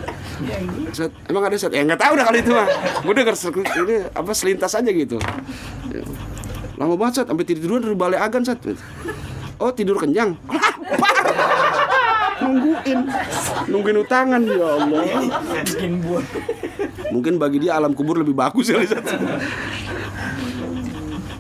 Set, 0.95 1.11
emang 1.27 1.51
ada 1.51 1.59
set? 1.59 1.75
Ya 1.75 1.83
nggak 1.83 1.99
tahu 1.99 2.15
dah 2.15 2.25
kali 2.31 2.47
itu 2.47 2.55
mah. 2.55 2.69
Gue 3.03 3.15
denger 3.19 3.35
ini 3.83 3.97
apa 4.15 4.31
selintas 4.31 4.79
aja 4.79 4.87
gitu. 4.87 5.19
Lama 6.79 6.95
banget 6.95 7.23
set. 7.23 7.27
Sampai 7.27 7.43
tiduran 7.43 7.83
dari 7.83 7.99
balai 7.99 8.23
agan 8.23 8.47
set. 8.47 8.63
Oh 9.59 9.75
tidur 9.75 9.99
kenyang. 9.99 10.39
Nungguin. 12.39 12.99
Nungguin 13.75 13.99
utangan 14.07 14.43
ya 14.47 14.69
Allah. 14.79 15.03
Bikin 15.67 16.07
buat 16.07 16.23
mungkin 17.11 17.39
bagi 17.39 17.63
dia 17.63 17.79
alam 17.79 17.95
kubur 17.95 18.19
lebih 18.19 18.35
bagus 18.35 18.71
ya 18.71 18.83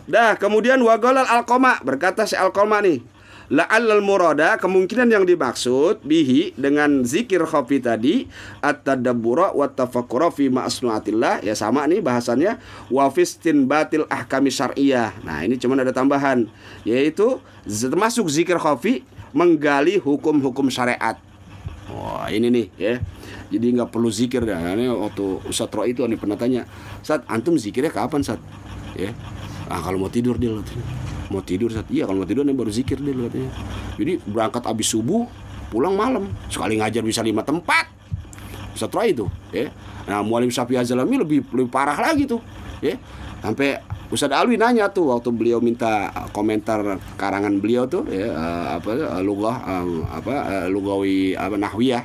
Dah, 0.04 0.38
kemudian 0.38 0.78
wagolal 0.78 1.26
alkoma 1.26 1.82
berkata 1.82 2.22
si 2.22 2.38
alkoma 2.38 2.78
nih, 2.78 3.02
La'allal 3.52 4.00
murada 4.00 4.56
kemungkinan 4.56 5.04
yang 5.12 5.28
dimaksud 5.28 6.00
bihi 6.00 6.56
dengan 6.56 7.04
zikir 7.04 7.44
khafi 7.44 7.76
tadi 7.76 8.24
at-tadabbura 8.64 9.52
wa 9.52 9.68
tafakkura 9.68 10.32
fi 10.32 10.48
ma'asnuatillah 10.48 11.44
ya 11.44 11.52
sama 11.52 11.84
nih 11.84 12.00
bahasannya 12.00 12.56
wa 12.88 13.04
fistin 13.12 13.68
batil 13.68 14.08
ahkami 14.08 14.48
syar'iyah. 14.48 15.12
Nah, 15.28 15.44
ini 15.44 15.60
cuma 15.60 15.76
ada 15.76 15.92
tambahan 15.92 16.48
yaitu 16.88 17.36
termasuk 17.68 18.32
zikir 18.32 18.56
khafi 18.56 19.04
menggali 19.36 20.00
hukum-hukum 20.00 20.72
syariat. 20.72 21.20
Wah, 21.92 22.32
ini 22.32 22.48
nih 22.48 22.66
ya. 22.80 22.94
Jadi 23.52 23.76
nggak 23.76 23.92
perlu 23.92 24.08
zikir 24.08 24.40
dah. 24.48 24.72
Ini 24.72 24.88
waktu 24.88 25.44
Ustaz 25.44 25.68
Roy 25.68 25.92
itu 25.92 26.00
nih 26.08 26.16
pernah 26.16 26.40
tanya, 26.40 26.64
"Saat 27.04 27.28
antum 27.28 27.60
zikirnya 27.60 27.92
kapan, 27.92 28.24
Saat?" 28.24 28.40
Ya. 28.96 29.12
Ah, 29.68 29.84
kalau 29.84 30.00
mau 30.00 30.08
tidur 30.08 30.40
dia 30.40 30.48
mau 31.32 31.40
tidur 31.40 31.72
saat 31.72 31.88
iya 31.88 32.04
kalau 32.04 32.24
mau 32.24 32.28
tidur 32.28 32.44
nih 32.44 32.56
baru 32.56 32.68
zikir 32.68 33.00
dia 33.00 33.16
katanya 33.16 33.50
jadi 33.96 34.12
berangkat 34.28 34.62
abis 34.68 34.92
subuh 34.92 35.24
pulang 35.74 35.98
malam. 35.98 36.30
Sekali 36.46 36.78
ngajar 36.78 37.02
bisa 37.02 37.18
lima 37.26 37.42
tempat. 37.42 37.90
Setelah 38.78 39.10
itu 39.10 39.26
ya. 39.50 39.74
Nah 40.06 40.22
mualim 40.22 40.54
sapi 40.54 40.78
azalami 40.78 41.18
lebih 41.18 41.42
lebih 41.50 41.70
parah 41.70 41.98
lagi 41.98 42.30
tuh 42.30 42.38
ya. 42.78 42.94
Sampai 43.42 43.82
Ustadz 44.08 44.38
Alwi 44.38 44.54
nanya 44.54 44.88
tuh 44.94 45.10
waktu 45.10 45.34
beliau 45.34 45.58
minta 45.58 46.12
komentar 46.30 47.02
karangan 47.18 47.58
beliau 47.58 47.90
tuh 47.90 48.06
ya 48.06 48.30
uh, 48.30 48.78
apa 48.78 49.18
uh, 49.18 49.22
lugah 49.24 49.56
uh, 49.64 49.86
apa 50.14 50.34
uh, 50.46 50.66
lugawi 50.70 51.34
apa 51.34 51.58
nahwiyah 51.58 52.04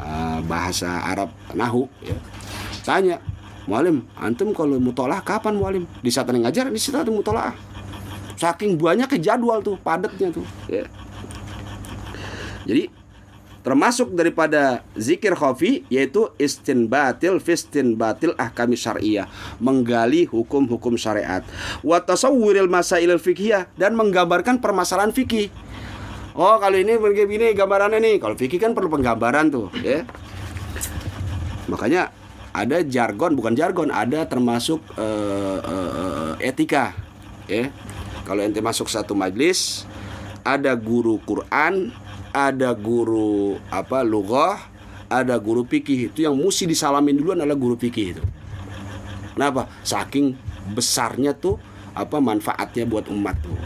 uh, 0.00 0.38
bahasa 0.48 1.04
Arab 1.04 1.28
nahu 1.52 1.84
ya. 2.00 2.16
Tanya 2.82 3.20
mualim 3.68 4.02
antum 4.18 4.50
kalau 4.50 4.80
mutolaah 4.82 5.22
kapan 5.22 5.54
mualim 5.54 5.84
di 6.02 6.10
saat 6.10 6.32
ngajar 6.32 6.66
di 6.72 6.80
saat 6.80 7.06
mutolaah 7.06 7.54
saking 8.42 8.74
banyaknya 8.74 9.18
jadwal 9.22 9.62
tuh 9.62 9.78
padatnya 9.78 10.34
tuh. 10.34 10.42
Ya. 10.66 10.90
jadi 12.66 12.90
termasuk 13.62 14.18
daripada 14.18 14.82
zikir 14.98 15.38
khafi 15.38 15.86
yaitu 15.86 16.34
istinbatil 16.34 17.38
fistinbatil 17.38 18.34
ahkami 18.34 18.74
syariah 18.74 19.30
menggali 19.62 20.26
hukum-hukum 20.26 20.98
syariat. 20.98 21.46
Wa 21.86 22.02
tasawwuril 22.02 22.66
masailil 22.66 23.22
fiqhiyah 23.22 23.70
dan 23.78 23.94
menggambarkan 23.94 24.58
permasalahan 24.58 25.14
fikih 25.14 25.54
oh 26.34 26.56
kalau 26.58 26.74
ini 26.74 26.98
begini 26.98 27.54
gambarannya 27.54 28.02
nih. 28.02 28.16
Kalau 28.18 28.34
fikih 28.34 28.58
kan 28.58 28.74
perlu 28.74 28.90
penggambaran 28.90 29.54
tuh 29.54 29.70
ya. 29.78 30.02
Makanya 31.70 32.10
ada 32.52 32.82
jargon 32.82 33.38
bukan 33.38 33.54
jargon 33.54 33.88
ada 33.88 34.28
termasuk 34.28 34.82
uh, 34.98 35.58
uh, 35.62 36.32
etika 36.42 36.92
ya 37.48 37.72
kalau 38.26 38.40
ente 38.42 38.62
masuk 38.62 38.86
satu 38.90 39.14
majlis 39.14 39.86
ada 40.42 40.74
guru 40.74 41.18
Quran 41.22 41.94
ada 42.32 42.72
guru 42.72 43.60
apa 43.68 44.00
lughah 44.02 44.58
ada 45.12 45.36
guru 45.36 45.68
fikih 45.68 46.08
itu 46.12 46.24
yang 46.24 46.34
mesti 46.34 46.64
disalamin 46.64 47.18
dulu 47.18 47.36
adalah 47.36 47.56
guru 47.58 47.76
fikih 47.76 48.06
itu 48.16 48.22
kenapa 49.36 49.68
saking 49.84 50.34
besarnya 50.72 51.34
tuh 51.34 51.58
apa 51.92 52.18
manfaatnya 52.24 52.88
buat 52.88 53.08
umat 53.12 53.36
tuh. 53.44 53.56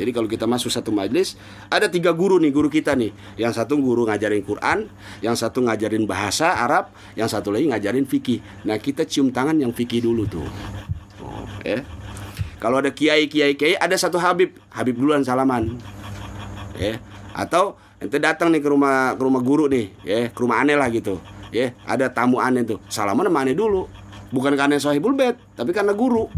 Jadi 0.00 0.10
kalau 0.16 0.28
kita 0.28 0.48
masuk 0.48 0.72
satu 0.72 0.88
majelis, 0.92 1.36
ada 1.68 1.92
tiga 1.92 2.12
guru 2.16 2.40
nih 2.40 2.52
guru 2.52 2.72
kita 2.72 2.96
nih. 2.96 3.12
Yang 3.36 3.60
satu 3.60 3.76
guru 3.76 4.08
ngajarin 4.08 4.40
Quran, 4.44 4.88
yang 5.20 5.36
satu 5.36 5.60
ngajarin 5.64 6.08
bahasa 6.08 6.56
Arab, 6.56 6.92
yang 7.16 7.28
satu 7.28 7.52
lagi 7.52 7.68
ngajarin 7.68 8.08
fikih. 8.08 8.40
Nah 8.64 8.80
kita 8.80 9.04
cium 9.04 9.28
tangan 9.28 9.60
yang 9.60 9.76
fikih 9.76 10.00
dulu 10.00 10.24
tuh. 10.24 10.48
Oh, 11.20 11.44
ya. 11.60 11.84
Kalau 12.60 12.76
ada 12.78 12.92
kiai 12.92 13.24
kiai 13.26 13.56
kiai 13.56 13.74
ada 13.80 13.96
satu 13.96 14.20
Habib, 14.20 14.52
Habib 14.68 15.00
duluan 15.00 15.24
salaman. 15.24 15.80
Ya. 16.76 17.00
Atau 17.32 17.80
ente 17.96 18.20
datang 18.20 18.52
nih 18.52 18.60
ke 18.60 18.68
rumah 18.68 19.16
ke 19.16 19.22
rumah 19.24 19.40
guru 19.40 19.64
nih, 19.66 19.88
ya, 20.04 20.28
ke 20.28 20.38
rumah 20.38 20.60
aneh 20.60 20.76
lah 20.76 20.92
gitu. 20.92 21.16
Ya, 21.50 21.72
ada 21.88 22.12
tamu 22.12 22.38
aneh 22.38 22.62
tuh. 22.62 22.78
Salaman 22.92 23.26
sama 23.26 23.42
aneh 23.42 23.56
dulu. 23.56 23.88
Bukan 24.30 24.54
karena 24.54 24.78
sahibul 24.78 25.16
bed, 25.16 25.40
tapi 25.58 25.74
karena 25.74 25.96
guru. 25.96 26.30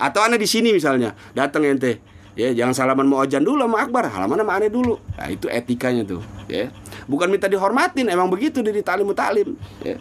Atau 0.00 0.24
aneh 0.24 0.40
di 0.40 0.48
sini 0.48 0.72
misalnya, 0.74 1.14
datang 1.36 1.62
ente. 1.68 2.02
Ya, 2.38 2.54
jangan 2.54 2.70
salaman 2.70 3.06
mau 3.10 3.18
ojan 3.18 3.42
dulu 3.42 3.66
sama 3.66 3.82
Akbar, 3.82 4.06
halaman 4.06 4.38
sama 4.38 4.52
aneh 4.58 4.70
dulu. 4.70 4.94
Nah, 5.18 5.26
itu 5.26 5.50
etikanya 5.50 6.06
tuh, 6.06 6.22
ya. 6.46 6.70
Bukan 7.10 7.30
minta 7.34 7.50
dihormatin, 7.50 8.06
emang 8.06 8.30
begitu 8.30 8.62
di 8.62 8.78
talim 8.78 9.10
talim, 9.10 9.58
ya. 9.82 9.98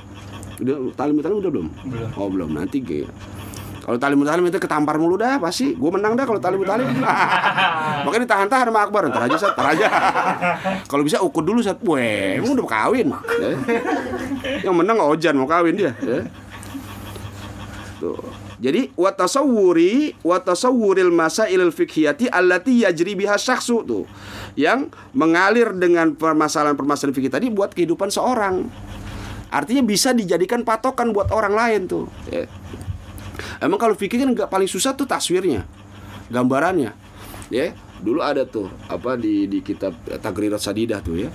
Udah 0.61 0.93
talim 0.93 1.17
talim 1.21 1.37
udah 1.41 1.51
belum? 1.53 1.67
Belum. 1.89 2.09
Oh, 2.13 2.29
belum. 2.29 2.49
Nanti 2.53 2.81
gitu. 2.81 3.09
Kalau 3.87 3.95
tali 4.03 4.19
mutalim 4.19 4.43
itu 4.51 4.59
ketampar 4.59 4.99
mulu 4.99 5.15
dah 5.15 5.39
pasti. 5.39 5.71
Gue 5.71 5.87
menang 5.87 6.19
dah 6.19 6.27
kalau 6.27 6.43
tali 6.43 6.59
mutalim. 6.59 6.91
Makanya 8.03 8.27
ditahan-tahan 8.27 8.67
sama 8.67 8.83
Akbar. 8.83 9.07
Ntar 9.07 9.31
aja, 9.31 9.37
Sat. 9.39 9.55
Ntar 9.55 9.67
aja. 9.79 9.87
kalau 10.91 11.07
bisa 11.07 11.23
ukur 11.23 11.39
dulu, 11.39 11.63
Sat. 11.63 11.79
Weh, 11.87 12.35
emang 12.35 12.59
udah 12.59 12.67
kawin. 12.67 13.15
Ya. 13.39 13.49
Yang 14.67 14.75
menang 14.75 14.99
Ojan 14.99 15.39
mau 15.39 15.47
kawin 15.47 15.79
dia. 15.79 15.95
Ya. 16.03 16.27
Tuh. 18.03 18.19
Jadi 18.59 18.91
wa 18.99 19.07
tasawwuri 19.15 20.19
wa 20.19 20.35
tasawwuril 20.43 21.13
masailil 21.13 21.71
fiqhiyati 21.71 22.27
allati 22.27 22.83
yajri 22.83 23.15
biha 23.15 23.39
syakhsu 23.39 23.87
tuh. 23.87 24.03
Yang 24.59 24.91
mengalir 25.15 25.71
dengan 25.71 26.11
permasalahan-permasalahan 26.11 27.15
fikih 27.15 27.31
tadi 27.31 27.47
buat 27.47 27.71
kehidupan 27.71 28.11
seorang. 28.11 28.67
Artinya 29.47 29.79
bisa 29.87 30.11
dijadikan 30.11 30.67
patokan 30.67 31.15
buat 31.15 31.31
orang 31.31 31.55
lain 31.55 31.81
tuh. 31.87 32.11
Ya. 32.27 32.51
Emang 33.61 33.77
kalau 33.81 33.93
fikih 33.93 34.21
kan 34.21 34.29
nggak 34.33 34.49
paling 34.49 34.69
susah 34.69 34.93
tuh 34.93 35.05
taswirnya, 35.09 35.65
gambarannya. 36.29 36.93
Ya, 37.47 37.71
dulu 38.03 38.19
ada 38.19 38.43
tuh 38.43 38.67
apa 38.91 39.15
di 39.15 39.47
di 39.47 39.63
kitab 39.63 39.95
Tagrirat 40.19 40.59
Sadidah 40.59 40.99
tuh 40.99 41.27
ya. 41.27 41.29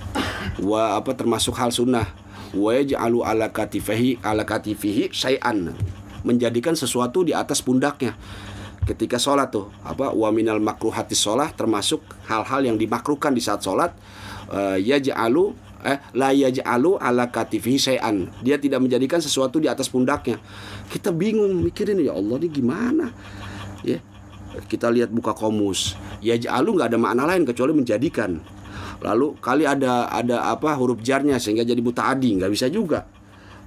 Wa 0.61 0.99
apa 0.99 1.17
termasuk 1.17 1.57
hal 1.57 1.73
sunnah. 1.73 2.05
Wa 2.53 2.77
yaj'alu 2.77 3.25
ala 3.25 3.49
katifihi 3.49 4.21
ala 4.21 4.45
katifihi 4.45 5.09
syai'an. 5.09 5.73
Menjadikan 6.21 6.77
sesuatu 6.77 7.25
di 7.25 7.33
atas 7.33 7.65
pundaknya. 7.65 8.13
Ketika 8.83 9.15
sholat 9.15 9.47
tuh 9.47 9.71
apa 9.81 10.11
wa 10.11 10.29
minal 10.35 10.59
makruhatis 10.59 11.23
sholat 11.23 11.55
termasuk 11.55 12.03
hal-hal 12.27 12.67
yang 12.67 12.75
dimakruhkan 12.75 13.31
di 13.31 13.39
saat 13.39 13.63
sholat 13.63 13.95
uh, 14.51 14.75
yaj'alu 14.75 15.55
eh 15.83 15.99
la 16.15 16.31
yaj'alu 16.31 16.95
ala 16.95 17.27
katifihi 17.27 17.77
syai'an. 17.77 18.31
Dia 18.39 18.55
tidak 18.55 18.79
menjadikan 18.79 19.19
sesuatu 19.19 19.59
di 19.59 19.67
atas 19.67 19.91
pundaknya. 19.91 20.39
Kita 20.87 21.11
bingung 21.11 21.59
mikirin 21.59 21.99
ya 21.99 22.15
Allah 22.15 22.39
ini 22.39 22.49
gimana? 22.49 23.05
Ya. 23.83 23.99
Kita 24.53 24.87
lihat 24.87 25.11
buka 25.11 25.35
komus. 25.35 25.99
Yaj'alu 26.23 26.79
nggak 26.79 26.87
ada 26.95 26.99
makna 26.99 27.23
lain 27.27 27.43
kecuali 27.43 27.75
menjadikan. 27.75 28.39
Lalu 29.03 29.35
kali 29.43 29.67
ada 29.67 30.07
ada 30.07 30.47
apa 30.47 30.71
huruf 30.79 31.03
jarnya 31.03 31.35
sehingga 31.35 31.67
jadi 31.67 31.83
mutaadi 31.83 32.39
nggak 32.39 32.51
bisa 32.53 32.71
juga. 32.71 33.03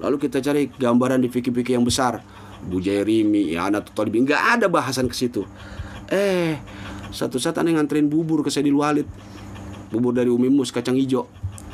Lalu 0.01 0.17
kita 0.17 0.41
cari 0.41 0.73
gambaran 0.73 1.21
di 1.21 1.29
fikih-fikih 1.29 1.77
yang 1.77 1.85
besar. 1.85 2.25
Bujairimi, 2.57 3.53
ya 3.53 3.69
anak 3.69 3.93
Talibi 3.93 4.25
nggak 4.25 4.43
ada 4.57 4.67
bahasan 4.73 5.13
ke 5.13 5.15
situ. 5.15 5.45
Eh, 6.09 6.57
satu 7.13 7.37
saat 7.37 7.61
aneh 7.61 7.77
nganterin 7.77 8.09
bubur 8.09 8.41
ke 8.41 8.49
Sayyidil 8.49 8.79
Walid. 8.79 9.09
Bubur 9.93 10.17
dari 10.17 10.33
Umi 10.33 10.49
Mus 10.49 10.73
kacang 10.73 10.97
hijau 10.97 11.29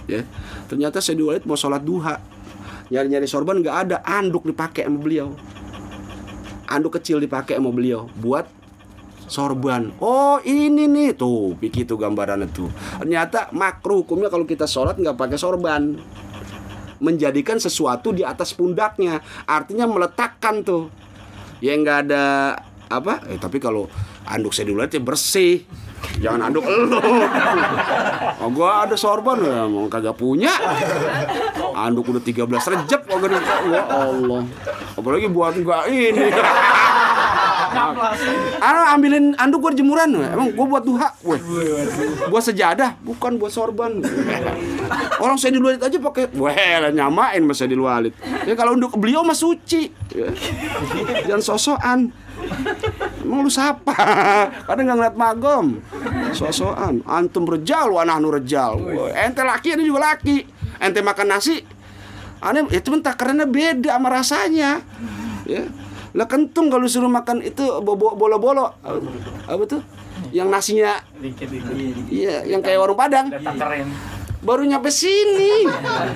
ya. 0.07 0.23
Ternyata 0.67 0.99
Sayyidul 0.99 1.35
Walid 1.35 1.45
mau 1.47 1.59
sholat 1.59 1.83
duha. 1.83 2.19
Nyari-nyari 2.93 3.27
sorban 3.27 3.59
nggak 3.61 3.77
ada. 3.89 3.97
Anduk 4.05 4.45
dipakai 4.45 4.85
sama 4.85 4.99
beliau. 5.01 5.33
Anduk 6.69 7.01
kecil 7.01 7.21
dipakai 7.21 7.57
sama 7.57 7.73
beliau 7.73 8.09
buat 8.21 8.49
sorban. 9.29 9.93
Oh 10.03 10.39
ini 10.45 10.85
nih 10.89 11.17
tuh. 11.17 11.57
Pikir 11.57 11.89
tuh 11.89 11.97
gambarannya 11.97 12.53
tuh. 12.53 12.69
Ternyata 13.01 13.49
makruh 13.57 14.05
hukumnya 14.05 14.29
kalau 14.29 14.45
kita 14.45 14.69
sholat 14.69 15.01
nggak 15.01 15.17
pakai 15.17 15.39
sorban. 15.41 15.97
Menjadikan 17.03 17.59
sesuatu 17.59 18.15
di 18.15 18.23
atas 18.23 18.55
pundaknya. 18.55 19.25
Artinya 19.49 19.89
meletakkan 19.89 20.63
tuh. 20.63 20.93
Ya 21.65 21.75
nggak 21.75 21.99
ada 22.09 22.25
apa? 22.93 23.25
Eh 23.33 23.41
tapi 23.41 23.57
kalau 23.57 23.89
anduk 24.29 24.53
saya 24.53 24.69
dulu 24.69 24.85
aja 24.85 25.01
bersih 25.01 25.65
jangan 26.23 26.51
anduk 26.51 26.65
elu 26.67 26.99
oh, 28.39 28.49
gua 28.55 28.71
ada 28.87 28.95
sorban. 28.95 29.39
Ya 29.43 29.67
mau 29.67 29.91
kagak 29.91 30.17
punya. 30.19 30.53
Anduk 31.75 32.11
udah 32.13 32.23
13 32.23 32.47
rejep. 32.49 33.01
Kagak 33.07 33.29
ada 33.33 33.55
ya 33.69 33.83
Allah. 33.91 34.43
Apalagi 34.95 35.27
buat 35.31 35.57
gua 35.63 35.87
ini. 35.91 36.31
Ah, 38.63 38.95
ambilin 38.95 39.33
anduk 39.41 39.65
gua 39.65 39.73
di 39.73 39.81
jemuran. 39.81 40.13
Emang 40.21 40.53
gua 40.53 40.67
buat 40.79 40.85
duha. 40.85 41.09
Gue 41.25 41.39
buat 42.29 42.45
sejadah. 42.45 43.01
Bukan 43.03 43.41
buat 43.41 43.51
sorban. 43.51 43.99
Orang 45.19 45.41
saya 45.41 45.57
di 45.57 45.61
aja 45.63 45.99
pakai 45.99 46.31
weh 46.37 46.59
nyamain 46.93 47.41
mas 47.43 47.59
saya 47.59 47.73
di 47.73 47.79
ya 48.45 48.55
kalau 48.59 48.77
untuk 48.77 48.95
beliau 49.01 49.25
mah 49.25 49.37
suci. 49.37 49.89
Ya. 50.13 50.29
jangan 51.25 51.43
sosokan 51.43 52.13
Emang 53.23 53.47
lu 53.47 53.51
siapa? 53.51 53.95
Kadang 54.69 54.85
nggak 54.89 54.97
ngeliat 54.99 55.17
magom. 55.17 55.79
Sosokan. 56.35 57.07
Antum 57.07 57.47
rejal, 57.47 57.95
wa 57.95 58.03
nahnu 58.03 58.35
rejal. 58.35 58.83
Ente 59.15 59.47
laki, 59.47 59.79
ini 59.79 59.87
juga 59.87 60.15
laki. 60.15 60.43
Ente 60.83 61.01
makan 61.01 61.39
nasi. 61.39 61.63
Aneh, 62.43 62.67
itu 62.75 62.91
mentah 62.91 63.15
karena 63.15 63.47
beda 63.47 63.95
sama 63.95 64.09
rasanya. 64.11 64.83
Ya. 65.47 65.71
Lah 66.13 66.29
kentung 66.29 66.69
kalau 66.69 66.85
suruh 66.85 67.09
makan 67.09 67.41
itu 67.41 67.65
bolo-bolo. 67.81 68.77
Apa 69.49 69.65
tuh? 69.65 69.81
Yang 70.33 70.49
nasinya 70.49 70.93
Iya, 72.13 72.45
yang 72.45 72.61
kayak 72.61 72.79
warung 72.83 72.99
Padang. 72.99 73.31
Baru 74.43 74.67
nyampe 74.67 74.91
sini. 74.91 75.71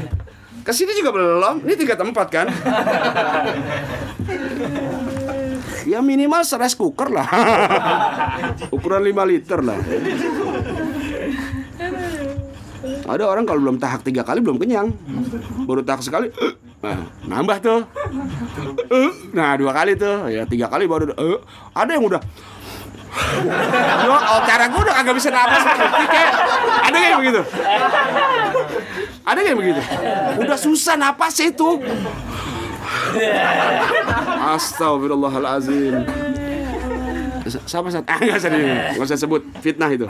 Ke 0.66 0.74
sini 0.74 0.98
juga 0.98 1.14
belum. 1.14 1.62
Ini 1.62 1.74
tiga 1.78 1.94
tempat 1.94 2.26
kan? 2.26 2.50
Ya 5.86 6.02
minimal 6.02 6.42
rice 6.42 6.74
cooker 6.74 7.08
lah. 7.14 7.26
Ukuran 8.74 9.06
5 9.06 9.30
liter 9.30 9.60
lah. 9.62 9.78
Ada 13.06 13.22
orang 13.22 13.46
kalau 13.46 13.62
belum 13.62 13.78
tahak 13.78 14.02
tiga 14.02 14.26
kali 14.26 14.42
belum 14.42 14.58
kenyang. 14.58 14.90
Baru 15.62 15.86
tahak 15.86 16.02
sekali, 16.02 16.30
nah, 16.82 17.06
nambah 17.22 17.58
tuh. 17.62 17.80
Nah 19.30 19.54
dua 19.54 19.70
kali 19.70 19.94
tuh, 19.94 20.26
ya 20.26 20.42
tiga 20.42 20.66
kali 20.66 20.90
baru. 20.90 21.14
Uh, 21.14 21.38
ada 21.70 21.94
yang 21.94 22.02
udah 22.02 22.18
oh, 24.12 24.40
cara 24.44 24.68
gue 24.68 24.80
udah 24.80 24.96
agak 25.00 25.14
bisa 25.16 25.32
kayak 25.32 25.48
ada 26.84 26.96
kayak 27.00 27.16
begitu. 27.16 27.40
Ada 29.24 29.38
kayak 29.40 29.56
begitu. 29.56 29.80
Udah 30.44 30.58
susah 30.60 30.94
napas 31.00 31.40
itu. 31.40 31.80
Astagfirullahalazim. 34.56 35.94
Siapa 37.46 37.86
saat? 37.94 38.06
Ah, 38.10 38.18
nggak 38.18 38.38
usah 38.42 38.50
nggak 38.50 39.06
usah 39.06 39.18
sebut 39.18 39.42
fitnah 39.62 39.90
itu. 39.94 40.06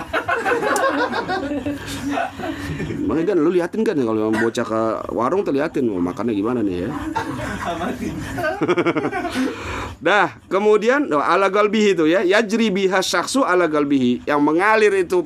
Makanya 3.06 3.26
kan 3.32 3.38
lu 3.38 3.50
liatin 3.54 3.82
kan 3.86 3.94
kalau 3.94 4.34
bocah 4.34 4.66
ke 4.66 4.82
warung 5.14 5.46
tuh 5.46 5.54
liatin 5.54 5.86
mau 5.86 6.02
makannya 6.02 6.34
gimana 6.34 6.60
nih 6.64 6.86
ya. 6.86 6.90
Dah, 10.06 10.36
kemudian 10.50 11.08
oh, 11.14 11.22
ala 11.22 11.48
galbihi 11.48 11.96
itu 11.96 12.04
ya, 12.10 12.20
yajri 12.20 12.68
biha 12.68 13.00
syaksu 13.00 13.46
ala 13.46 13.70
galbihi 13.70 14.28
yang 14.28 14.42
mengalir 14.42 14.92
itu 14.92 15.24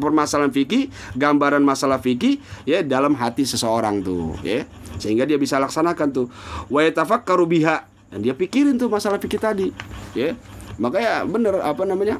permasalahan 0.00 0.52
fikih, 0.52 0.90
gambaran 1.16 1.64
masalah 1.64 2.02
fikih 2.02 2.38
ya 2.68 2.84
dalam 2.84 3.16
hati 3.16 3.46
seseorang 3.46 4.04
tuh, 4.04 4.36
ya. 4.44 4.66
Sehingga 5.00 5.24
dia 5.24 5.40
bisa 5.40 5.56
laksanakan 5.56 6.08
tuh. 6.12 6.26
Wa 6.68 6.84
yatafakkaru 6.84 7.48
biha. 7.48 7.88
Dan 8.10 8.26
dia 8.26 8.34
pikirin 8.34 8.74
tuh 8.74 8.90
masalah 8.90 9.22
fikih 9.22 9.38
tadi, 9.38 9.70
ya. 10.18 10.34
Makanya 10.82 11.22
bener 11.30 11.62
apa 11.62 11.86
namanya? 11.86 12.18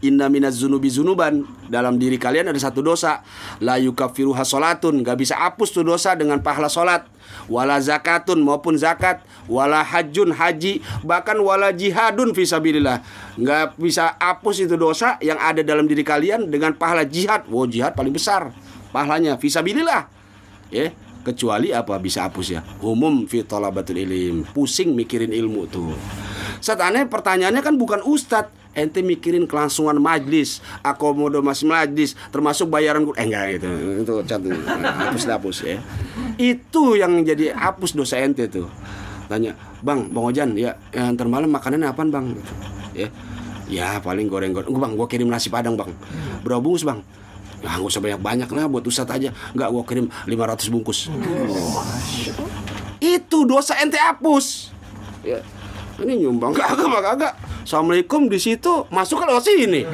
Inna 0.00 0.32
minaz 0.32 0.56
zunubi 0.56 0.88
zunuban. 0.88 1.44
Dalam 1.68 2.00
diri 2.00 2.16
kalian 2.16 2.48
ada 2.48 2.56
satu 2.56 2.80
dosa. 2.80 3.20
La 3.60 3.76
yukafiru 3.76 4.32
hasolatun. 4.32 5.04
Gak 5.04 5.20
bisa 5.20 5.36
hapus 5.36 5.76
tuh 5.76 5.84
dosa 5.84 6.16
dengan 6.16 6.40
pahala 6.40 6.72
solat. 6.72 7.04
Wala 7.52 7.76
zakatun 7.84 8.40
maupun 8.40 8.80
zakat. 8.80 9.20
Wala 9.44 9.84
hajun 9.84 10.32
haji. 10.32 10.80
Bahkan 11.04 11.36
wala 11.44 11.74
jihadun 11.76 12.32
visabilillah 12.32 13.04
Gak 13.36 13.76
bisa 13.76 14.14
hapus 14.20 14.62
itu 14.62 14.76
dosa 14.78 15.18
Yang 15.18 15.38
ada 15.42 15.60
dalam 15.66 15.84
diri 15.84 16.00
kalian 16.00 16.48
dengan 16.48 16.72
pahala 16.72 17.04
jihad. 17.04 17.44
Wow 17.52 17.68
jihad 17.68 17.92
paling 17.92 18.16
besar 18.16 18.56
Pahalanya. 18.96 19.36
Visabilillah 19.36 20.08
Ya 20.72 20.96
kecuali 21.20 21.72
apa 21.74 21.96
bisa 22.00 22.24
hapus 22.26 22.46
ya 22.52 22.60
umum 22.80 23.28
fi 23.28 23.44
talabatul 23.44 24.00
ilim 24.00 24.44
pusing 24.56 24.96
mikirin 24.96 25.32
ilmu 25.32 25.68
tuh 25.68 25.92
saat 26.60 26.80
aneh 26.80 27.08
pertanyaannya 27.08 27.60
kan 27.64 27.74
bukan 27.76 28.00
ustadz 28.04 28.60
ente 28.70 29.02
mikirin 29.02 29.50
kelangsungan 29.50 29.98
majlis, 29.98 30.62
akomodasi 30.86 31.66
majlis, 31.66 32.14
termasuk 32.30 32.70
bayaran 32.70 33.02
eh 33.18 33.26
enggak 33.26 33.44
gitu. 33.58 33.68
Itu 34.06 34.12
catat 34.22 34.54
hapus 35.10 35.24
hapus 35.26 35.56
ya. 35.66 35.76
Itu 36.38 36.94
yang 36.94 37.26
jadi 37.26 37.50
hapus 37.50 37.98
dosa 37.98 38.22
ente 38.22 38.46
tuh. 38.46 38.70
Tanya, 39.26 39.54
"Bang, 39.82 40.10
Bang 40.10 40.30
Ojan, 40.30 40.58
ya, 40.58 40.74
ya 40.90 41.06
ntar 41.14 41.30
malam 41.30 41.50
makanannya 41.50 41.86
apaan, 41.86 42.10
Bang?" 42.10 42.34
Gitu. 42.34 42.52
Ya. 43.06 43.08
Ya, 43.70 44.02
paling 44.02 44.26
goreng-goreng. 44.26 44.66
Bang, 44.74 44.98
gua 44.98 45.06
kirim 45.06 45.30
nasi 45.30 45.46
padang, 45.46 45.78
Bang. 45.78 45.94
Bungkus, 46.42 46.82
Bang? 46.82 47.06
Ya, 47.60 47.76
nggak 47.76 47.92
usah 47.92 48.00
banyak-banyak 48.00 48.48
lah 48.48 48.64
buat 48.72 48.84
Ustadz 48.84 49.12
aja. 49.12 49.30
Nggak, 49.52 49.68
gua 49.68 49.84
kirim 49.84 50.06
500 50.24 50.72
bungkus. 50.72 51.12
Itu 53.00 53.44
dosa 53.44 53.76
ente 53.80 54.00
hapus. 54.00 54.72
Ya. 55.20 55.44
Ini 56.00 56.24
nyumbang 56.24 56.56
kagak 56.56 56.88
mah 56.88 57.04
kagak. 57.04 57.36
Assalamualaikum 57.60 58.32
di 58.32 58.40
situ 58.40 58.88
masuk 58.88 59.20
kalau 59.20 59.36
sini. 59.36 59.84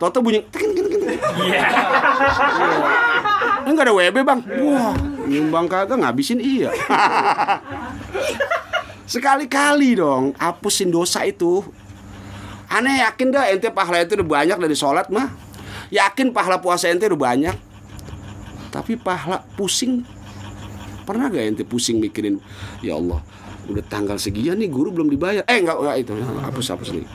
Toto 0.00 0.24
bunyi 0.24 0.40
ting 0.48 0.72
ting 0.72 0.88
ting. 0.88 1.04
Iya. 1.44 1.60
Enggak 3.68 3.84
ada 3.84 3.92
WB, 3.92 4.16
Bang. 4.24 4.40
Wah, 4.64 4.96
nyumbang 5.28 5.68
kagak 5.68 6.00
ngabisin 6.00 6.40
iya. 6.40 6.72
Sekali-kali 9.12 10.00
dong 10.00 10.32
hapusin 10.40 10.88
dosa 10.88 11.20
itu. 11.28 11.60
Aneh 12.72 13.04
yakin 13.04 13.28
dah 13.28 13.52
ente 13.52 13.68
pahala 13.68 14.00
itu 14.00 14.16
udah 14.16 14.24
banyak 14.24 14.56
dari 14.56 14.72
sholat 14.72 15.12
mah. 15.12 15.28
Yakin 15.94 16.34
pahala 16.34 16.58
puasa 16.58 16.90
ente 16.90 17.06
udah 17.06 17.20
banyak. 17.22 17.56
Tapi 18.74 18.98
pahala 18.98 19.46
pusing. 19.54 20.02
Pernah 21.06 21.30
gak 21.30 21.44
ente 21.44 21.64
pusing 21.68 22.00
mikirin 22.00 22.40
Ya 22.80 22.96
Allah 22.96 23.20
Udah 23.68 23.84
tanggal 23.84 24.16
sekian 24.16 24.58
nih 24.58 24.66
guru 24.66 24.90
belum 24.90 25.08
dibayar. 25.08 25.46
Eh 25.46 25.62
enggak, 25.62 25.78
enggak 25.78 25.96
itu. 26.02 26.12
Hapus 26.18 26.66
hapus 26.74 26.88
nih. 26.98 27.06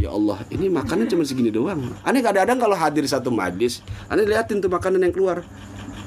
Ya 0.00 0.08
Allah 0.08 0.40
ini 0.48 0.72
makanan 0.72 1.06
cuma 1.12 1.22
segini 1.22 1.52
doang. 1.52 1.78
Aneh 2.02 2.24
kadang-kadang 2.24 2.58
kalau 2.58 2.74
hadir 2.74 3.04
satu 3.04 3.28
majlis 3.28 3.84
Aneh 4.08 4.24
liatin 4.24 4.58
tuh 4.58 4.72
makanan 4.72 5.04
yang 5.04 5.12
keluar. 5.12 5.44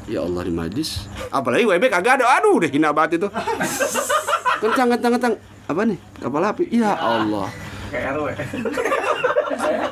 Ya 0.10 0.26
Allah 0.26 0.42
di 0.44 0.52
majlis. 0.52 1.06
Apalagi 1.30 1.70
WB 1.70 1.88
kagak 1.94 2.20
ada. 2.20 2.42
Aduh 2.42 2.58
udah 2.58 2.70
hina 2.70 2.90
banget 2.92 3.22
itu. 3.22 3.28
Kencang 4.56 4.98
kencang 4.98 5.14
kencang 5.20 5.34
Apa 5.70 5.82
nih? 5.86 6.00
Kapal 6.20 6.44
api. 6.44 6.64
Ya 6.74 6.98
Allah 6.98 7.48
Kayak 7.92 8.06
RW. 8.18 8.28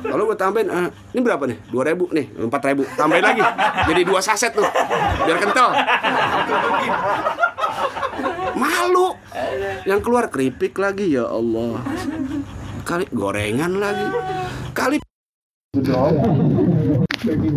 Kalau 0.04 0.24
gue 0.30 0.38
tambahin, 0.38 0.68
ah, 0.70 0.88
ini 1.16 1.20
berapa 1.24 1.44
nih? 1.48 1.58
Dua 1.70 1.84
ribu 1.88 2.06
nih, 2.14 2.26
empat 2.38 2.62
ribu. 2.70 2.84
Tambahin 2.94 3.24
lagi, 3.24 3.44
jadi 3.90 4.02
dua 4.06 4.20
saset 4.22 4.54
tuh, 4.54 4.68
biar 5.26 5.38
kental. 5.42 5.70
Malu. 8.54 9.18
Yang 9.84 10.00
keluar 10.06 10.26
keripik 10.32 10.78
lagi 10.80 11.18
ya 11.18 11.28
Allah. 11.28 11.82
Kali 12.88 13.06
gorengan 13.12 13.80
lagi. 13.80 14.08
Kali 14.72 14.98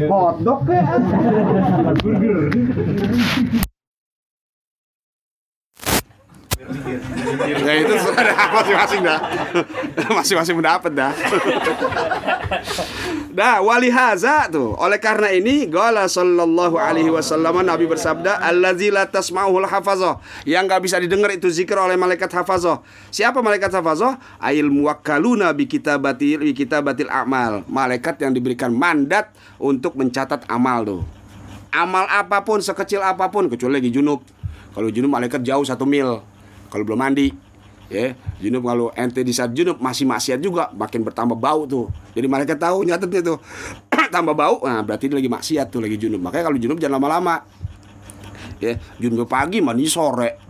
hotdog 0.09 0.59
kayak 0.64 0.87
Ya 7.64 7.74
itu 7.78 7.94
sudah 8.02 8.34
masing-masing 8.58 9.00
dah. 9.06 9.18
Masing-masing 10.10 10.56
mendapat 10.58 10.92
dah. 10.92 11.12
Dah 13.36 13.60
walihaza 13.60 14.48
tuh. 14.48 14.72
Oleh 14.80 14.96
karena 14.96 15.28
ini 15.28 15.68
qala 15.68 16.08
sallallahu 16.08 16.80
alaihi 16.80 17.12
wasallam 17.12 17.60
Nabi 17.60 17.84
bersabda 17.84 18.40
allazi 18.40 18.88
la 18.88 19.04
tasma'uhul 19.04 19.68
hafazah. 19.68 20.18
Yang 20.48 20.62
nggak 20.72 20.80
bisa 20.88 20.96
didengar 20.96 21.30
itu 21.36 21.52
zikir 21.52 21.76
oleh 21.76 22.00
malaikat 22.00 22.32
hafazah. 22.32 22.80
Siapa 23.12 23.44
malaikat 23.44 23.68
hafazah? 23.76 24.16
Ail 24.40 24.72
muwakkaluna 24.72 25.52
bi 25.52 25.68
kitabatil 25.68 26.48
bi 26.48 26.56
kitabatil 26.56 27.12
a'mal. 27.12 27.60
Malaikat 27.68 28.24
yang 28.24 28.32
diberikan 28.32 28.72
mandat 28.72 29.28
untuk 29.60 30.00
mencatat 30.00 30.48
amal 30.48 30.80
tuh. 30.82 31.02
Amal 31.76 32.08
apa 32.08 32.40
pun 32.40 32.64
sekecil 32.64 33.04
apa 33.04 33.28
pun 33.28 33.52
kecuali 33.52 33.84
lagi 33.84 33.92
junub. 33.92 34.24
Kalau 34.72 34.88
junub 34.88 35.12
malaikat 35.12 35.44
jauh 35.44 35.64
satu 35.64 35.84
mil. 35.84 36.24
Kalau 36.68 36.82
belum 36.84 36.98
mandi, 36.98 37.32
ya 37.86 38.18
junub 38.42 38.66
kalau 38.66 38.90
ente 38.98 39.22
di 39.22 39.30
saat 39.30 39.54
junub 39.54 39.78
masih 39.78 40.04
maksiat 40.06 40.38
juga 40.42 40.70
makin 40.74 41.06
bertambah 41.06 41.38
bau 41.38 41.64
tuh. 41.64 41.86
Jadi 42.12 42.26
malaikat 42.26 42.58
tahu 42.58 42.82
nyatetnya 42.86 43.22
tuh 43.34 43.38
tambah 44.14 44.34
bau, 44.34 44.62
nah 44.66 44.82
berarti 44.82 45.10
dia 45.10 45.16
lagi 45.18 45.30
maksiat 45.30 45.66
tuh 45.70 45.80
lagi 45.82 45.96
junub. 45.98 46.20
Makanya 46.22 46.44
kalau 46.50 46.58
junub 46.58 46.78
jangan 46.78 46.98
lama-lama. 46.98 47.42
Ya 48.58 48.80
junub 48.98 49.28
pagi 49.28 49.60
mandi 49.60 49.86
sore. 49.86 50.40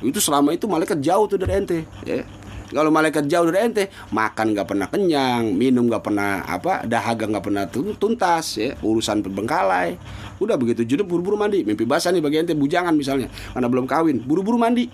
Itu 0.00 0.16
selama 0.16 0.56
itu 0.56 0.64
malaikat 0.64 0.98
jauh 1.04 1.28
tuh 1.28 1.36
dari 1.36 1.60
ente. 1.60 1.84
Ya. 2.08 2.24
Kalau 2.70 2.94
malaikat 2.94 3.26
jauh 3.26 3.50
dari 3.50 3.66
ente, 3.66 3.90
makan 4.14 4.54
nggak 4.54 4.66
pernah 4.70 4.86
kenyang, 4.86 5.58
minum 5.58 5.90
nggak 5.90 6.06
pernah 6.06 6.46
apa, 6.46 6.86
dahaga 6.86 7.26
nggak 7.26 7.44
pernah 7.44 7.66
tun- 7.66 7.98
tuntas, 7.98 8.62
ya 8.62 8.78
urusan 8.78 9.26
terbengkalai. 9.26 9.98
Udah 10.38 10.54
begitu 10.54 10.86
junub 10.86 11.10
buru-buru 11.10 11.34
mandi, 11.34 11.66
mimpi 11.66 11.82
basah 11.82 12.14
nih 12.14 12.22
bagi 12.22 12.46
ente 12.46 12.54
bujangan 12.54 12.94
misalnya, 12.94 13.26
karena 13.26 13.66
belum 13.66 13.90
kawin, 13.90 14.22
buru-buru 14.22 14.54
mandi. 14.54 14.86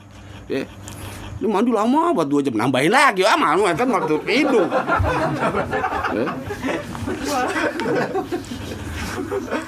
Ya. 0.46 0.64
Ini 1.36 1.46
mandi 1.52 1.68
lama 1.68 2.16
buat 2.16 2.24
dua 2.32 2.40
jam, 2.40 2.56
nambahin 2.56 2.88
lagi, 2.88 3.20
ah 3.20 3.36
malu 3.36 3.68
kan 3.68 3.88
waktu 3.92 4.16
hidung. 4.24 4.72
Ya. 6.16 6.26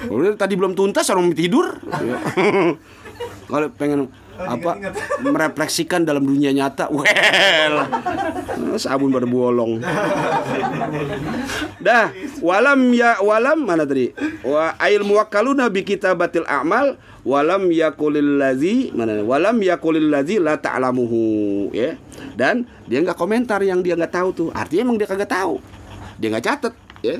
Udah 0.08 0.32
tadi 0.38 0.56
belum 0.56 0.72
tuntas 0.72 1.12
orang 1.12 1.36
tidur. 1.36 1.76
Ya. 2.00 2.16
Kalau 3.48 3.68
pengen 3.76 4.08
apa 4.38 4.78
merefleksikan 5.24 6.06
dalam 6.06 6.22
dunia 6.22 6.54
nyata, 6.54 6.86
well, 6.94 7.74
sabun 8.78 9.10
baru 9.10 9.26
bolong. 9.26 9.82
Dah, 11.86 12.14
walam 12.38 12.94
ya 12.94 13.18
walam 13.22 13.66
mana 13.66 13.82
tadi? 13.82 14.14
Wa 14.46 14.78
ail 14.78 15.02
muwakkaluna 15.02 15.66
bi 15.70 15.82
kitabatil 15.82 16.46
a'mal 16.46 16.98
walam 17.26 17.70
yakulil 17.74 18.38
ladzi 18.38 18.94
mana? 18.94 19.22
Walam 19.26 19.58
yakulil 19.58 20.06
ladzi 20.10 20.38
la 20.38 20.58
ta'lamuhu, 20.58 21.70
ya. 21.74 21.98
Dan 22.38 22.66
dia 22.86 23.02
nggak 23.02 23.18
komentar 23.18 23.62
yang 23.66 23.82
dia 23.82 23.98
nggak 23.98 24.14
tahu 24.14 24.28
tuh. 24.30 24.48
Artinya 24.54 24.90
emang 24.90 24.98
dia 24.98 25.10
kagak 25.10 25.30
tahu. 25.30 25.58
Dia 26.18 26.34
nggak 26.34 26.46
catet, 26.46 26.74
ya. 27.02 27.18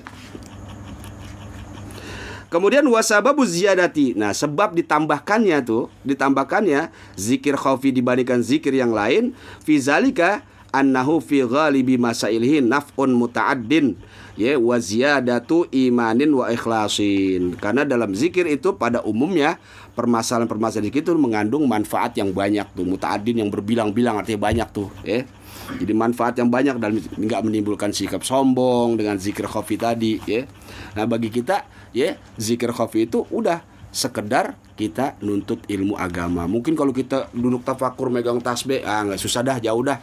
Kemudian 2.48 2.84
wasababu 2.88 3.44
ziyadati. 3.44 4.16
Nah, 4.16 4.32
sebab 4.32 4.72
ditambahkannya 4.72 5.60
tuh, 5.68 5.92
ditambahkannya 6.08 6.88
zikir 7.12 7.60
khaufi 7.60 7.92
dibandingkan 7.92 8.40
zikir 8.40 8.72
yang 8.72 8.96
lain, 8.96 9.36
fi 9.60 9.76
zalika 9.76 10.40
annahu 10.72 11.20
fi 11.20 11.44
ghalibi 11.44 11.96
masailihi 11.96 12.60
naf'un 12.60 13.08
muta'addin 13.16 13.96
ya 14.36 14.60
wa 14.60 14.76
ziyadatu 14.80 15.68
imanin 15.68 16.32
wa 16.32 16.48
ikhlasin. 16.48 17.56
Karena 17.60 17.84
dalam 17.84 18.16
zikir 18.16 18.48
itu 18.48 18.76
pada 18.76 19.04
umumnya 19.04 19.60
permasalahan-permasalahan 19.92 20.88
zikir 20.88 21.04
itu 21.04 21.12
mengandung 21.20 21.68
manfaat 21.68 22.16
yang 22.16 22.32
banyak 22.32 22.64
tuh, 22.72 22.88
muta'addin 22.88 23.44
yang 23.44 23.50
berbilang-bilang 23.52 24.24
artinya 24.24 24.40
banyak 24.40 24.68
tuh, 24.72 24.88
ya. 25.04 25.26
Jadi 25.68 25.92
manfaat 25.92 26.32
yang 26.40 26.48
banyak 26.48 26.80
dan 26.80 26.96
nggak 26.96 27.40
menimbulkan 27.44 27.92
sikap 27.92 28.24
sombong 28.24 28.96
dengan 28.96 29.20
zikir 29.20 29.44
khafi 29.44 29.76
tadi, 29.76 30.16
ya. 30.24 30.48
Nah, 30.96 31.04
bagi 31.04 31.28
kita 31.28 31.66
ya 31.98 32.14
zikir 32.38 32.70
khafi 32.70 33.10
itu 33.10 33.26
udah 33.34 33.66
sekedar 33.90 34.54
kita 34.78 35.18
nuntut 35.18 35.64
ilmu 35.66 35.98
agama. 35.98 36.46
Mungkin 36.46 36.78
kalau 36.78 36.94
kita 36.94 37.26
duduk 37.34 37.66
tafakur 37.66 38.14
megang 38.14 38.38
tasbih, 38.38 38.86
ah 38.86 39.02
nggak 39.02 39.18
susah 39.18 39.42
dah, 39.42 39.58
jauh 39.58 39.82
dah. 39.82 39.98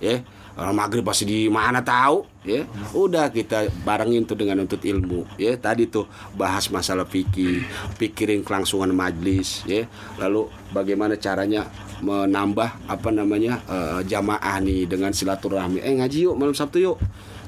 Ya, 0.00 0.24
orang 0.56 0.74
maghrib 0.74 1.04
pasti 1.04 1.28
di 1.28 1.40
mana 1.52 1.84
tahu, 1.84 2.24
ya. 2.46 2.64
Udah 2.96 3.28
kita 3.28 3.68
barengin 3.84 4.24
tuh 4.24 4.38
dengan 4.38 4.64
nuntut 4.64 4.80
ilmu, 4.80 5.28
ya. 5.36 5.60
Tadi 5.60 5.90
tuh 5.92 6.08
bahas 6.32 6.72
masalah 6.72 7.04
fikih, 7.04 7.68
pikirin 8.00 8.40
kelangsungan 8.40 8.94
majlis, 8.96 9.60
ya. 9.68 9.84
Lalu 10.16 10.48
bagaimana 10.72 11.20
caranya 11.20 11.68
menambah 12.00 12.88
apa 12.88 13.08
namanya 13.12 13.60
eh, 13.68 14.00
jamaah 14.08 14.56
nih 14.64 14.88
dengan 14.88 15.12
silaturahmi. 15.12 15.84
Eh 15.84 16.00
ngaji 16.00 16.32
yuk 16.32 16.34
malam 16.36 16.56
Sabtu 16.56 16.80
yuk, 16.80 16.96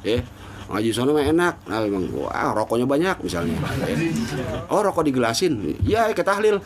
ya 0.05 0.21
ngaji 0.67 0.91
sana 0.91 1.15
mah 1.15 1.23
enak. 1.23 1.55
Nah 1.71 1.79
memang 1.87 2.11
wah 2.11 2.51
rokoknya 2.51 2.87
banyak 2.91 3.23
misalnya. 3.23 3.55
Oh 4.67 4.83
rokok 4.83 5.07
digelasin. 5.07 5.79
Iya 5.87 6.11
ke 6.11 6.27
tahlil. 6.27 6.59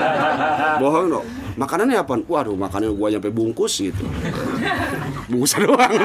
Bohong 0.82 1.10
dong. 1.10 1.26
Makanannya 1.58 1.98
apa? 1.98 2.22
Waduh 2.22 2.54
makanannya 2.54 2.94
gua 2.94 3.10
nyampe 3.10 3.34
bungkus 3.34 3.82
gitu. 3.82 4.06
Bungkus 5.26 5.58
doang. 5.58 5.90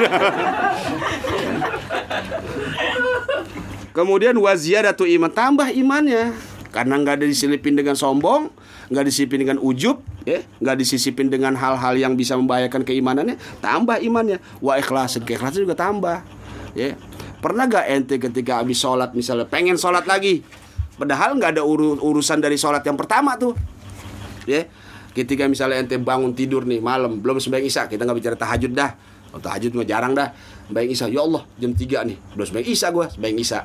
Kemudian 3.96 4.34
waziyadatu 4.40 5.06
iman. 5.06 5.30
Tambah 5.30 5.70
imannya. 5.70 6.34
Karena 6.72 6.96
nggak 6.96 7.20
ada 7.20 7.26
diselipin 7.28 7.76
dengan 7.76 7.94
sombong 7.94 8.48
nggak 8.92 9.08
disisipin 9.08 9.48
dengan 9.48 9.56
ujub 9.56 10.04
ya 10.28 10.44
nggak 10.60 10.76
disisipin 10.76 11.32
dengan 11.32 11.56
hal-hal 11.56 11.96
yang 11.96 12.12
bisa 12.12 12.36
membahayakan 12.36 12.84
keimanannya 12.84 13.36
tambah 13.62 14.00
imannya. 14.00 14.40
Wa 14.58 14.80
ikhlasin 14.80 15.22
keikhlasan 15.22 15.68
juga 15.68 15.76
tambah 15.78 16.41
ya. 16.76 16.96
Pernah 17.42 17.66
gak 17.66 17.86
ente 17.90 18.16
ketika 18.22 18.62
habis 18.62 18.78
sholat 18.78 19.12
misalnya 19.12 19.46
pengen 19.50 19.74
sholat 19.74 20.06
lagi 20.06 20.46
padahal 20.94 21.34
nggak 21.34 21.58
ada 21.58 21.62
uru- 21.66 21.98
urusan 21.98 22.38
dari 22.38 22.54
sholat 22.54 22.84
yang 22.86 22.94
pertama 22.94 23.34
tuh. 23.34 23.56
Ya. 24.46 24.66
Ketika 25.12 25.44
misalnya 25.44 25.84
ente 25.84 26.00
bangun 26.00 26.32
tidur 26.32 26.64
nih 26.64 26.80
malam 26.80 27.20
belum 27.20 27.36
sembahyang 27.36 27.68
isya 27.68 27.82
kita 27.90 28.06
nggak 28.06 28.18
bicara 28.18 28.36
tahajud 28.36 28.72
dah. 28.72 28.90
Oh, 29.32 29.40
tahajud 29.40 29.72
mah 29.72 29.88
jarang 29.88 30.12
dah. 30.12 30.28
Bayang 30.68 30.92
Isa, 30.92 31.08
ya 31.08 31.24
Allah 31.24 31.40
jam 31.56 31.72
3 31.72 32.04
nih 32.04 32.16
Udah 32.36 32.46
sembahyang 32.48 32.68
Isa 32.68 32.86
gue, 32.92 33.06
sembahyang 33.16 33.40
Isa. 33.40 33.60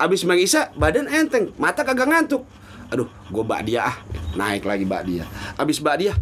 Abis 0.00 0.24
sembahyang 0.24 0.44
Isa, 0.44 0.60
badan 0.72 1.06
enteng 1.12 1.52
Mata 1.60 1.84
kagak 1.84 2.08
ngantuk. 2.08 2.42
Aduh, 2.88 3.08
gue 3.28 3.44
bak 3.44 3.68
dia 3.68 3.84
ah. 3.84 3.96
Naik 4.32 4.64
lagi 4.64 4.84
bak 4.88 5.04
dia. 5.04 5.28
Abis 5.60 5.84
bak 5.84 6.00
dia 6.00 6.16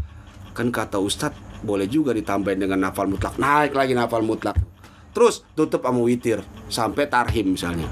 Kan 0.51 0.75
kata 0.75 0.99
Ustadz 0.99 1.63
Boleh 1.63 1.87
juga 1.87 2.11
ditambahin 2.11 2.59
dengan 2.59 2.91
nafal 2.91 3.07
mutlak. 3.07 3.39
Naik 3.39 3.71
lagi 3.71 3.95
nafal 3.95 4.27
mutlak 4.27 4.59
Terus 5.13 5.45
tutup 5.53 5.85
sama 5.85 6.01
witir 6.01 6.41
Sampai 6.73 7.05
tarhim 7.07 7.53
misalnya 7.53 7.89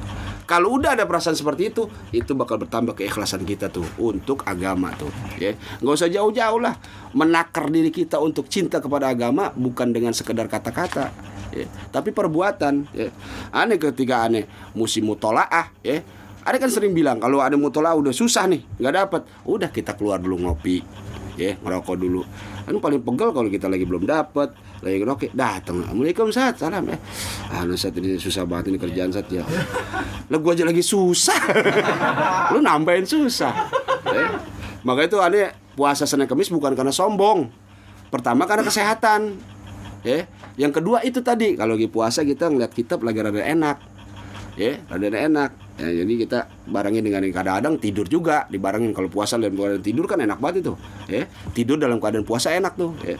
kalau 0.50 0.74
udah 0.82 0.98
ada 0.98 1.06
perasaan 1.06 1.38
seperti 1.38 1.70
itu, 1.70 1.86
itu 2.10 2.34
bakal 2.34 2.58
bertambah 2.58 2.98
keikhlasan 2.98 3.46
kita 3.46 3.70
tuh 3.70 3.86
untuk 4.02 4.42
agama 4.42 4.90
tuh, 4.98 5.06
ya. 5.38 5.54
Nggak 5.78 5.94
usah 5.94 6.10
jauh-jauh 6.10 6.58
lah, 6.58 6.74
menakar 7.14 7.70
diri 7.70 7.94
kita 7.94 8.18
untuk 8.18 8.50
cinta 8.50 8.82
kepada 8.82 9.14
agama 9.14 9.54
bukan 9.54 9.94
dengan 9.94 10.10
sekedar 10.10 10.50
kata-kata, 10.50 11.14
ya. 11.54 11.70
Tapi 11.94 12.10
perbuatan, 12.10 12.82
ya. 12.90 13.14
Aneh 13.54 13.78
ketika 13.78 14.26
aneh 14.26 14.50
musim 14.74 15.06
mutolaah, 15.06 15.70
ya. 15.86 16.02
Ada 16.42 16.58
kan 16.58 16.66
sering 16.66 16.98
bilang 16.98 17.22
kalau 17.22 17.38
ada 17.38 17.54
mutolaah 17.54 17.94
udah 17.94 18.10
susah 18.10 18.50
nih, 18.50 18.66
nggak 18.82 18.94
dapat, 19.06 19.22
udah 19.46 19.70
kita 19.70 19.94
keluar 19.94 20.18
dulu 20.18 20.50
ngopi, 20.50 20.82
ya, 21.40 21.52
ngerokok 21.56 21.96
dulu. 21.96 22.20
Kan 22.68 22.76
paling 22.76 23.00
pegel 23.00 23.32
kalau 23.32 23.48
kita 23.48 23.66
lagi 23.72 23.88
belum 23.88 24.04
dapat, 24.04 24.52
lagi 24.84 24.96
ngerokok, 25.00 25.32
datang, 25.32 25.80
assalamualaikum 25.80 26.28
saat 26.28 26.60
salam 26.60 26.84
ya. 26.84 26.96
Ah, 27.48 27.64
lu 27.64 27.74
saat 27.80 27.96
ini 27.96 28.20
susah 28.20 28.44
banget 28.44 28.76
ini 28.76 28.78
kerjaan 28.78 29.08
saat 29.08 29.32
ya. 29.32 29.42
Lah 30.28 30.38
gua 30.38 30.52
aja 30.52 30.68
lagi 30.68 30.84
susah. 30.84 31.40
lu 32.52 32.60
nambahin 32.60 33.08
susah. 33.08 33.52
Eh, 34.10 34.30
Maka 34.80 35.04
itu 35.04 35.20
aneh 35.20 35.52
puasa 35.76 36.08
Senin 36.08 36.24
Kamis 36.24 36.48
bukan 36.48 36.72
karena 36.72 36.92
sombong. 36.92 37.52
Pertama 38.08 38.48
karena 38.48 38.64
kesehatan. 38.64 39.36
Ya. 40.00 40.24
Yang 40.56 40.80
kedua 40.80 41.04
itu 41.04 41.20
tadi 41.20 41.56
kalau 41.56 41.76
lagi 41.76 41.88
puasa 41.88 42.24
kita 42.24 42.48
ngeliat 42.48 42.72
kitab 42.72 43.04
lagi 43.04 43.20
rada 43.20 43.40
enak. 43.44 43.76
Ya, 44.60 44.76
rada 44.92 45.08
enak. 45.08 45.50
Ya, 45.80 46.04
jadi 46.04 46.12
kita 46.28 46.38
barengin 46.68 47.00
dengan 47.00 47.24
yang 47.24 47.32
kadang-kadang 47.32 47.80
tidur 47.80 48.04
juga 48.04 48.44
dibarengin 48.52 48.92
kalau 48.92 49.08
puasa 49.08 49.40
dalam 49.40 49.56
keadaan 49.56 49.80
tidur 49.80 50.04
kan 50.04 50.20
enak 50.20 50.36
banget 50.36 50.68
itu. 50.68 50.76
Ya, 51.08 51.24
tidur 51.56 51.80
dalam 51.80 51.96
keadaan 51.96 52.28
puasa 52.28 52.52
enak 52.52 52.76
tuh. 52.76 52.92
Ya. 53.00 53.16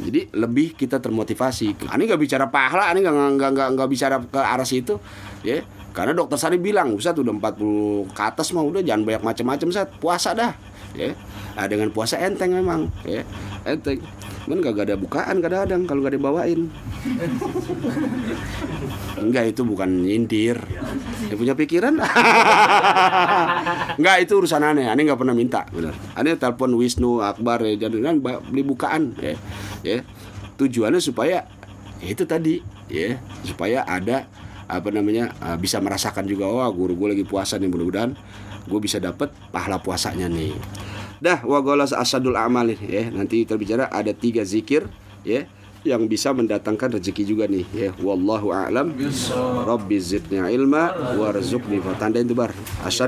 Jadi 0.00 0.32
lebih 0.32 0.72
kita 0.72 0.96
termotivasi. 0.96 1.92
Ani 1.92 2.08
nggak 2.08 2.20
bicara 2.20 2.48
pahala, 2.48 2.88
ani 2.88 3.04
nggak 3.04 3.36
nggak 3.36 3.68
nggak 3.76 3.88
bicara 3.92 4.16
ke 4.24 4.40
arah 4.40 4.64
situ, 4.64 4.96
ya. 5.44 5.60
Karena 5.92 6.12
dokter 6.12 6.36
Sari 6.36 6.60
bilang, 6.60 6.92
Ustaz 6.92 7.16
udah 7.16 7.32
40 7.32 8.12
ke 8.12 8.22
atas 8.24 8.52
mah 8.52 8.64
udah 8.64 8.84
jangan 8.84 9.04
banyak 9.04 9.24
macam-macam 9.24 9.66
Ustaz. 9.72 9.88
Puasa 10.00 10.32
dah, 10.36 10.52
ya. 10.92 11.12
Nah, 11.56 11.64
dengan 11.68 11.88
puasa 11.92 12.16
enteng 12.20 12.52
memang, 12.52 12.88
ya. 13.04 13.24
Enteng. 13.64 14.00
Cuman 14.46 14.62
gak 14.62 14.86
ada 14.86 14.94
bukaan 14.94 15.42
kadang-kadang 15.42 15.90
kalau 15.90 16.06
gak 16.06 16.14
dibawain. 16.14 16.70
Enggak 19.18 19.50
itu 19.50 19.66
bukan 19.66 20.06
nyindir. 20.06 20.54
Ya 21.26 21.34
punya 21.34 21.58
pikiran. 21.58 21.98
Enggak 23.98 24.16
itu 24.22 24.38
urusan 24.38 24.62
aneh. 24.62 24.86
Aneh 24.86 25.02
nggak 25.02 25.18
pernah 25.18 25.34
minta, 25.34 25.66
benar. 25.74 25.98
Aneh 26.14 26.38
telepon 26.38 26.78
Wisnu 26.78 27.26
Akbar 27.26 27.58
ya 27.66 27.74
jadi 27.74 27.98
kan 28.06 28.22
beli 28.22 28.62
bukaan 28.62 29.18
ya. 29.18 29.34
Ya. 29.82 30.06
Tujuannya 30.54 31.02
supaya 31.02 31.42
ya 31.98 32.06
itu 32.06 32.22
tadi 32.22 32.62
ya, 32.86 33.18
supaya 33.42 33.82
ada 33.82 34.30
apa 34.70 34.94
namanya 34.94 35.34
uh, 35.42 35.58
bisa 35.58 35.82
merasakan 35.82 36.22
juga 36.22 36.46
wah 36.46 36.70
guru 36.70 36.94
gue 36.94 37.18
lagi 37.18 37.24
puasa 37.26 37.58
nih 37.58 37.70
mudah-mudahan 37.70 38.18
gue 38.66 38.80
bisa 38.82 39.02
dapat 39.02 39.34
pahala 39.50 39.82
puasanya 39.82 40.30
nih. 40.30 40.54
Dah 41.20 41.44
wa 41.44 41.60
golas 41.60 41.92
asadul 41.92 42.36
amal. 42.40 42.72
Nih, 42.72 42.80
ya. 42.88 43.04
Nanti 43.12 43.44
kita 43.44 43.60
bicara 43.60 43.84
ada 43.92 44.16
tiga 44.16 44.42
zikir 44.42 44.88
ya 45.22 45.44
yang 45.86 46.10
bisa 46.10 46.34
mendatangkan 46.34 46.98
rezeki 46.98 47.22
juga 47.22 47.44
nih 47.46 47.62
ya. 47.70 47.90
Wallahu 48.02 48.50
a'lam. 48.50 48.90
Rabbi 49.62 49.96
zidni 50.02 50.42
ilma 50.50 50.90
warzuqni 51.14 51.78
fa 51.78 51.94
tandain 51.94 52.26
tuh 52.26 52.34
bar 52.34 52.50
Asyhadu 52.82 53.04